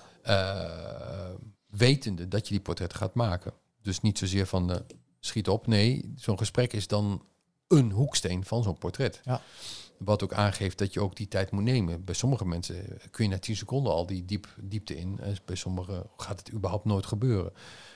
[1.66, 3.52] wetende dat je die portretten gaat maken.
[3.80, 4.82] Dus niet zozeer van
[5.20, 5.66] schiet op.
[5.66, 7.24] Nee, zo'n gesprek is dan
[7.68, 9.20] een hoeksteen van zo'n portret.
[9.24, 9.40] Ja.
[10.04, 12.04] Wat ook aangeeft dat je ook die tijd moet nemen.
[12.04, 15.18] Bij sommige mensen kun je na 10 seconden al die diep, diepte in.
[15.20, 17.52] En bij sommigen gaat het überhaupt nooit gebeuren.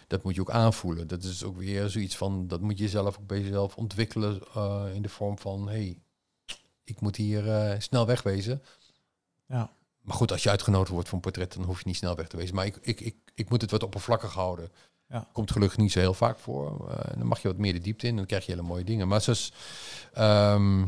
[0.06, 1.06] Dat moet je ook aanvoelen.
[1.06, 4.84] Dat is ook weer zoiets van, dat moet je zelf ook bij jezelf ontwikkelen eh,
[4.94, 5.98] in de vorm van, hey,
[6.84, 8.62] ik moet hier eh, snel wegwezen.
[9.46, 9.70] Ja.
[10.00, 12.28] Maar goed, als je uitgenodigd wordt voor een portret, dan hoef je niet snel weg
[12.28, 12.54] te wezen.
[12.54, 14.70] Maar ik, ik, ik, ik moet het wat oppervlakkig houden.
[15.08, 15.28] Ja.
[15.32, 16.90] Komt gelukkig niet zo heel vaak voor.
[16.90, 19.08] Eh, dan mag je wat meer de diepte in, dan krijg je hele mooie dingen.
[19.08, 19.52] Maar zoals,
[20.12, 20.86] ehm,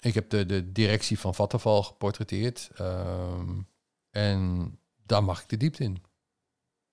[0.00, 2.70] ik heb de, de directie van Vattenval geportretteerd.
[2.74, 3.60] ehm,
[4.10, 4.72] en
[5.06, 6.02] daar mag ik de diepte in.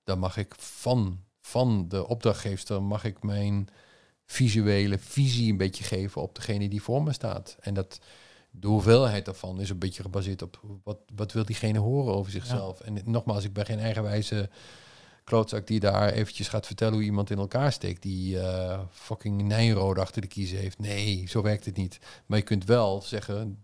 [0.03, 3.69] Daar mag ik van, van de opdrachtgeefster, mag ik mijn
[4.25, 7.57] visuele visie een beetje geven op degene die voor me staat.
[7.59, 7.99] En dat
[8.51, 12.79] de hoeveelheid daarvan is een beetje gebaseerd op wat, wat wil diegene horen over zichzelf.
[12.79, 14.49] En nogmaals, ik ben geen eigenwijze
[15.27, 20.01] klootzak die daar eventjes gaat vertellen hoe iemand in elkaar steekt, die eh, fucking Nijrode
[20.01, 20.79] achter de kiezen heeft.
[20.79, 21.99] Nee, zo werkt het niet.
[22.25, 23.63] Maar je kunt wel zeggen,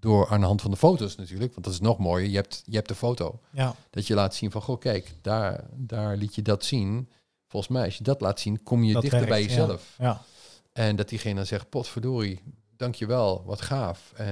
[0.00, 2.62] door aan de hand van de foto's natuurlijk, want dat is nog mooier, je hebt,
[2.66, 3.40] je hebt de foto.
[3.50, 3.74] ja.
[3.90, 7.08] Dat je laat zien van, goh, kijk, daar, daar liet je dat zien.
[7.46, 9.94] Volgens mij, als je dat laat zien, kom je Dat dichter bij werkt, jezelf.
[9.98, 10.22] ja.
[10.72, 12.42] En dat diegene dan zegt, potverdorie,
[12.76, 14.12] dankjewel, wat gaaf.
[14.16, 14.26] Eh,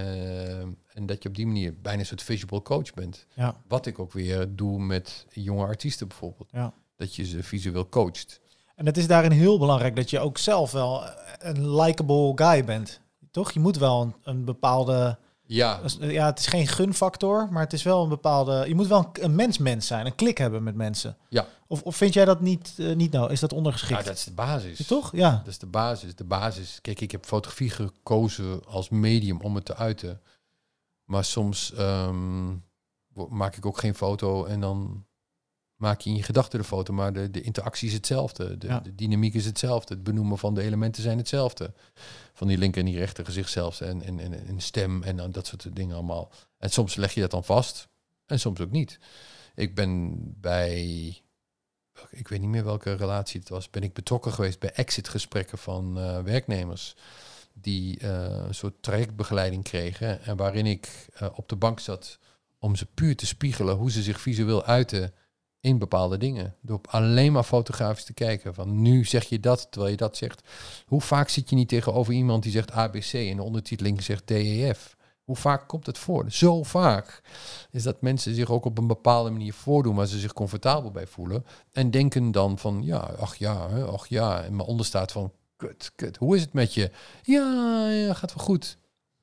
[0.94, 3.26] en dat je op die manier bijna een soort visual coach bent.
[3.34, 3.56] Ja.
[3.68, 6.48] Wat ik ook weer doe met jonge artiesten bijvoorbeeld.
[6.52, 6.72] Ja.
[6.96, 8.40] Dat je ze visueel coacht.
[8.74, 11.02] En het is daarin heel belangrijk dat je ook zelf wel
[11.38, 13.00] een likable guy bent.
[13.30, 13.52] Toch?
[13.52, 15.18] Je moet wel een, een bepaalde...
[15.46, 18.64] Ja, Ja, het is geen gunfactor, maar het is wel een bepaalde...
[18.68, 21.16] Je moet wel een, mens-mens zijn, een klik hebben met mensen.
[21.28, 21.46] Ja.
[21.66, 23.32] Of, of vind jij dat niet, eh, niet nou?
[23.32, 23.92] Is dat ondergeschikt?
[23.92, 24.86] nou, dat is de basis.
[24.86, 25.10] Toch?
[25.16, 25.30] Ja.
[25.30, 26.14] Dat is de basis.
[26.14, 26.78] De basis.
[26.80, 30.20] Kijk, ik heb fotografie gekozen als medium om het te uiten.
[31.12, 32.54] Maar soms ehm,
[33.28, 35.06] maak ik ook geen foto en dan
[35.76, 36.92] maak je in je gedachten de foto.
[36.92, 38.58] Maar de, de interactie is hetzelfde.
[38.58, 38.80] De, Ja.
[38.80, 39.94] de dynamiek is hetzelfde.
[39.94, 41.72] Het benoemen van de elementen zijn hetzelfde.
[42.32, 43.80] Van die linker en die rechter gezicht zelfs.
[43.80, 46.32] En, en, en, en stem en dan dat soort dingen allemaal.
[46.58, 47.88] En soms leg je dat dan vast.
[48.26, 48.98] En soms ook niet.
[49.54, 50.76] Ik ben bij
[52.10, 55.98] ik weet niet meer welke relatie het was, ben ik betrokken geweest bij exitgesprekken van
[55.98, 56.94] eh, werknemers
[57.54, 62.18] die eh, een soort trajectbegeleiding kregen en waarin ik eh, op de bank zat
[62.58, 65.14] om ze puur te spiegelen hoe ze zich visueel uiten
[65.60, 66.56] in bepaalde dingen.
[66.60, 68.54] Door alleen maar fotografisch te kijken.
[68.54, 70.48] Van nu zeg je dat, terwijl je dat zegt.
[70.86, 74.96] Hoe vaak zit je niet tegenover iemand die zegt ABC en de ondertiteling zegt DEF?
[75.24, 76.30] Hoe vaak komt het voor?
[76.30, 77.22] Zo vaak
[77.70, 81.06] is dat mensen zich ook op een bepaalde manier voordoen waar ze zich comfortabel bij
[81.06, 81.44] voelen.
[81.72, 83.54] En denken dan van, ja, ach ja,
[83.86, 84.42] ach ja.
[84.42, 85.32] En maar onder staat van,
[85.66, 86.90] kut, kut, hoe is het met je?
[87.22, 88.78] Ja, ja, gaat wel goed.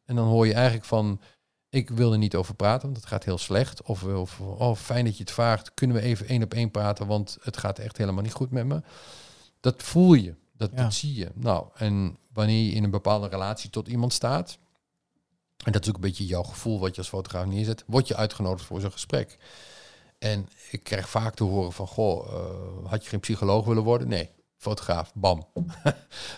[0.05, 1.21] En dan hoor je eigenlijk van,
[1.69, 3.81] ik wil er niet over praten, want het gaat heel slecht.
[3.81, 7.07] Of, of oh, fijn dat je het vraagt, kunnen we even één op één praten,
[7.07, 8.81] want het gaat echt helemaal niet goed met me.
[9.59, 10.83] Dat voel je, dat, Ja.
[10.83, 11.31] dat zie je.
[11.33, 14.57] Nou, en wanneer je in een bepaalde relatie tot iemand staat,
[15.65, 18.15] en dat is ook een beetje jouw gevoel wat je als fotograaf neerzet, word je
[18.15, 19.37] uitgenodigd voor zo'n gesprek.
[20.17, 24.07] En ik krijg vaak te horen van, goh, eh, had je geen psycholoog willen worden?
[24.07, 24.29] Nee,
[24.59, 25.47] fotograaf, bam.
[25.83, 25.95] het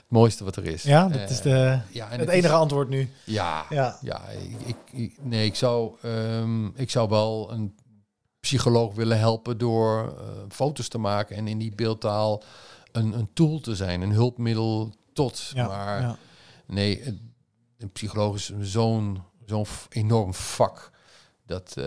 [0.07, 0.83] mooiste wat er is.
[0.83, 3.09] Ja, dat Eh, is de, ja, het is- enige antwoord nu.
[3.25, 3.97] ja, Ja.
[4.01, 4.21] ja,
[4.65, 7.75] ik, nee, ik zou, ehm, ik zou wel een
[8.39, 12.43] psycholoog willen helpen door eh, foto's te maken en in die beeldtaal
[12.91, 15.51] een, een tool te zijn, een hulpmiddel tot.
[15.53, 16.17] Ja, maar ja.
[16.67, 17.19] nee,
[17.77, 20.91] een psycholoog is zo'n zo'n enorm vak.
[21.45, 21.85] Dat eh,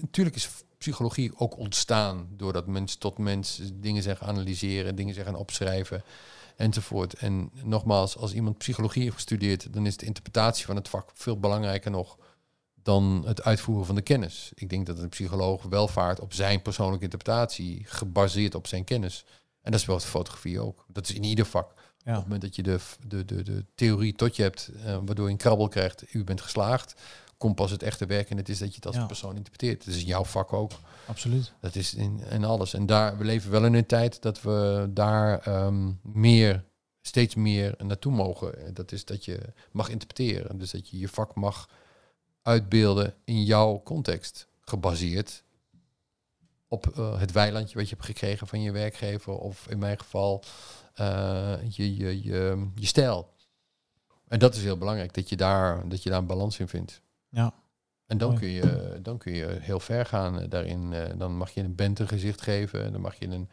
[0.00, 0.48] natuurlijk is
[0.82, 6.02] psychologie ook ontstaan doordat mens tot mens dingen zijn gaan analyseren, dingen zijn gaan opschrijven
[6.56, 7.14] enzovoort.
[7.14, 11.38] En nogmaals, als iemand psychologie heeft gestudeerd, dan is de interpretatie van het vak veel
[11.38, 12.18] belangrijker nog
[12.82, 14.52] dan het uitvoeren van de kennis.
[14.54, 19.24] Ik denk dat een psycholoog welvaart op zijn persoonlijke interpretatie, gebaseerd op zijn kennis.
[19.60, 20.84] En dat is wel de fotografie ook.
[20.88, 21.70] Dat is in ieder vak.
[21.70, 25.26] Op het moment dat je de, de, de, de theorie tot je hebt, eh, waardoor
[25.26, 26.94] je een krabbel krijgt, u bent geslaagd,
[27.42, 29.06] komt pas het echte werk en het is dat je het als Ja.
[29.06, 29.84] persoon interpreteert.
[29.84, 30.72] Het is jouw vak ook.
[31.06, 31.52] Absoluut.
[31.60, 32.74] Dat is in, in alles.
[32.74, 36.64] En daar, we leven wel in een tijd dat we daar ehm, meer,
[37.00, 38.74] steeds meer naartoe mogen.
[38.74, 39.38] Dat is dat je
[39.72, 40.58] mag interpreteren.
[40.58, 41.68] Dus dat je je vak mag
[42.42, 44.48] uitbeelden in jouw context.
[44.60, 45.42] Gebaseerd
[46.68, 49.32] op eh, het weilandje wat je hebt gekregen van je werkgever.
[49.32, 50.42] Of in mijn geval
[50.94, 53.30] eh, je, je, je, je stijl.
[54.28, 57.00] En dat is heel belangrijk, dat je daar, dat je daar een balans in vindt.
[57.32, 57.54] Ja.
[58.06, 58.40] En dan Mooi.
[58.40, 60.92] kun, je, dan kun je heel ver gaan eh, daarin.
[60.92, 62.92] Eh, dan mag je een band een gezicht geven.
[62.92, 63.48] Dan mag je een,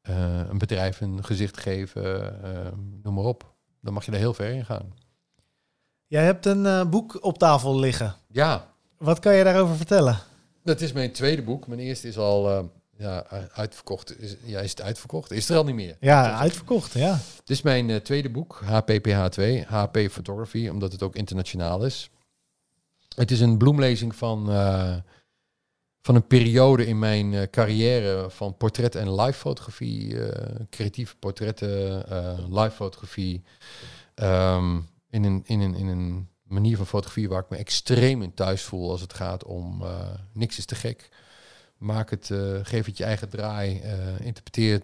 [0.00, 2.42] eh, een bedrijf een gezicht geven.
[2.44, 2.72] eh,
[3.02, 3.54] noem maar op.
[3.80, 4.94] Dan mag je er heel ver in gaan.
[6.06, 8.14] Jij hebt een boek op tafel liggen.
[8.28, 10.18] Ja, Wat kan je daarover vertellen?
[10.64, 11.66] dat is mijn tweede boek.
[11.66, 14.20] Mijn eerste is al ja, uitverkocht.
[14.20, 15.30] Is, ja, is het uitverkocht?
[15.30, 15.96] Is er al niet meer.
[16.00, 17.12] Ja, uitverkocht, ja.
[17.36, 22.10] Dit is mijn tweede boek, HPPH2, HP Photography, omdat het ook internationaal is.
[23.16, 24.96] Het is een bloemlezing van, eh,
[26.02, 32.04] van een periode in mijn eh, carrière van portret- en live fotografie, eh, creatieve portretten,
[32.54, 33.42] live fotografie.
[34.14, 34.80] ehm,
[35.10, 38.62] in, een, in, een, in een manier van fotografie waar ik me extreem in thuis
[38.62, 39.84] voel als het gaat om
[40.32, 41.08] niks is te gek.
[41.78, 42.30] Maak het,
[42.62, 43.82] geef het je eigen draai,
[44.20, 44.82] interpreteer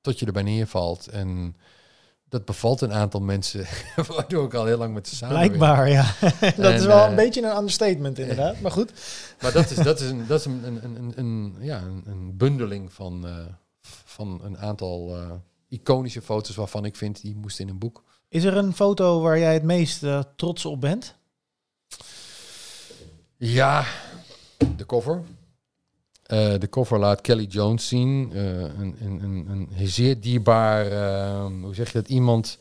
[0.00, 1.06] tot je erbij neervalt.
[1.08, 1.56] En
[2.30, 3.66] dat bevalt een aantal mensen,
[4.08, 6.14] waardoor ik al heel lang met ze samen Blijkbaar, ja.
[6.56, 8.60] dat is wel eh, een beetje een understatement inderdaad.
[8.60, 8.92] Maar goed.
[9.42, 12.92] Maar dat is, dat is, een, dat is een, een, een, een, ja, een, bundeling
[12.92, 13.46] van, eh,
[14.04, 15.30] van een aantal eh,
[15.68, 18.02] iconische foto's waarvan ik vind die moesten in een boek.
[18.28, 21.16] Is er een foto waar jij het meest eh, trots op bent?
[23.36, 23.86] Ja,
[24.76, 25.22] de cover.
[26.30, 28.32] Eh, de cover laat Kelly Jones zien.
[28.32, 32.58] Eh, een, een, een, een zeer dierbaar, eh, hoe zeg je dat, iemand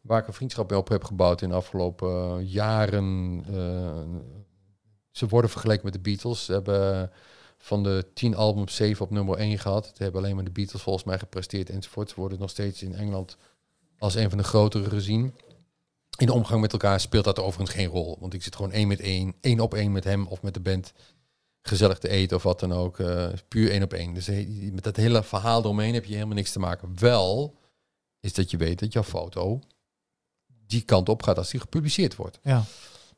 [0.00, 3.40] waar ik een vriendschap mee op heb gebouwd in de afgelopen jaren.
[3.48, 4.18] Eh,
[5.10, 6.44] ze worden vergeleken met de Beatles.
[6.44, 7.10] Ze hebben
[7.58, 9.86] van de tien albums zeven op nummer één gehad.
[9.86, 12.08] Het hebben alleen maar de Beatles volgens mij gepresteerd enzovoort.
[12.08, 13.36] Ze worden nog steeds in Engeland
[13.98, 15.34] als een van de grotere gezien.
[16.18, 18.16] In de omgang met elkaar speelt dat overigens geen rol.
[18.20, 20.60] Want ik zit gewoon één met één, één op één met hem of met de
[20.60, 20.92] band.
[21.62, 22.98] Gezellig te eten of wat dan ook.
[22.98, 24.14] eh, puur één op één.
[24.14, 26.92] Dus he- met dat hele verhaal eromheen heb je helemaal niks te maken.
[26.98, 27.58] Wel
[28.20, 29.60] is dat je weet dat jouw foto
[30.66, 32.38] die kant op gaat als die gepubliceerd wordt.
[32.42, 32.64] Ja.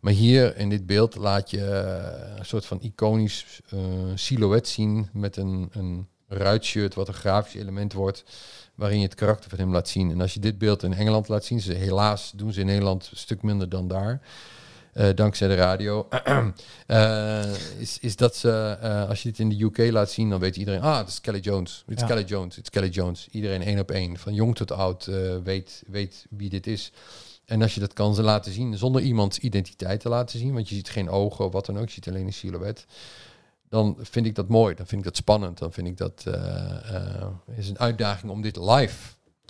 [0.00, 3.78] Maar hier in dit beeld laat je eh, een soort van iconisch eh,
[4.14, 8.24] silhouet zien met een, een ruitshirt wat een grafisch element wordt,
[8.74, 10.10] waarin je het karakter van hem laat zien.
[10.10, 13.08] En als je dit beeld in Engeland laat zien, ze, helaas doen ze in Nederland
[13.10, 14.20] een stuk minder dan daar,
[14.92, 16.08] eh, dankzij de radio,
[16.86, 17.42] eh,
[17.78, 20.56] is, is dat ze, eh, als je dit in de UK laat zien, dan weet
[20.56, 22.06] iedereen, ah, het is Kelly Jones, het is Ja.
[22.06, 23.28] Kelly Jones, het is Kelly Jones.
[23.30, 25.04] Iedereen één op één, van jong tot oud,
[25.44, 26.92] weet, weet wie dit is.
[27.44, 30.68] En als je dat kan ze laten zien, zonder iemands identiteit te laten zien, want
[30.68, 32.86] je ziet geen ogen of wat dan ook, je ziet alleen een silhouet,
[33.68, 36.24] dan vind ik dat mooi, dan vind ik dat spannend, dan vind ik dat
[37.56, 38.96] is een uitdaging om dit live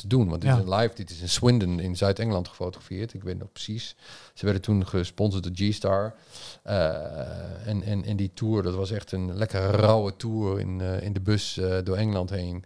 [0.02, 0.28] te doen.
[0.28, 0.56] Want dit Ja.
[0.56, 3.96] is een live, dit is in Swindon in Zuid-Engeland gefotografeerd, ik weet nog precies.
[4.34, 6.14] Ze werden toen gesponsord door G-Star.
[6.62, 11.02] Eh, en, en, en die tour, dat was echt een lekker rauwe tour in, eh,
[11.02, 12.64] in de bus eh, door Engeland heen.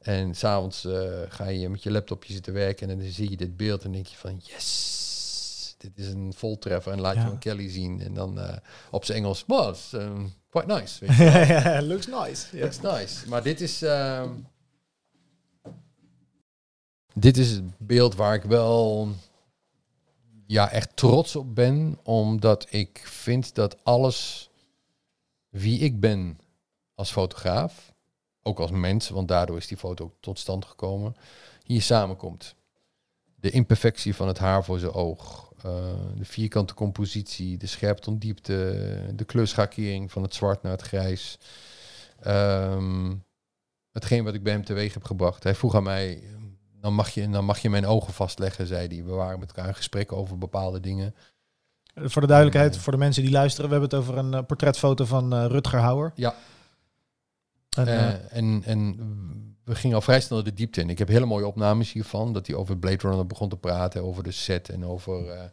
[0.00, 0.86] En s'avonds
[1.28, 4.06] ga je met je laptopje zitten werken en dan zie je dit beeld en denk
[4.06, 6.92] je van yes, dit is een voltreffer.
[6.92, 7.20] En laat Ja.
[7.22, 8.38] je van Kelly zien en dan
[8.90, 11.04] op zijn Engels, it's, um, quite nice.
[11.06, 11.82] Weet je wel.
[11.82, 12.56] Looks nice.
[12.56, 12.62] Ja.
[12.68, 13.28] That's nice.
[13.28, 13.82] Maar dit is.
[13.82, 14.28] ehm,
[17.20, 19.08] dit is het beeld waar ik wel.
[20.46, 21.98] Ja, echt trots op ben.
[22.02, 24.50] Omdat ik vind dat alles.
[25.48, 26.38] Wie ik ben
[26.94, 27.94] als fotograaf.
[28.42, 31.16] Ook als mens, want daardoor is die foto tot stand gekomen.
[31.64, 32.54] Hier samenkomt.
[33.34, 35.48] De imperfectie van het haar voor zijn oog.
[35.62, 37.56] eh, de vierkante compositie.
[37.56, 39.12] De scherpte diepte.
[39.14, 41.38] De kleurschakering van het zwart naar het grijs.
[42.20, 43.14] Ehm,
[43.92, 45.42] hetgeen wat ik bij hem teweeg heb gebracht.
[45.42, 46.22] Hij vroeg aan mij,
[46.80, 49.04] dan mag je, dan mag je mijn ogen vastleggen, zei hij.
[49.04, 51.14] We waren met elkaar in gesprek over bepaalde dingen.
[51.94, 55.04] Voor de duidelijkheid, voor de mensen die luisteren, we hebben het over een eh, portretfoto
[55.04, 56.12] van eh, Rutger Hauer.
[56.14, 56.34] Ja.
[57.76, 58.96] En, eh, Eh, en, en
[59.64, 60.90] we gingen al vrij snel de diepte in.
[60.90, 64.22] Ik heb hele mooie opnames hiervan, dat hij over Blade Runner begon te praten, over
[64.22, 65.44] de set en over eh,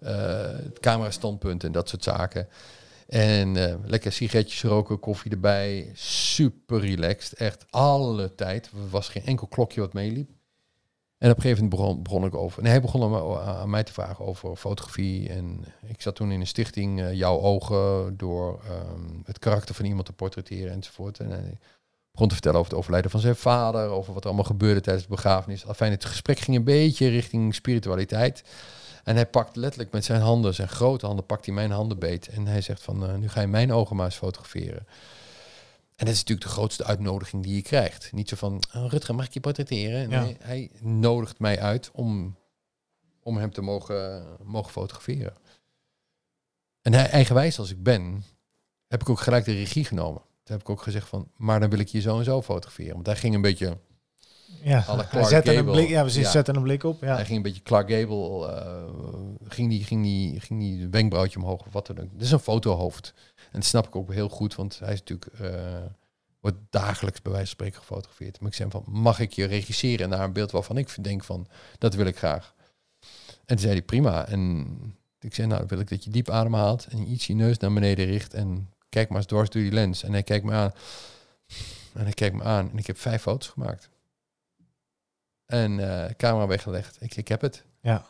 [0.00, 2.48] eh, het camerastandpunt en dat soort zaken.
[3.08, 5.90] En eh, lekker sigaretjes roken, koffie erbij.
[5.94, 7.32] Super relaxed.
[7.38, 8.66] Echt alle tijd.
[8.66, 10.30] Er was geen enkel klokje wat meeliep.
[11.18, 12.62] En op een gegeven moment begon, begon ik over.
[12.62, 15.28] Nee, hij begon aan, mij te vragen over fotografie.
[15.28, 19.84] En ik zat toen in een stichting, eh, Jouw Ogen, door ehm, het karakter van
[19.84, 21.20] iemand te portretteren enzovoort.
[21.20, 21.58] En hij
[22.10, 25.06] begon te vertellen over het overlijden van zijn vader, over wat er allemaal gebeurde tijdens
[25.06, 25.64] de begrafenis.
[25.64, 28.44] Enfin, het gesprek ging een beetje richting spiritualiteit.
[29.04, 32.28] En hij pakt letterlijk met zijn handen, zijn grote handen, pakt hij mijn handen beet.
[32.28, 34.86] En hij zegt van, eh, nu ga je mijn ogen maar eens fotograferen.
[35.96, 38.12] En dat is natuurlijk de grootste uitnodiging die je krijgt.
[38.12, 40.10] Niet zo van, oh, Rutger, mag ik je portretteren?
[40.10, 40.22] Ja.
[40.22, 42.36] Nee, hij nodigt mij uit om,
[43.22, 45.34] om hem te mogen, mogen fotograferen.
[46.82, 48.24] En hij, eigenwijs als ik ben,
[48.88, 50.20] heb ik ook gelijk de regie genomen.
[50.20, 52.94] Toen heb ik ook gezegd van, maar dan wil ik je zo en zo fotograferen.
[52.94, 53.78] Want hij ging een beetje,
[54.62, 56.30] Ja, hij zette een blik, ja, precies, Ja.
[56.30, 57.02] zette een blik op.
[57.02, 57.14] Ja.
[57.14, 58.84] hij ging een beetje Clark Gable, eh,
[59.48, 62.10] ging die, ging die, ging die wenkbrauwtje omhoog of wat dan ook.
[62.12, 63.14] Dit is een fotohoofd.
[63.56, 65.82] En dat snap ik ook heel goed, want hij is natuurlijk, eh,
[66.40, 68.40] wordt dagelijks bij wijze van spreken gefotografeerd.
[68.40, 71.46] Maar ik zei van, mag ik je regisseren naar een beeld waarvan ik denk van,
[71.78, 72.54] dat wil ik graag.
[73.00, 74.26] En toen zei hij, prima.
[74.26, 74.66] En
[75.20, 77.72] ik zei, nou, dan wil ik dat je diep ademhaalt en iets je neus naar
[77.72, 80.02] beneden richt en kijk maar eens dwars door die lens.
[80.02, 80.72] En hij kijkt me aan.
[81.94, 83.88] En hij kijkt me aan en ik heb vijf foto's gemaakt.
[85.46, 86.96] En eh, camera weggelegd.
[87.00, 87.64] Ik, ik heb het.
[87.80, 88.06] Ja.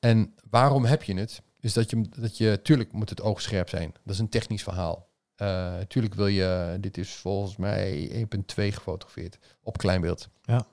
[0.00, 1.42] En waarom heb je het?
[1.64, 3.92] Is dat je, dat je, tuurlijk moet het oog scherp zijn.
[4.02, 5.08] Dat is een technisch verhaal.
[5.34, 10.28] Eh tuurlijk wil je, dit is volgens mij 1.2 gefotografeerd op kleinbeeld.
[10.42, 10.66] Ja.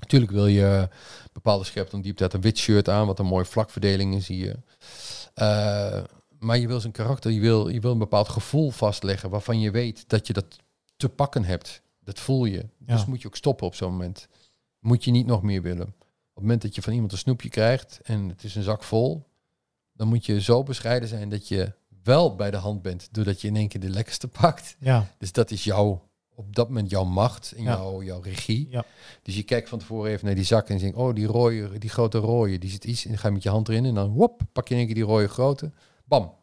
[0.00, 0.88] Natuurlijk wil je
[1.32, 4.56] bepaalde scherpte en diepte een wit shirt aan, wat een mooie vlakverdeling is, zie je.
[5.34, 6.02] Eh,
[6.38, 9.70] maar je wil zijn karakter, je wil, je wil een bepaald gevoel vastleggen waarvan je
[9.70, 10.56] weet dat je dat
[10.96, 11.82] te pakken hebt.
[12.00, 12.68] Dat voel je.
[12.86, 12.94] Ja.
[12.94, 14.28] Dus moet je ook stoppen op zo'n moment.
[14.78, 15.86] Moet je niet nog meer willen.
[15.86, 18.82] Op het moment dat je van iemand een snoepje krijgt en het is een zak
[18.82, 19.28] vol,
[19.92, 21.72] dan moet je zo bescheiden zijn dat je
[22.02, 24.76] wel bij de hand bent, doordat je in één keer de lekkerste pakt.
[24.78, 25.06] Ja.
[25.18, 27.70] Dus dat is jouw, op dat moment jouw macht en Ja.
[27.76, 28.68] jouw, jouw regie.
[28.70, 28.84] Ja.
[29.22, 31.90] Dus je kijkt van tevoren even naar die zak en denkt, oh die rode, die
[31.90, 34.10] grote rode, die zit iets, en dan ga je met je hand erin en dan
[34.12, 35.72] wop, pak je in één keer die rode grote,
[36.04, 36.34] bam.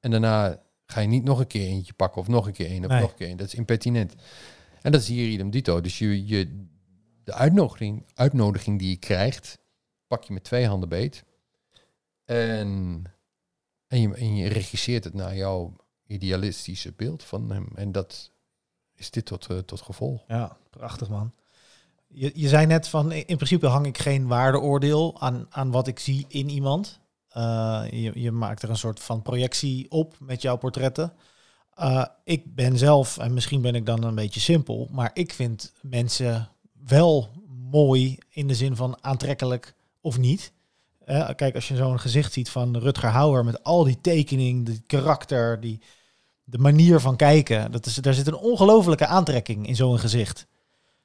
[0.00, 2.84] En daarna ga je niet nog een keer eentje pakken of nog een keer één
[2.84, 3.00] of Nee.
[3.00, 3.36] nog een keer één.
[3.36, 4.14] Dat is impertinent.
[4.82, 5.80] En dat is hier idem dito.
[5.80, 6.66] Dus je, je,
[7.24, 9.58] de uitnodiging, uitnodiging die je krijgt,
[10.06, 11.24] pak je met twee handen beet.
[12.32, 13.04] En,
[13.88, 15.76] en, je, regisseert het naar jouw
[16.06, 17.68] idealistische beeld van hem.
[17.74, 18.30] En dat
[18.94, 20.24] is dit tot, eh, tot gevolg.
[20.28, 21.32] Ja, prachtig man.
[22.06, 25.98] Je, je zei net van, in principe hang ik geen waardeoordeel aan, aan wat ik
[25.98, 27.00] zie in iemand.
[27.28, 31.12] Eh, je, je maakt er een soort van projectie op met jouw portretten.
[31.74, 35.72] Eh, ik ben zelf, en misschien ben ik dan een beetje simpel, maar ik vind
[35.80, 36.48] mensen
[36.86, 37.30] wel
[37.70, 40.52] mooi in de zin van aantrekkelijk of niet.
[41.12, 44.82] Eh, kijk, als je zo'n gezicht ziet van Rutger Hauer met al die tekening, die
[44.86, 45.80] karakter, die,
[46.44, 50.46] de manier van kijken, dat is, daar zit een ongelofelijke aantrekking in zo'n gezicht.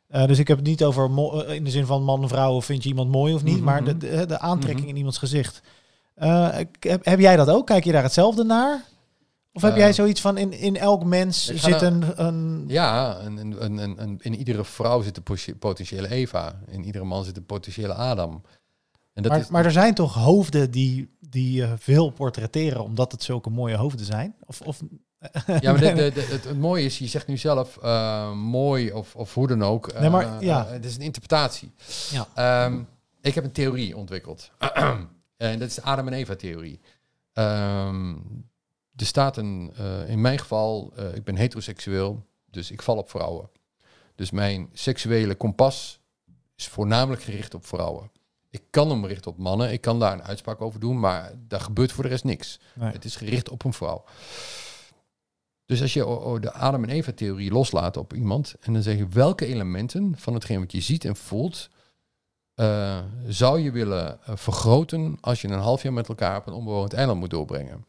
[0.08, 1.10] Eh, dus ik heb het niet over
[1.46, 3.64] eh, in de zin van man vrouw, of vind je iemand mooi of niet, Mhm.
[3.64, 4.90] maar de, de, de aantrekking Mhm.
[4.90, 5.62] in iemands gezicht.
[6.16, 6.48] Eh,
[6.80, 7.66] heb, heb jij dat ook?
[7.66, 8.84] Kijk je daar hetzelfde naar?
[9.54, 13.18] Of heb jij zoiets van in, in elk mens zit een, een Ja,
[14.18, 16.60] in iedere vrouw zit een potentiële Eva.
[16.68, 18.42] In iedere man zit een potentiële Adam.
[19.18, 23.12] En dat maar, is, maar er zijn toch hoofden die, die je veel portretteren omdat
[23.12, 24.36] het zulke mooie hoofden zijn?
[24.46, 24.80] Of, of,
[25.60, 28.92] Ja, maar de, de, de- het, het mooie is, je zegt nu zelf eh, mooi
[28.92, 30.00] of, of hoe dan ook.
[30.00, 30.66] Nee, maar Eh, ja.
[30.66, 31.72] eh, het is een interpretatie.
[32.12, 32.28] Ja.
[32.34, 32.82] Ehm,
[33.22, 34.52] ik heb een theorie ontwikkeld.
[35.38, 36.80] en dat is de Adam en Eva theorie.
[37.34, 38.10] Ehm,
[38.96, 43.10] er staat een, eh, in mijn geval, eh, ik ben heteroseksueel, dus ik val op
[43.10, 43.50] vrouwen.
[44.16, 46.00] Dus mijn seksuele kompas
[46.56, 48.12] is voornamelijk gericht op vrouwen.
[48.58, 51.60] Ik kan hem richten op mannen, ik kan daar een uitspraak over doen, maar daar
[51.60, 52.60] gebeurt voor de rest niks.
[52.74, 52.92] Nee.
[52.92, 54.04] Het is gericht op een vrouw.
[55.66, 59.08] Dus als je de Adam en Eva theorie loslaat op iemand en dan zeg je
[59.08, 61.70] welke elementen van hetgeen wat je ziet en voelt
[62.56, 66.54] eh, zou je willen eh, vergroten als je een half jaar met elkaar op een
[66.54, 67.86] onbewoond eiland moet doorbrengen.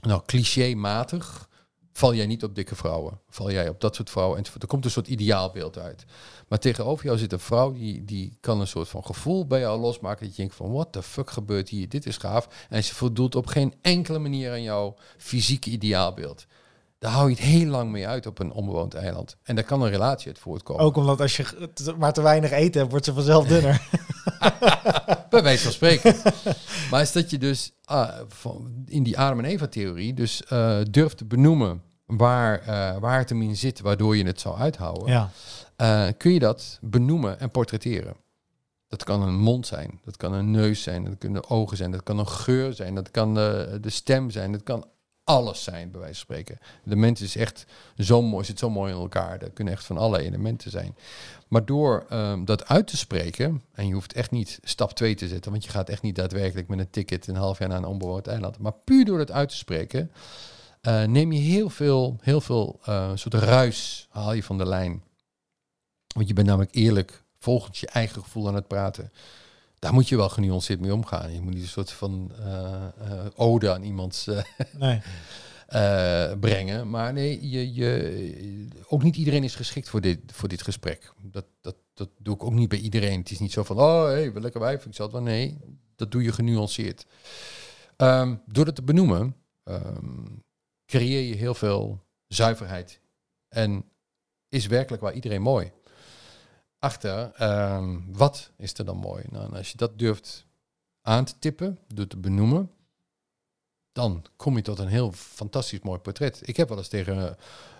[0.00, 1.48] Nou, clichématig
[1.96, 3.20] val jij niet op dikke vrouwen.
[3.28, 4.38] Val jij op dat soort vrouwen.
[4.38, 4.62] enzovoort.
[4.62, 6.04] Er komt een soort ideaalbeeld uit.
[6.48, 9.80] Maar tegenover jou zit een vrouw die, die kan een soort van gevoel bij jou
[9.80, 10.26] losmaken.
[10.26, 11.88] Dat je denkt van, what the fuck gebeurt hier?
[11.88, 12.66] Dit is gaaf.
[12.68, 16.46] En ze voldoet op geen enkele manier aan jouw fysieke ideaalbeeld.
[16.98, 19.36] Daar hou je het heel lang mee uit op een onbewoond eiland.
[19.42, 20.84] En daar kan een relatie uit voortkomen.
[20.84, 21.68] ook omdat als je
[21.98, 23.82] maar te weinig eten hebt, wordt ze vanzelf dunner.
[25.30, 26.16] Bij wijze van spreken.
[26.90, 30.78] maar is dat je dus ah, van- in die Adam en Eva theorie dus eh,
[30.90, 35.08] durft te benoemen waar, eh, waar het hem in zit, waardoor je het zou uithouden.
[35.08, 35.30] ja.
[35.76, 38.16] eh, kun je dat benoemen en portretteren.
[38.88, 42.02] Dat kan een mond zijn, dat kan een neus zijn, dat kunnen ogen zijn, dat
[42.02, 44.84] kan een geur zijn, dat kan de stem zijn, dat kan
[45.24, 46.58] alles zijn, bij wijze van spreken.
[46.82, 47.66] De mens is echt
[47.98, 49.38] zo mooi, zit zo mooi in elkaar.
[49.38, 50.96] Dat kunnen echt van alle elementen zijn.
[51.48, 55.28] Maar door ehm, dat uit te spreken, en je hoeft echt niet stap 2 te
[55.28, 57.84] zetten, want je gaat echt niet daadwerkelijk met een ticket een half jaar naar een
[57.84, 58.58] onbewoond eiland.
[58.58, 60.10] Maar puur door het uit te spreken,
[60.80, 65.02] eh, neem je heel veel, heel veel eh, soort ruis haal je van de lijn.
[66.14, 69.12] Want je bent namelijk eerlijk volgens je eigen gevoel aan het praten.
[69.84, 71.32] Daar moet je wel genuanceerd mee omgaan.
[71.32, 74.28] Je moet niet een soort van uh, uh, ode aan iemands
[74.78, 75.00] Nee.
[76.40, 76.90] brengen.
[76.90, 81.12] Maar nee, je, je, ook niet iedereen is geschikt voor dit, voor dit gesprek.
[81.22, 83.18] Dat, dat, dat doe ik ook niet bij iedereen.
[83.18, 85.24] Het is niet zo van, oh, hey, lekker wijf, ik zal het wel.
[85.24, 85.58] Nee,
[85.96, 87.06] dat doe je genuanceerd.
[87.96, 90.42] Um, door het te benoemen, um,
[90.86, 93.00] creëer je heel veel zuiverheid.
[93.48, 93.84] En
[94.48, 95.72] is werkelijk waar iedereen mooi.
[96.84, 99.24] Achter, um, wat is er dan mooi?
[99.30, 100.46] Nou, als je dat durft
[101.02, 102.70] aan te tippen, door te benoemen,
[103.92, 106.48] dan kom je tot een heel fantastisch mooi portret.
[106.48, 107.36] Ik heb wel eens tegen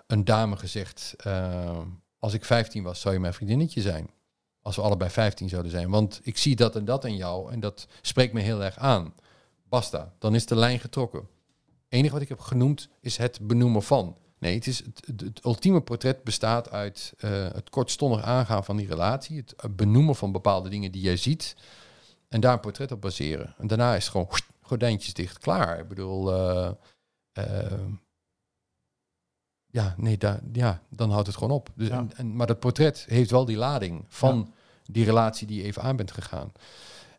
[0.07, 1.79] een dame gezegd, uh,
[2.19, 4.11] als ik 15 was, zou je mijn vriendinnetje zijn.
[4.63, 5.91] Als we allebei 15 zouden zijn.
[5.91, 9.15] Want ik zie dat en dat in jou en dat spreekt me heel erg aan.
[9.69, 11.21] Basta, dan is de lijn getrokken.
[11.21, 11.29] Het
[11.89, 14.17] enige wat ik heb genoemd is het benoemen van.
[14.45, 19.37] Nee, het, is het, ultieme portret bestaat uit uh, het kortstondig aangaan van die relatie.
[19.37, 21.57] Het benoemen van bepaalde dingen die jij ziet.
[22.29, 23.55] En daar een portret op baseren.
[23.59, 24.29] En daarna is het gewoon
[24.61, 25.79] gordijntjes dicht, klaar.
[25.79, 26.71] Ik bedoel, uh,
[27.39, 27.73] uh,
[29.67, 31.69] ja, nee, daar, ja, dan houdt het gewoon op.
[31.75, 31.99] Dus, Ja.
[31.99, 34.53] en, en, maar dat portret heeft wel die lading van Ja.
[34.93, 36.53] die relatie die je even aan bent gegaan.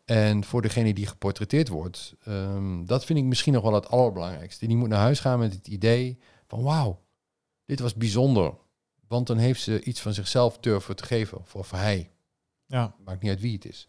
[0.04, 4.66] En voor degene die geportretteerd wordt, ehm, dat vind ik misschien nog wel het allerbelangrijkste.
[4.66, 7.04] Die moet naar huis gaan met het idee van wauw,
[7.66, 8.54] dit was bijzonder.
[9.08, 11.38] Want dan heeft ze iets van zichzelf durven te geven.
[11.38, 12.10] Of, of hij,
[12.66, 12.94] Ja.
[13.04, 13.88] maakt niet uit wie het is.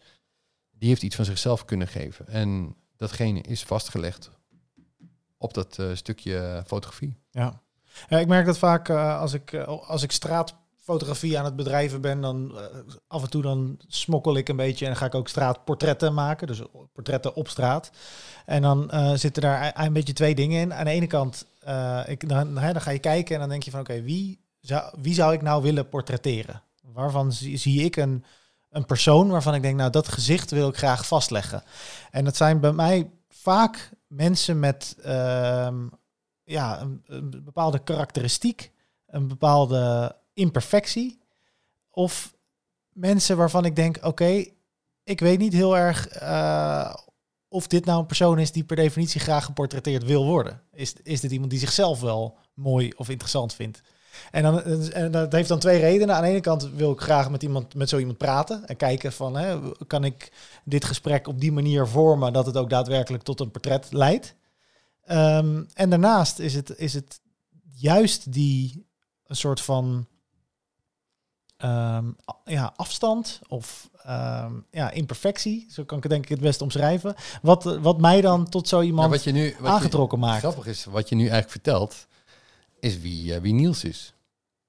[0.70, 2.26] Die heeft iets van zichzelf kunnen geven.
[2.28, 4.30] En datgene is vastgelegd
[5.36, 7.16] op dat eh, stukje fotografie.
[7.30, 7.62] Ja.
[8.08, 10.12] ja, ik merk dat vaak eh, als, ik, eh, als ik
[10.88, 12.64] straatfotografie aan het bedrijven ben, dan eh,
[13.06, 16.46] af en toe dan smokkel ik een beetje en dan ga ik ook straatportretten maken,
[16.46, 16.62] dus
[16.92, 17.90] portretten op straat.
[18.46, 20.74] En dan eh, zitten daar een, beetje twee dingen in.
[20.74, 23.70] Aan de ene kant, eh, ik, dan, dan ga je kijken en dan denk je
[23.70, 26.62] van oké, wie, zou, wie zou ik nou willen portretteren?
[26.82, 28.24] Waarvan zie, zie ik een,
[28.70, 31.62] een persoon waarvan ik denk, nou dat gezicht wil ik graag vastleggen.
[32.10, 35.86] En dat zijn bij mij vaak mensen met ehm,
[36.44, 38.72] ja, een bepaalde karakteristiek,
[39.06, 41.18] een bepaalde imperfectie.
[41.90, 42.34] Of
[42.92, 44.44] mensen waarvan ik denk, oké,
[45.04, 46.94] ik weet niet heel erg eh,
[47.48, 50.62] of dit nou een persoon is die per definitie graag geportretteerd wil worden.
[50.72, 53.82] Is, is dit iemand die zichzelf wel mooi of interessant vindt?
[54.30, 54.62] En, dan,
[54.92, 56.14] en dat heeft dan twee redenen.
[56.14, 59.12] Aan de ene kant wil ik graag met, iemand, met zo iemand praten en kijken
[59.12, 60.32] van, hè, kan ik
[60.64, 64.34] dit gesprek op die manier vormen dat het ook daadwerkelijk tot een portret leidt.
[65.10, 67.20] Um, en daarnaast is het, is het
[67.74, 68.86] juist die
[69.26, 70.06] een soort van
[71.64, 76.64] um, ja, afstand of um, ja, imperfectie, zo kan ik het denk ik het beste
[76.64, 80.24] omschrijven, wat, wat mij dan tot zo iemand Ja, wat je nu, wat aangetrokken je,
[80.24, 80.38] maakt.
[80.38, 82.06] Grappig is, wat je nu eigenlijk vertelt,
[82.80, 84.12] is wie, uh, wie Niels is.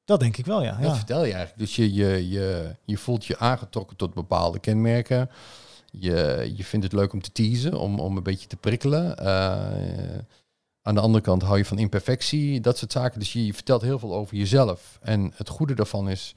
[0.06, 0.78] Dat denk ik wel, ja.
[0.82, 1.58] Dat vertel je eigenlijk.
[1.58, 5.30] Dus je, je, je, je voelt je aangetrokken tot bepaalde kenmerken.
[5.92, 9.18] Je, je vindt het leuk om te teasen, om, om een beetje te prikkelen.
[9.22, 10.20] Uh,
[10.82, 13.20] aan de andere kant hou je van imperfectie, dat soort zaken.
[13.20, 15.00] Dus je, je vertelt heel veel over jezelf.
[15.02, 16.36] En het goede daarvan is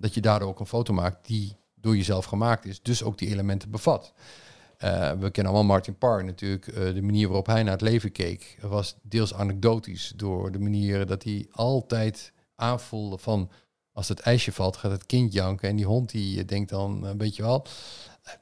[0.00, 2.82] dat je daardoor ook een foto maakt die door jezelf gemaakt is.
[2.82, 4.12] Dus ook die elementen bevat.
[4.84, 6.66] Uh, we kennen allemaal Martin Parr natuurlijk.
[6.66, 10.12] Uh, de manier waarop hij naar het leven keek was deels anekdotisch.
[10.16, 13.50] Door de manier dat hij altijd aanvoelde van...
[13.92, 15.68] als het ijsje valt, gaat het kind janken.
[15.68, 17.66] En die hond die denkt dan, uh, weet je wel...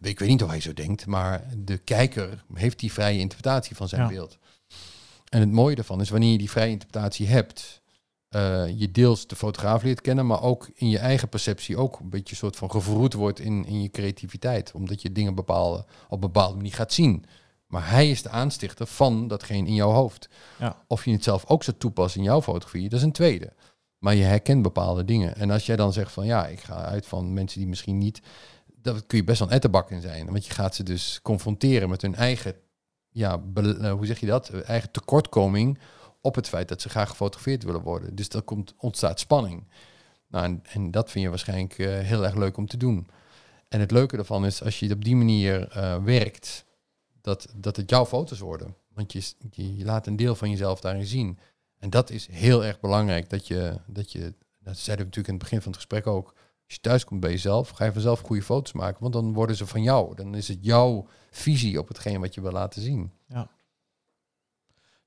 [0.00, 3.88] Ik weet niet of hij zo denkt, maar de kijker heeft die vrije interpretatie van
[3.88, 4.08] zijn ja.
[4.08, 4.38] beeld.
[5.28, 7.82] En het mooie daarvan is, wanneer je die vrije interpretatie hebt...
[8.30, 12.10] Uh, je deels de fotograaf leert kennen, maar ook in je eigen perceptie ook een
[12.10, 14.72] beetje een soort van gevroed wordt in, in je creativiteit.
[14.72, 17.24] Omdat je dingen bepaalde, op een bepaalde manier gaat zien.
[17.66, 20.28] Maar hij is de aanstichter van datgene in jouw hoofd.
[20.58, 20.84] Ja.
[20.86, 23.52] Of je het zelf ook zou toepassen in jouw fotografie, dat is een tweede.
[23.98, 25.36] Maar je herkent bepaalde dingen.
[25.36, 28.20] En als jij dan zegt van ja, ik ga uit van mensen die misschien niet...
[28.82, 30.26] Dat kun je best wel een ettenbak in zijn.
[30.26, 32.54] Want je gaat ze dus confronteren met hun eigen,
[33.08, 33.42] ja,
[33.90, 34.50] hoe zeg je dat?
[34.50, 35.78] Eigen tekortkoming
[36.20, 38.14] op het feit dat ze graag gefotografeerd willen worden.
[38.14, 39.68] Dus dat komt, ontstaat spanning.
[40.28, 43.08] Nou, en, en dat vind je waarschijnlijk uh, heel erg leuk om te doen.
[43.68, 46.64] En het leuke daarvan is, als je het op die manier uh, werkt,
[47.20, 48.74] dat, dat het jouw foto's worden.
[48.94, 51.38] Want je, je, je, laat een deel van jezelf daarin zien.
[51.78, 55.34] En dat is heel erg belangrijk, dat je, dat je, dat zeiden we natuurlijk in
[55.34, 56.26] het begin van het gesprek ook,
[56.64, 59.56] als je thuis komt bij jezelf, ga je vanzelf goede foto's maken, want dan worden
[59.56, 60.14] ze van jou.
[60.14, 63.12] Dan is het jouw visie op hetgeen wat je wil laten zien.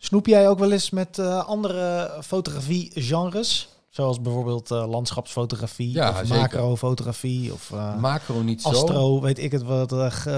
[0.04, 3.70] Snoep jij ook wel eens met uh, andere fotografie-genres?
[3.90, 9.22] Zoals bijvoorbeeld uh, landschapsfotografie ja, of macrofotografie of uh, macro niet astro, zo.
[9.22, 9.92] weet ik het wat,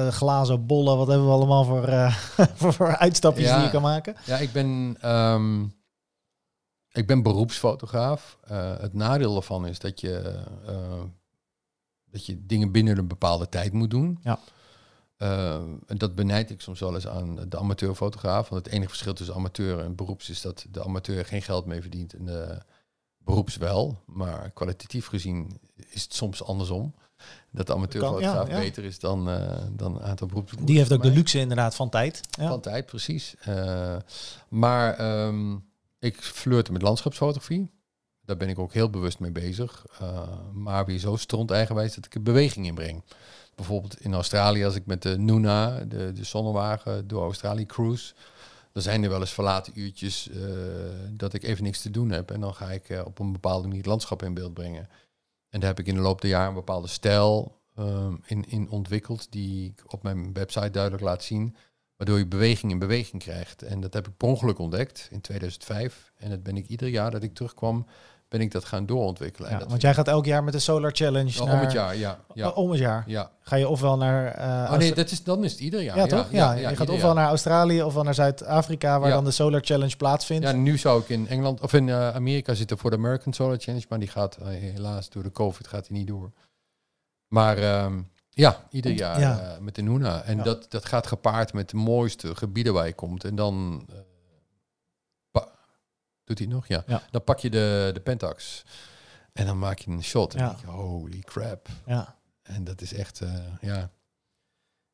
[0.09, 2.13] glazen bollen, wat hebben we allemaal voor,
[2.73, 4.15] voor uitstapjes ja, die je kan maken?
[4.25, 5.75] Ja, ik ben, um,
[6.91, 8.37] ik ben beroepsfotograaf.
[8.79, 10.43] het nadeel ervan is dat je,
[12.11, 14.19] dat je dingen binnen een bepaalde tijd moet doen.
[14.23, 14.39] Ja.
[15.23, 15.53] Uh,
[15.87, 18.49] en dat benijd ik soms wel eens aan de amateurfotograaf.
[18.49, 21.81] Want het enige verschil tussen amateur en beroeps is dat de amateur geen geld mee
[21.81, 22.57] verdient en de
[23.17, 24.01] beroeps wel.
[24.05, 25.59] Maar kwalitatief gezien
[25.89, 26.93] is het soms andersom.
[27.51, 28.59] Dat de amateurfotograaf ja, ja.
[28.59, 30.53] beter is dan, uh, dan een aantal beroeps.
[30.59, 32.21] Die heeft ook de luxe inderdaad van tijd.
[32.29, 32.47] Ja.
[32.47, 33.35] Van tijd, precies.
[33.47, 33.95] Uh,
[34.49, 35.65] maar um,
[35.99, 37.71] ik flirte met landschapsfotografie.
[38.25, 39.85] Daar ben ik ook heel bewust mee bezig.
[40.01, 43.03] Uh, maar weer zo stront eigenwijs dat ik er beweging in breng.
[43.55, 48.13] Bijvoorbeeld in Australië, als ik met de Nuna, de, de zonnewagen, door Australië cruise.
[48.71, 50.43] Dan zijn er wel eens verlaten uurtjes uh,
[51.11, 52.31] dat ik even niks te doen heb.
[52.31, 54.89] En dan ga ik uh, op een bepaalde manier het landschap in beeld brengen.
[55.49, 58.69] En daar heb ik in de loop der jaren een bepaalde stijl um, in, in
[58.69, 61.55] ontwikkeld, die ik op mijn website duidelijk laat zien.
[61.95, 63.61] Waardoor je beweging in beweging krijgt.
[63.61, 66.11] En dat heb ik per ongeluk ontdekt in 2005.
[66.15, 67.85] En dat ben ik ieder jaar dat ik terugkwam,
[68.33, 69.49] ben ik dat gaan doorontwikkelen.
[69.49, 71.53] Ja, want jij gaat elk jaar met de Solar Challenge naar...
[71.53, 72.19] Om het jaar, ja.
[72.33, 72.49] ja.
[72.49, 73.03] Oh, om het jaar?
[73.07, 73.31] Ja.
[73.41, 74.39] Ga je ofwel naar...
[74.39, 75.97] Uh, oh nee, dat is, dan is het ieder jaar.
[75.97, 76.31] Ja, toch?
[76.31, 77.15] Ja, ja, je gaat ofwel jaar.
[77.15, 80.45] naar Australië ofwel naar Zuid-Afrika, waar dan de Solar Challenge plaatsvindt.
[80.45, 83.57] Ja, nu zou ik in Engeland of in uh, Amerika zitten voor de American Solar
[83.57, 86.31] Challenge, maar die gaat uh, helaas door de COVID gaat die niet door.
[87.27, 89.57] Maar um, ja, ieder jaar ja.
[89.61, 90.21] met de Nuna.
[90.21, 93.23] En dat, dat gaat gepaard met de mooiste gebieden waar je komt.
[93.23, 93.85] En dan...
[96.23, 96.67] Doet hij nog?
[96.67, 96.83] Ja.
[97.11, 98.63] Dan pak je de, de Pentax.
[99.33, 100.33] En dan maak je een shot.
[100.33, 100.47] En ja.
[100.47, 101.67] denk je, holy crap.
[101.85, 102.15] Ja.
[102.41, 103.91] En dat is echt, uh, ja.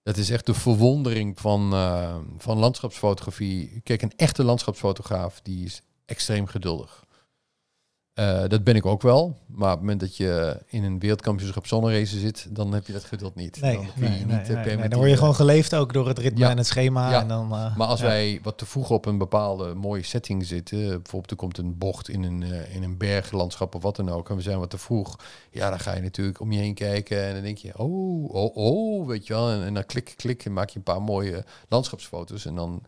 [0.04, 3.82] Dat is echt de verwondering van, uh, van landschapsfotografie.
[3.84, 7.06] Kijk, een echte landschapsfotograaf, die is extreem geduldig.
[8.20, 9.38] Uh, dat ben ik ook wel.
[9.46, 13.04] Maar op het moment dat je in een wereldkampioenschap zonneracen zit, dan heb je dat
[13.04, 13.62] geduld niet.
[13.62, 16.20] Nee, dan, nee, niet, nee, nee, nee, dan word je gewoon geleefd ook door het
[16.20, 16.50] ritme ja.
[16.50, 17.12] en het schema.
[17.12, 17.22] Ja.
[17.22, 18.06] En dan, uh, maar als ja.
[18.06, 22.10] wij wat te vroeg op een bepaalde mooie setting zitten, bijvoorbeeld er komt een bocht
[22.10, 24.78] in een, uh, in een berglandschap of wat dan ook, en we zijn wat te
[24.78, 25.20] vroeg,
[25.52, 28.56] ja, dan ga je natuurlijk om je heen kijken en dan denk je, oh, oh,
[28.56, 29.50] oh, weet je wel.
[29.50, 32.82] En, en dan klik, klik en maak je een paar mooie landschapsfoto's en dan...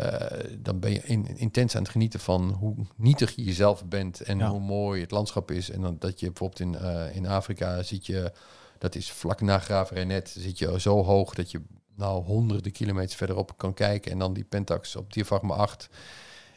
[0.00, 0.16] Uh,
[0.58, 4.38] dan ben je in, intens aan het genieten van hoe nietig je jezelf bent en
[4.38, 4.50] ja.
[4.50, 5.70] hoe mooi het landschap is.
[5.70, 8.32] En dan dat je bijvoorbeeld in, uh, in Afrika zit je,
[8.78, 9.92] dat is vlak na Graaf
[10.24, 11.60] zit je zo hoog dat je
[11.94, 15.88] nou honderden kilometers verderop kan kijken en dan die Pentax op diafragma 8.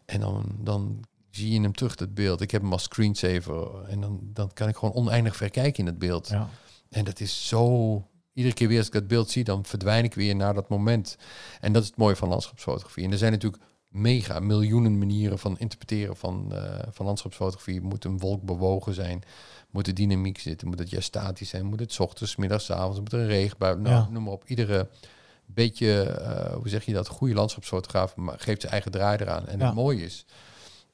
[0.06, 2.42] En dan, dan zie je hem terug, dat beeld.
[2.42, 5.86] Ik heb hem als screensaver en dan, dan kan ik gewoon oneindig ver kijken in
[5.86, 6.28] het beeld.
[6.28, 6.50] Ja.
[6.90, 8.04] En dat is zo
[8.40, 11.18] iedere keer weer als ik dat beeld zie, dan verdwijn ik weer naar dat moment.
[11.60, 13.04] En dat is het mooie van landschapsfotografie.
[13.04, 17.82] En er zijn natuurlijk mega miljoenen manieren van interpreteren van, uh, van landschapsfotografie.
[17.82, 19.24] Moet een wolk bewogen zijn?
[19.70, 20.68] Moet er dynamiek zitten?
[20.68, 21.66] Moet het juist statisch zijn?
[21.66, 23.00] Moet het s ochtends, middags, avonds?
[23.00, 23.76] Moet er een regenbui?
[23.76, 24.08] Nou, ja.
[24.12, 24.44] noem maar op.
[24.46, 24.90] Iedere
[25.46, 29.48] beetje, uh, hoe zeg je dat, goede landschapsfotograaf geeft zijn eigen draai eraan.
[29.48, 29.66] En ja.
[29.66, 30.26] het mooie is,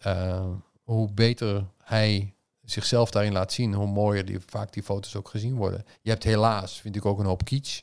[0.08, 0.46] uh,
[0.84, 2.35] hoe beter hij
[2.66, 5.86] zichzelf daarin laat zien, hoe mooier die, vaak die foto's ook gezien worden.
[6.02, 7.82] Je hebt helaas, vind ik ook een hoop kitsch.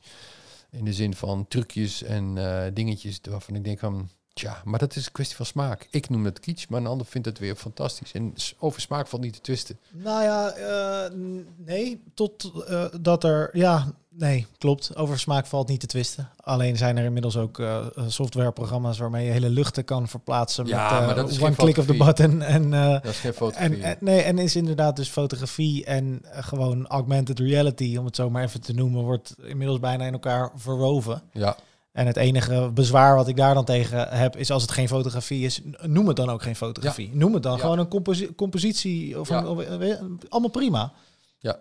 [0.71, 4.97] In de zin van trucjes en uh, dingetjes waarvan ik denk van, tja, maar dat
[4.97, 5.89] is een kwestie van smaak.
[5.91, 8.13] Ik noem het kitsch, maar een ander vindt het weer fantastisch.
[8.13, 9.79] En over smaak valt niet te twisten.
[9.91, 11.19] Nou ja, uh,
[11.57, 14.97] nee, tot uh, dat er, ja, nee, klopt.
[14.97, 16.29] Over smaak valt niet te twisten.
[16.37, 21.07] Alleen zijn er inmiddels ook uh, softwareprogramma's waarmee je hele luchten kan verplaatsen ja, met
[21.07, 22.43] maar dat is one click of the button.
[22.43, 23.83] En, dat is geen fotografie.
[23.83, 28.31] En, en, nee, en is inderdaad dus fotografie en gewoon augmented reality, om het zo
[28.31, 31.23] maar even te noemen, wordt inmiddels bijna in elkaar verwoven.
[31.33, 31.57] Ja.
[31.93, 35.45] En het enige bezwaar wat ik daar dan tegen heb, is als het geen fotografie
[35.45, 37.09] is, noem het dan ook geen fotografie.
[37.11, 37.17] Ja.
[37.17, 37.59] Noem het dan ja.
[37.59, 39.39] gewoon een composi compositie of, ja.
[39.39, 40.93] een, of een, allemaal prima.
[41.39, 41.61] Ja.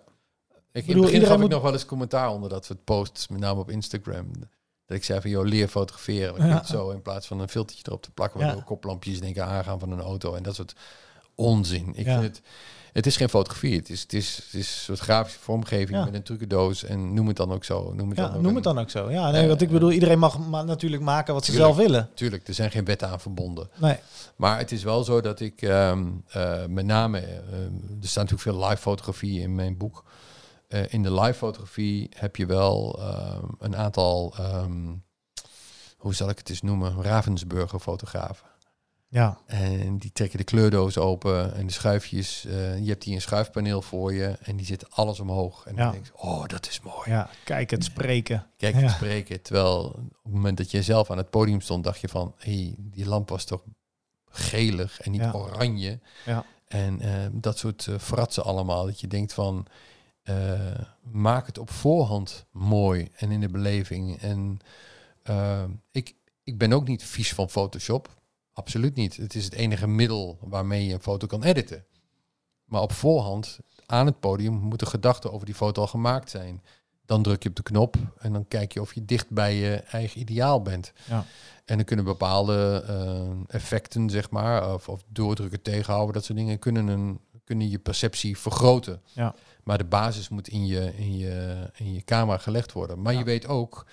[0.72, 1.44] Ik, in het begin gaf moet...
[1.44, 4.30] ik nog wel eens commentaar onder dat soort posts, met name op Instagram.
[4.86, 6.46] Dat ik zei van, joh, leer fotograferen.
[6.48, 6.64] Ja.
[6.64, 10.00] Zo in plaats van een filtertje erop te plakken, waardoor koplampjes denken aangaan van een
[10.00, 10.74] auto en dat soort
[11.34, 11.88] onzin.
[11.94, 12.42] Ik vind het...
[12.92, 16.04] Het is geen fotografie, het is, het is, het is een soort grafische vormgeving ja.
[16.04, 17.92] met een trucendoos en noem het dan ook zo.
[17.92, 19.10] Noem het, ja, dan, ook noem het dan ook zo.
[19.10, 21.86] Ja, nee, uh, wat ik bedoel, iedereen mag ma natuurlijk maken wat tuurlijk, ze zelf
[21.86, 22.10] willen.
[22.14, 23.68] Tuurlijk, er zijn geen wetten aan verbonden.
[23.76, 23.96] Nee.
[24.36, 27.28] Maar het is wel zo dat ik um, uh, met name, uh,
[28.00, 30.04] er staat natuurlijk veel live fotografie in mijn boek.
[30.88, 35.02] In de live fotografie heb je wel um, een aantal, um,
[35.96, 38.46] hoe zal ik het eens noemen, Ravensburger fotografen.
[39.12, 39.38] Ja.
[39.46, 42.44] En die trekken de kleurdoos open en de schuifjes.
[42.46, 45.66] Uh, je hebt hier een schuifpaneel voor je en die zit alles omhoog.
[45.66, 45.82] En ja.
[45.82, 47.10] dan denk je, oh, dat is mooi.
[47.10, 48.46] Ja, kijk het spreken.
[48.56, 48.88] Kijk het ja.
[48.88, 49.42] spreken.
[49.42, 52.52] Terwijl op het moment dat je zelf aan het podium stond, dacht je van, hé,
[52.52, 53.62] hey, die lamp was toch
[54.30, 55.32] gelig en niet Ja.
[55.32, 56.00] oranje.
[56.24, 56.44] Ja.
[56.68, 58.86] En uh, dat soort uh, fratsen allemaal.
[58.86, 59.66] Dat je denkt van,
[61.02, 64.20] maak het op voorhand mooi en in de beleving.
[64.20, 64.58] En
[65.90, 66.14] ik,
[66.44, 68.20] ik ben ook niet vies van Photoshop.
[68.52, 69.16] Absoluut niet.
[69.16, 71.84] Het is het enige middel waarmee je een foto kan editen.
[72.64, 76.62] Maar op voorhand, aan het podium, moeten gedachten over die foto al gemaakt zijn.
[77.06, 79.74] Dan druk je op de knop en dan kijk je of je dicht bij je
[79.74, 80.92] eigen ideaal bent.
[81.08, 81.24] Ja.
[81.64, 86.58] En dan kunnen bepaalde eh, effecten, zeg maar, of, of doordrukken tegenhouden, dat soort dingen,
[86.58, 89.02] kunnen, een, kunnen je perceptie vergroten.
[89.12, 89.34] Ja.
[89.64, 93.02] Maar de basis moet in je, in je, in je camera gelegd worden.
[93.02, 93.18] Maar Ja.
[93.18, 93.86] je weet ook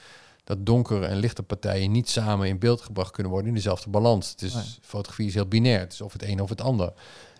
[0.49, 4.29] dat donkere en lichte partijen niet samen in beeld gebracht kunnen worden in dezelfde balans.
[4.29, 4.63] Het is, Nee.
[4.81, 5.79] Fotografie is heel binair.
[5.79, 6.93] Het is of het een of het ander.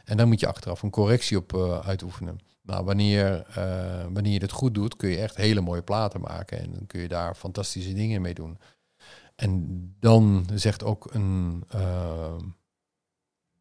[0.03, 2.39] En daar moet je achteraf een correctie op eh, uitoefenen.
[2.61, 6.59] Nou, wanneer, eh, wanneer je het goed doet, kun je echt hele mooie platen maken.
[6.59, 8.57] En dan kun je daar fantastische dingen mee doen.
[9.35, 9.65] En
[9.99, 11.79] dan zegt ook een, eh,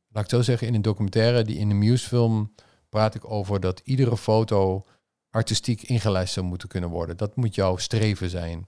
[0.09, 2.55] laat ik het zo zeggen, in een documentaire, die in de Muse-film
[2.89, 4.85] praat ik over dat iedere foto
[5.31, 7.17] artistiek ingelijst zou moeten kunnen worden.
[7.17, 8.65] Dat moet jouw streven zijn.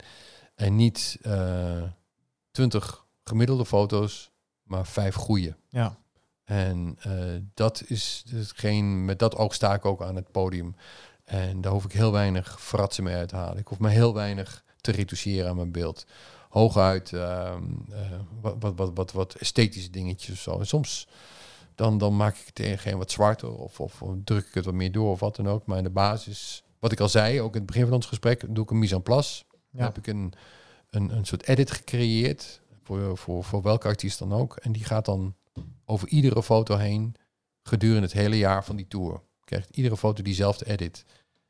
[0.60, 1.82] En niet eh,
[2.50, 4.30] twintig gemiddelde foto's,
[4.62, 5.56] maar vijf goede.
[5.68, 5.98] Ja.
[6.44, 7.12] En eh,
[7.54, 10.74] dat is hetgeen, met dat oog sta ik ook aan het podium.
[11.24, 13.58] En daar hoef ik heel weinig fratsen mee uit te halen.
[13.58, 16.06] Ik hoef maar heel weinig te retoucheren aan mijn beeld.
[16.48, 18.00] Hooguit ehm, eh,
[18.40, 20.58] wat, wat, wat, wat, wat esthetische dingetjes of zo.
[20.58, 21.08] En soms
[21.74, 24.92] dan, dan maak ik het tegen wat zwarter of, of druk ik het wat meer
[24.92, 25.66] door of wat dan ook.
[25.66, 28.44] Maar in de basis, wat ik al zei, ook in het begin van ons gesprek,
[28.48, 29.44] doe ik een mise en place.
[29.72, 30.32] Dan heb ik een,
[30.90, 34.56] een, een soort edit gecreëerd voor, voor, voor welke artiest dan ook.
[34.56, 35.34] En die gaat dan
[35.84, 37.14] over iedere foto heen
[37.62, 39.20] gedurende het hele jaar van die tour.
[39.44, 41.04] Krijgt iedere foto diezelfde edit.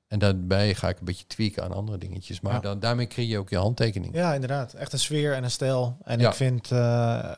[0.06, 2.40] En daarbij ga ik een beetje tweaken aan andere dingetjes.
[2.40, 2.60] Maar Ja.
[2.60, 4.14] dan, daarmee creëer je ook je handtekening.
[4.14, 4.74] Ja, inderdaad.
[4.74, 5.98] Echt een sfeer en een stijl.
[6.02, 6.28] En Ja.
[6.28, 7.32] ik vind, eh,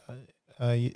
[0.56, 0.92] eh,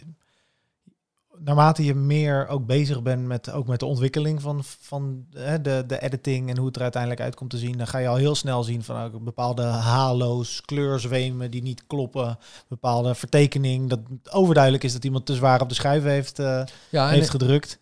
[1.45, 5.85] naarmate je meer ook bezig bent met, ook met de ontwikkeling van, van hè, de,
[5.87, 8.17] de editing en hoe het er uiteindelijk uit komt te zien, dan ga je al
[8.17, 12.39] heel snel zien van ook bepaalde halo's, kleurzwemen die niet kloppen,
[12.69, 14.01] bepaalde vertekening, dat
[14.31, 17.79] overduidelijk is dat iemand te zwaar op de schijf heeft, eh, Ja, heeft gedrukt.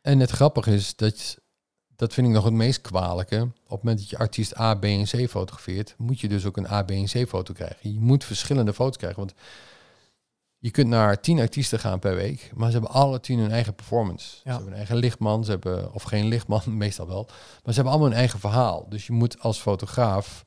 [0.00, 1.38] en het grappige is dat,
[1.96, 3.40] dat vind ik nog het meest kwalijke.
[3.40, 6.56] Op het moment dat je artiest A, B en C fotografeert, moet je dus ook
[6.56, 7.92] een A, B en C foto krijgen.
[7.92, 9.34] Je moet verschillende foto's krijgen, want
[10.58, 13.74] je kunt naar tien artiesten gaan per week, maar ze hebben alle tien hun eigen
[13.74, 14.36] performance.
[14.36, 17.92] Ze hebben een eigen lichtman, ze hebben, of geen lichtman, meestal wel, maar ze hebben
[17.92, 18.86] allemaal een eigen verhaal.
[18.88, 20.44] Dus je moet als fotograaf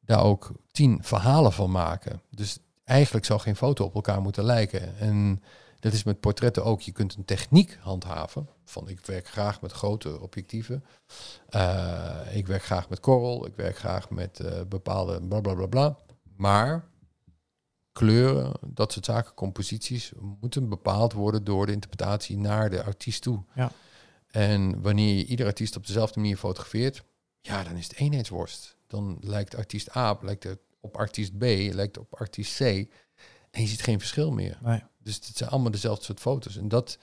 [0.00, 2.22] daar ook tien verhalen van maken.
[2.30, 4.98] Dus eigenlijk zou geen foto op elkaar moeten lijken.
[4.98, 5.42] En
[5.80, 6.80] dat is met portretten ook.
[6.80, 8.48] Je kunt een techniek handhaven.
[8.64, 10.84] Van ik werk graag met grote objectieven.
[11.48, 13.46] Eh, ik werk graag met korrel.
[13.46, 15.96] Ik werk graag met eh, bepaalde bla bla bla bla.
[16.36, 16.84] Maar
[17.94, 23.42] kleuren, dat soort zaken, composities, moeten bepaald worden door de interpretatie naar de artiest toe.
[23.54, 23.72] Ja.
[24.26, 27.04] En wanneer je ieder artiest op dezelfde manier fotografeert,
[27.40, 28.76] ja, dan is het eenheidsworst.
[28.86, 31.42] Dan lijkt artiest A lijkt het op artiest B,
[31.72, 32.60] lijkt op artiest C.
[33.50, 34.58] En je ziet geen verschil meer.
[34.62, 34.82] Nee.
[34.98, 36.56] Dus het zijn allemaal dezelfde soort foto's.
[36.56, 36.98] En dat,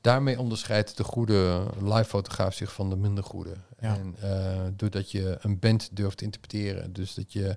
[0.00, 3.56] daarmee onderscheidt de goede live fotograaf zich van de minder goede.
[3.80, 3.96] Ja.
[3.96, 6.92] En eh, doordat je een band durft te interpreteren.
[6.92, 7.56] Dus dat je,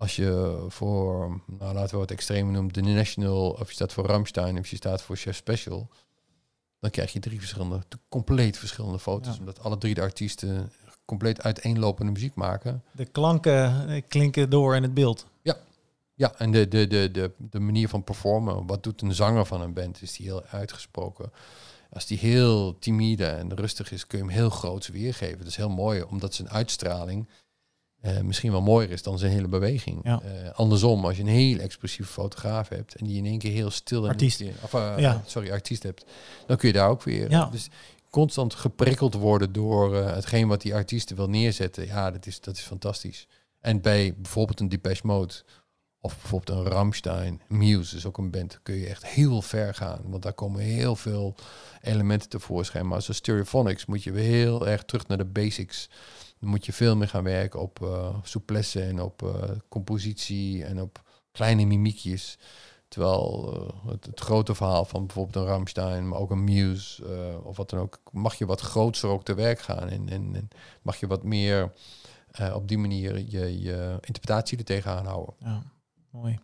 [0.00, 4.06] als je voor, nou laten we wat extreem noemen, de National, of je staat voor
[4.06, 5.88] Ramstein, of je staat voor Chef Special,
[6.78, 9.32] dan krijg je drie verschillende, compleet verschillende foto's.
[9.32, 9.38] Ja.
[9.38, 10.72] Omdat alle drie de artiesten
[11.04, 12.82] compleet uiteenlopende muziek maken.
[12.92, 15.26] De klanken eh, klinken door in het beeld.
[16.14, 18.66] Ja, en de, de, de, de, de manier van performen.
[18.66, 20.02] Wat doet een zanger van een band?
[20.02, 21.32] Is die heel uitgesproken?
[21.90, 25.38] Als die heel timide en rustig is, kun je hem heel groots weergeven.
[25.38, 27.28] Dat is heel mooi, omdat zijn uitstraling
[28.00, 30.00] eh, misschien wel mooier is dan zijn hele beweging.
[30.02, 30.20] Ja.
[30.22, 33.70] Eh, andersom, als je een heel expressieve fotograaf hebt en die in één keer heel
[33.70, 34.42] stil en Artiest.
[34.62, 35.22] of, eh, Ja.
[35.26, 36.04] sorry, artiest hebt,
[36.46, 37.30] dan kun je daar ook weer.
[37.30, 37.44] Ja.
[37.46, 37.68] Dus
[38.10, 41.86] constant geprikkeld worden door eh, hetgeen wat die artiesten wil neerzetten.
[41.86, 43.26] Ja, dat is, dat is fantastisch.
[43.60, 45.34] En bij bijvoorbeeld een Depeche Mode
[46.00, 50.00] of bijvoorbeeld een Ramstein, Muse is ook een band, kun je echt heel ver gaan.
[50.04, 51.34] Want daar komen heel veel
[51.82, 52.86] elementen tevoorschijn.
[52.86, 55.88] Maar als een Stereophonics moet je weer heel erg terug naar de basics.
[56.40, 59.30] Dan moet je veel meer gaan werken op uh, souplesse en op uh,
[59.68, 61.02] compositie en op
[61.32, 62.38] kleine mimiekjes.
[62.88, 67.46] Terwijl uh, het, het, grote verhaal van bijvoorbeeld een Ramstein, maar ook een Muse uh,
[67.46, 69.88] of wat dan ook, mag je wat groter ook te werk gaan.
[69.88, 70.48] En, en, en
[70.82, 71.72] mag je wat meer
[72.40, 75.34] uh, op die manier je, je interpretatie er tegenaan houden.
[75.38, 75.62] Ja,
[76.10, 76.38] mooi.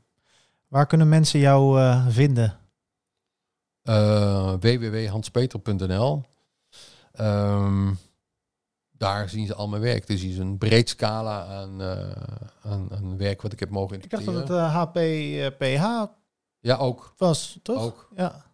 [0.68, 2.59] Waar kunnen mensen jou vinden?
[4.60, 6.23] Www.hanspeter.nl
[7.20, 7.98] um,
[8.98, 10.06] Daar zien ze al mijn werk.
[10.06, 12.10] Dus is een breed scala aan, uh,
[12.62, 14.62] aan, aan, werk wat ik heb mogen Ik dacht interpreteren.
[14.70, 16.12] dat het uh, HPPH
[16.60, 17.14] ja, ook.
[17.16, 17.82] was, toch?
[17.82, 18.09] Ook.
[18.16, 18.44] Ja.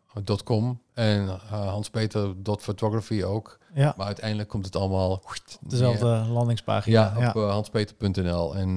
[0.44, 3.58] .com en uh, hanspeter.photography ook.
[3.74, 3.94] Ja.
[3.96, 5.22] Maar uiteindelijk komt het allemaal...
[5.60, 7.14] Dezelfde landingspagina.
[7.16, 7.48] Ja, op ja.
[7.48, 8.56] hanspeter.nl.
[8.56, 8.76] En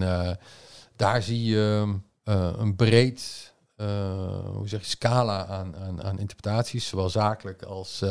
[0.96, 3.54] daar zie je een breed
[4.54, 6.88] hoe zeg je, scala aan, aan, aan interpretaties.
[6.88, 8.04] Zowel zakelijk als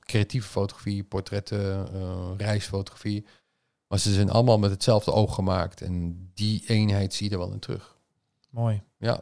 [0.00, 1.88] creatieve fotografie, portretten,
[2.36, 3.26] reisfotografie.
[3.88, 5.80] Maar ze zijn allemaal met hetzelfde oog gemaakt.
[5.80, 7.96] En die eenheid zie je er wel in terug.
[8.50, 8.82] Mooi.
[8.98, 9.20] Ja.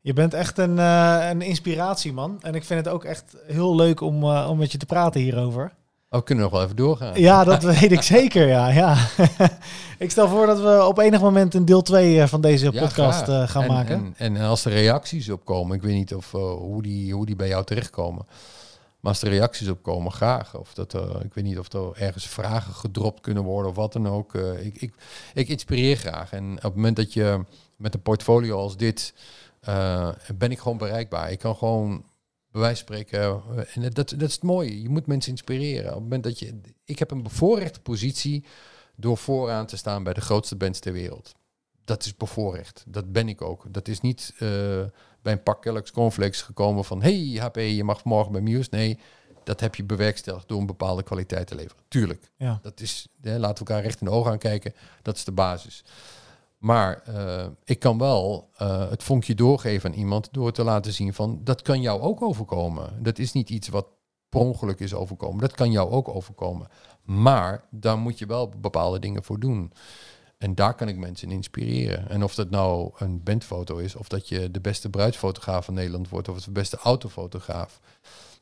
[0.00, 2.42] Je bent echt een, een inspiratie, man.
[2.42, 5.74] En ik vind het ook echt heel leuk om, om met je te praten hierover.
[6.14, 7.20] Oh, we kunnen nog wel even doorgaan.
[7.20, 8.68] Ja, dat weet ik zeker, ja.
[8.68, 9.08] ja.
[9.98, 13.26] ik stel voor dat we op enig moment een deel 2 eh, van deze podcast
[13.26, 14.14] ja, gaan en, maken.
[14.16, 17.36] En, en, als er reacties op komen, ik weet niet of, hoe, die, hoe die
[17.36, 18.26] bij jou terechtkomen.
[19.00, 20.56] Maar als er reacties op komen, graag.
[20.56, 24.08] Of dat ik weet niet of er ergens vragen gedropt kunnen worden of wat dan
[24.08, 24.34] ook.
[24.34, 24.94] ik, ik,
[25.34, 26.32] ik inspireer graag.
[26.32, 27.44] En op het moment dat je
[27.76, 29.14] met een portfolio als dit
[30.36, 31.30] ben ik gewoon bereikbaar.
[31.30, 32.04] Ik kan gewoon
[32.54, 35.88] bij wijze van spreken, eh, en dat, dat is het mooie, je moet mensen inspireren.
[35.88, 38.44] Op het moment dat je, ik heb een bevoorrechte positie
[38.96, 41.34] door vooraan te staan bij de grootste bands ter wereld.
[41.84, 42.84] Dat is bevoorrecht.
[42.86, 43.64] Dat ben ik ook.
[43.68, 44.40] Dat is niet uh,
[45.22, 47.02] bij een pak Kellogg's Cornflakes gekomen van...
[47.02, 48.68] hey HP, je mag morgen bij Muse.
[48.70, 48.98] Nee,
[49.44, 51.82] dat heb je bewerkstelligd door een bepaalde kwaliteit te leveren.
[51.88, 52.30] Tuurlijk.
[52.36, 52.58] Ja.
[52.62, 54.74] Dat is, hè, laten we elkaar recht in de ogen aankijken.
[55.02, 55.84] Dat is de basis.
[56.64, 61.14] Maar uh, ik kan wel uh, het vonkje doorgeven aan iemand door te laten zien
[61.14, 63.02] van dat kan jou ook overkomen.
[63.02, 63.86] Dat is niet iets wat
[64.28, 65.40] per ongeluk is overkomen.
[65.40, 66.68] Dat kan jou ook overkomen.
[67.02, 69.72] Maar daar moet je wel bepaalde dingen voor doen.
[70.38, 72.08] En daar kan ik mensen in inspireren.
[72.08, 76.08] En of dat nou een bandfoto is, of dat je de beste bruidsfotograaf van Nederland
[76.08, 77.80] wordt, of de beste autofotograaf.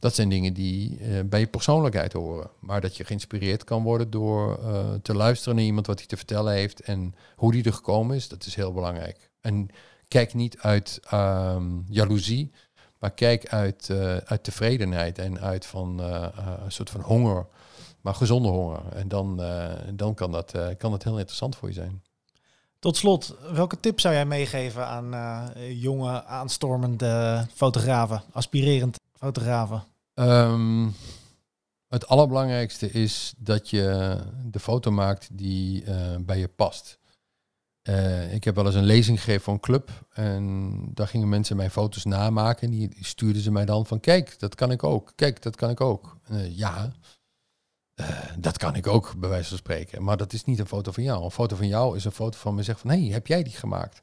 [0.03, 2.51] Dat zijn dingen die uh, bij je persoonlijkheid horen.
[2.59, 6.17] Maar dat je geïnspireerd kan worden door uh, te luisteren naar iemand wat hij te
[6.17, 9.31] vertellen heeft en hoe die er gekomen is, dat is heel belangrijk.
[9.41, 9.69] En
[10.09, 12.53] kijk niet uit um, jaloezie,
[12.99, 17.47] maar kijk uit, uh, uit tevredenheid en uit van een soort van honger,
[18.01, 18.81] maar gezonde honger.
[18.93, 19.43] En dan,
[19.95, 22.03] dan kan, dat, kan dat heel interessant voor je zijn.
[22.79, 29.91] Tot slot, welke tip zou jij meegeven aan jonge, aanstormende fotografen, aspirerend fotografen?
[30.15, 30.95] Um,
[31.89, 36.99] het allerbelangrijkste is dat je de foto maakt die uh, bij je past.
[37.89, 41.57] Uh, ik heb wel eens een lezing gegeven voor een club en daar gingen mensen
[41.57, 42.63] mijn foto's namaken.
[42.63, 45.13] En die, stuurden ze mij dan van, kijk, dat kan ik ook.
[45.15, 46.17] Kijk, dat kan ik ook.
[46.31, 46.93] Uh, ja,
[48.39, 50.03] dat kan ik ook, bij wijze van spreken.
[50.03, 51.25] Maar dat is niet een foto van jou.
[51.25, 53.43] Een foto van jou is een foto van me zegt van, hé, hey, heb jij
[53.43, 54.01] die gemaakt?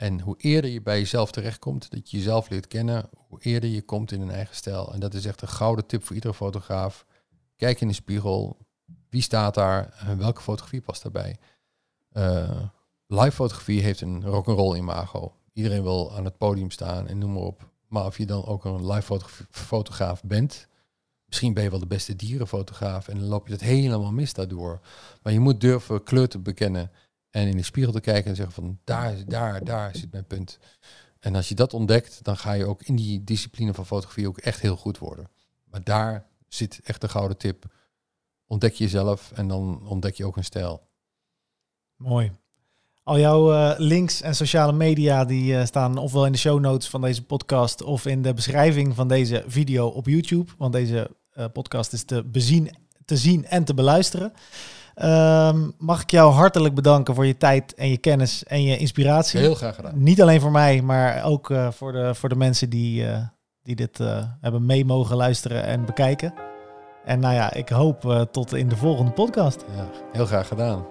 [0.00, 3.82] En hoe eerder je bij jezelf terechtkomt, dat je jezelf leert kennen, hoe eerder je
[3.82, 4.92] komt in een eigen stijl.
[4.92, 7.06] En dat is echt een gouden tip voor iedere fotograaf.
[7.56, 8.56] Kijk in de spiegel.
[9.08, 9.94] Wie staat daar?
[10.06, 11.36] En welke fotografie past daarbij?
[12.12, 12.60] Uh,
[13.06, 15.34] live fotografie heeft een rock'n'roll imago.
[15.52, 17.70] Iedereen wil aan het podium staan en noem maar op.
[17.88, 19.20] Maar of je dan ook een live
[19.50, 20.68] fotograaf bent,
[21.26, 24.80] misschien ben je wel de beste dierenfotograaf en dan loop je het helemaal mis daardoor.
[25.22, 26.90] Maar je moet durven kleur te bekennen
[27.30, 30.58] en in de spiegel te kijken en zeggen van daar, daar, daar zit mijn punt.
[31.20, 34.38] En als je dat ontdekt, dan ga je ook in die discipline van fotografie ook
[34.38, 35.30] echt heel goed worden.
[35.64, 37.64] Maar daar zit echt de gouden tip.
[38.46, 40.88] Ontdek jezelf en dan ontdek je ook een stijl.
[41.96, 42.32] Mooi.
[43.02, 46.88] Al jouw uh, links en sociale media die uh, staan ofwel in de show notes
[46.88, 50.52] van deze podcast of in de beschrijving van deze video op YouTube.
[50.58, 52.70] Want deze uh, podcast is te bezien,
[53.04, 54.32] te zien en te beluisteren.
[54.94, 59.40] Ehm, mag ik jou hartelijk bedanken voor je tijd en je kennis en je inspiratie.
[59.40, 59.92] Heel graag gedaan.
[60.02, 63.22] Niet alleen voor mij, maar ook eh, voor, de, voor de mensen die, eh,
[63.62, 66.34] die dit eh, hebben mee mogen luisteren en bekijken.
[67.04, 69.64] En nou ja, ik hoop tot in de volgende podcast.
[69.76, 70.84] Ja, heel graag gedaan.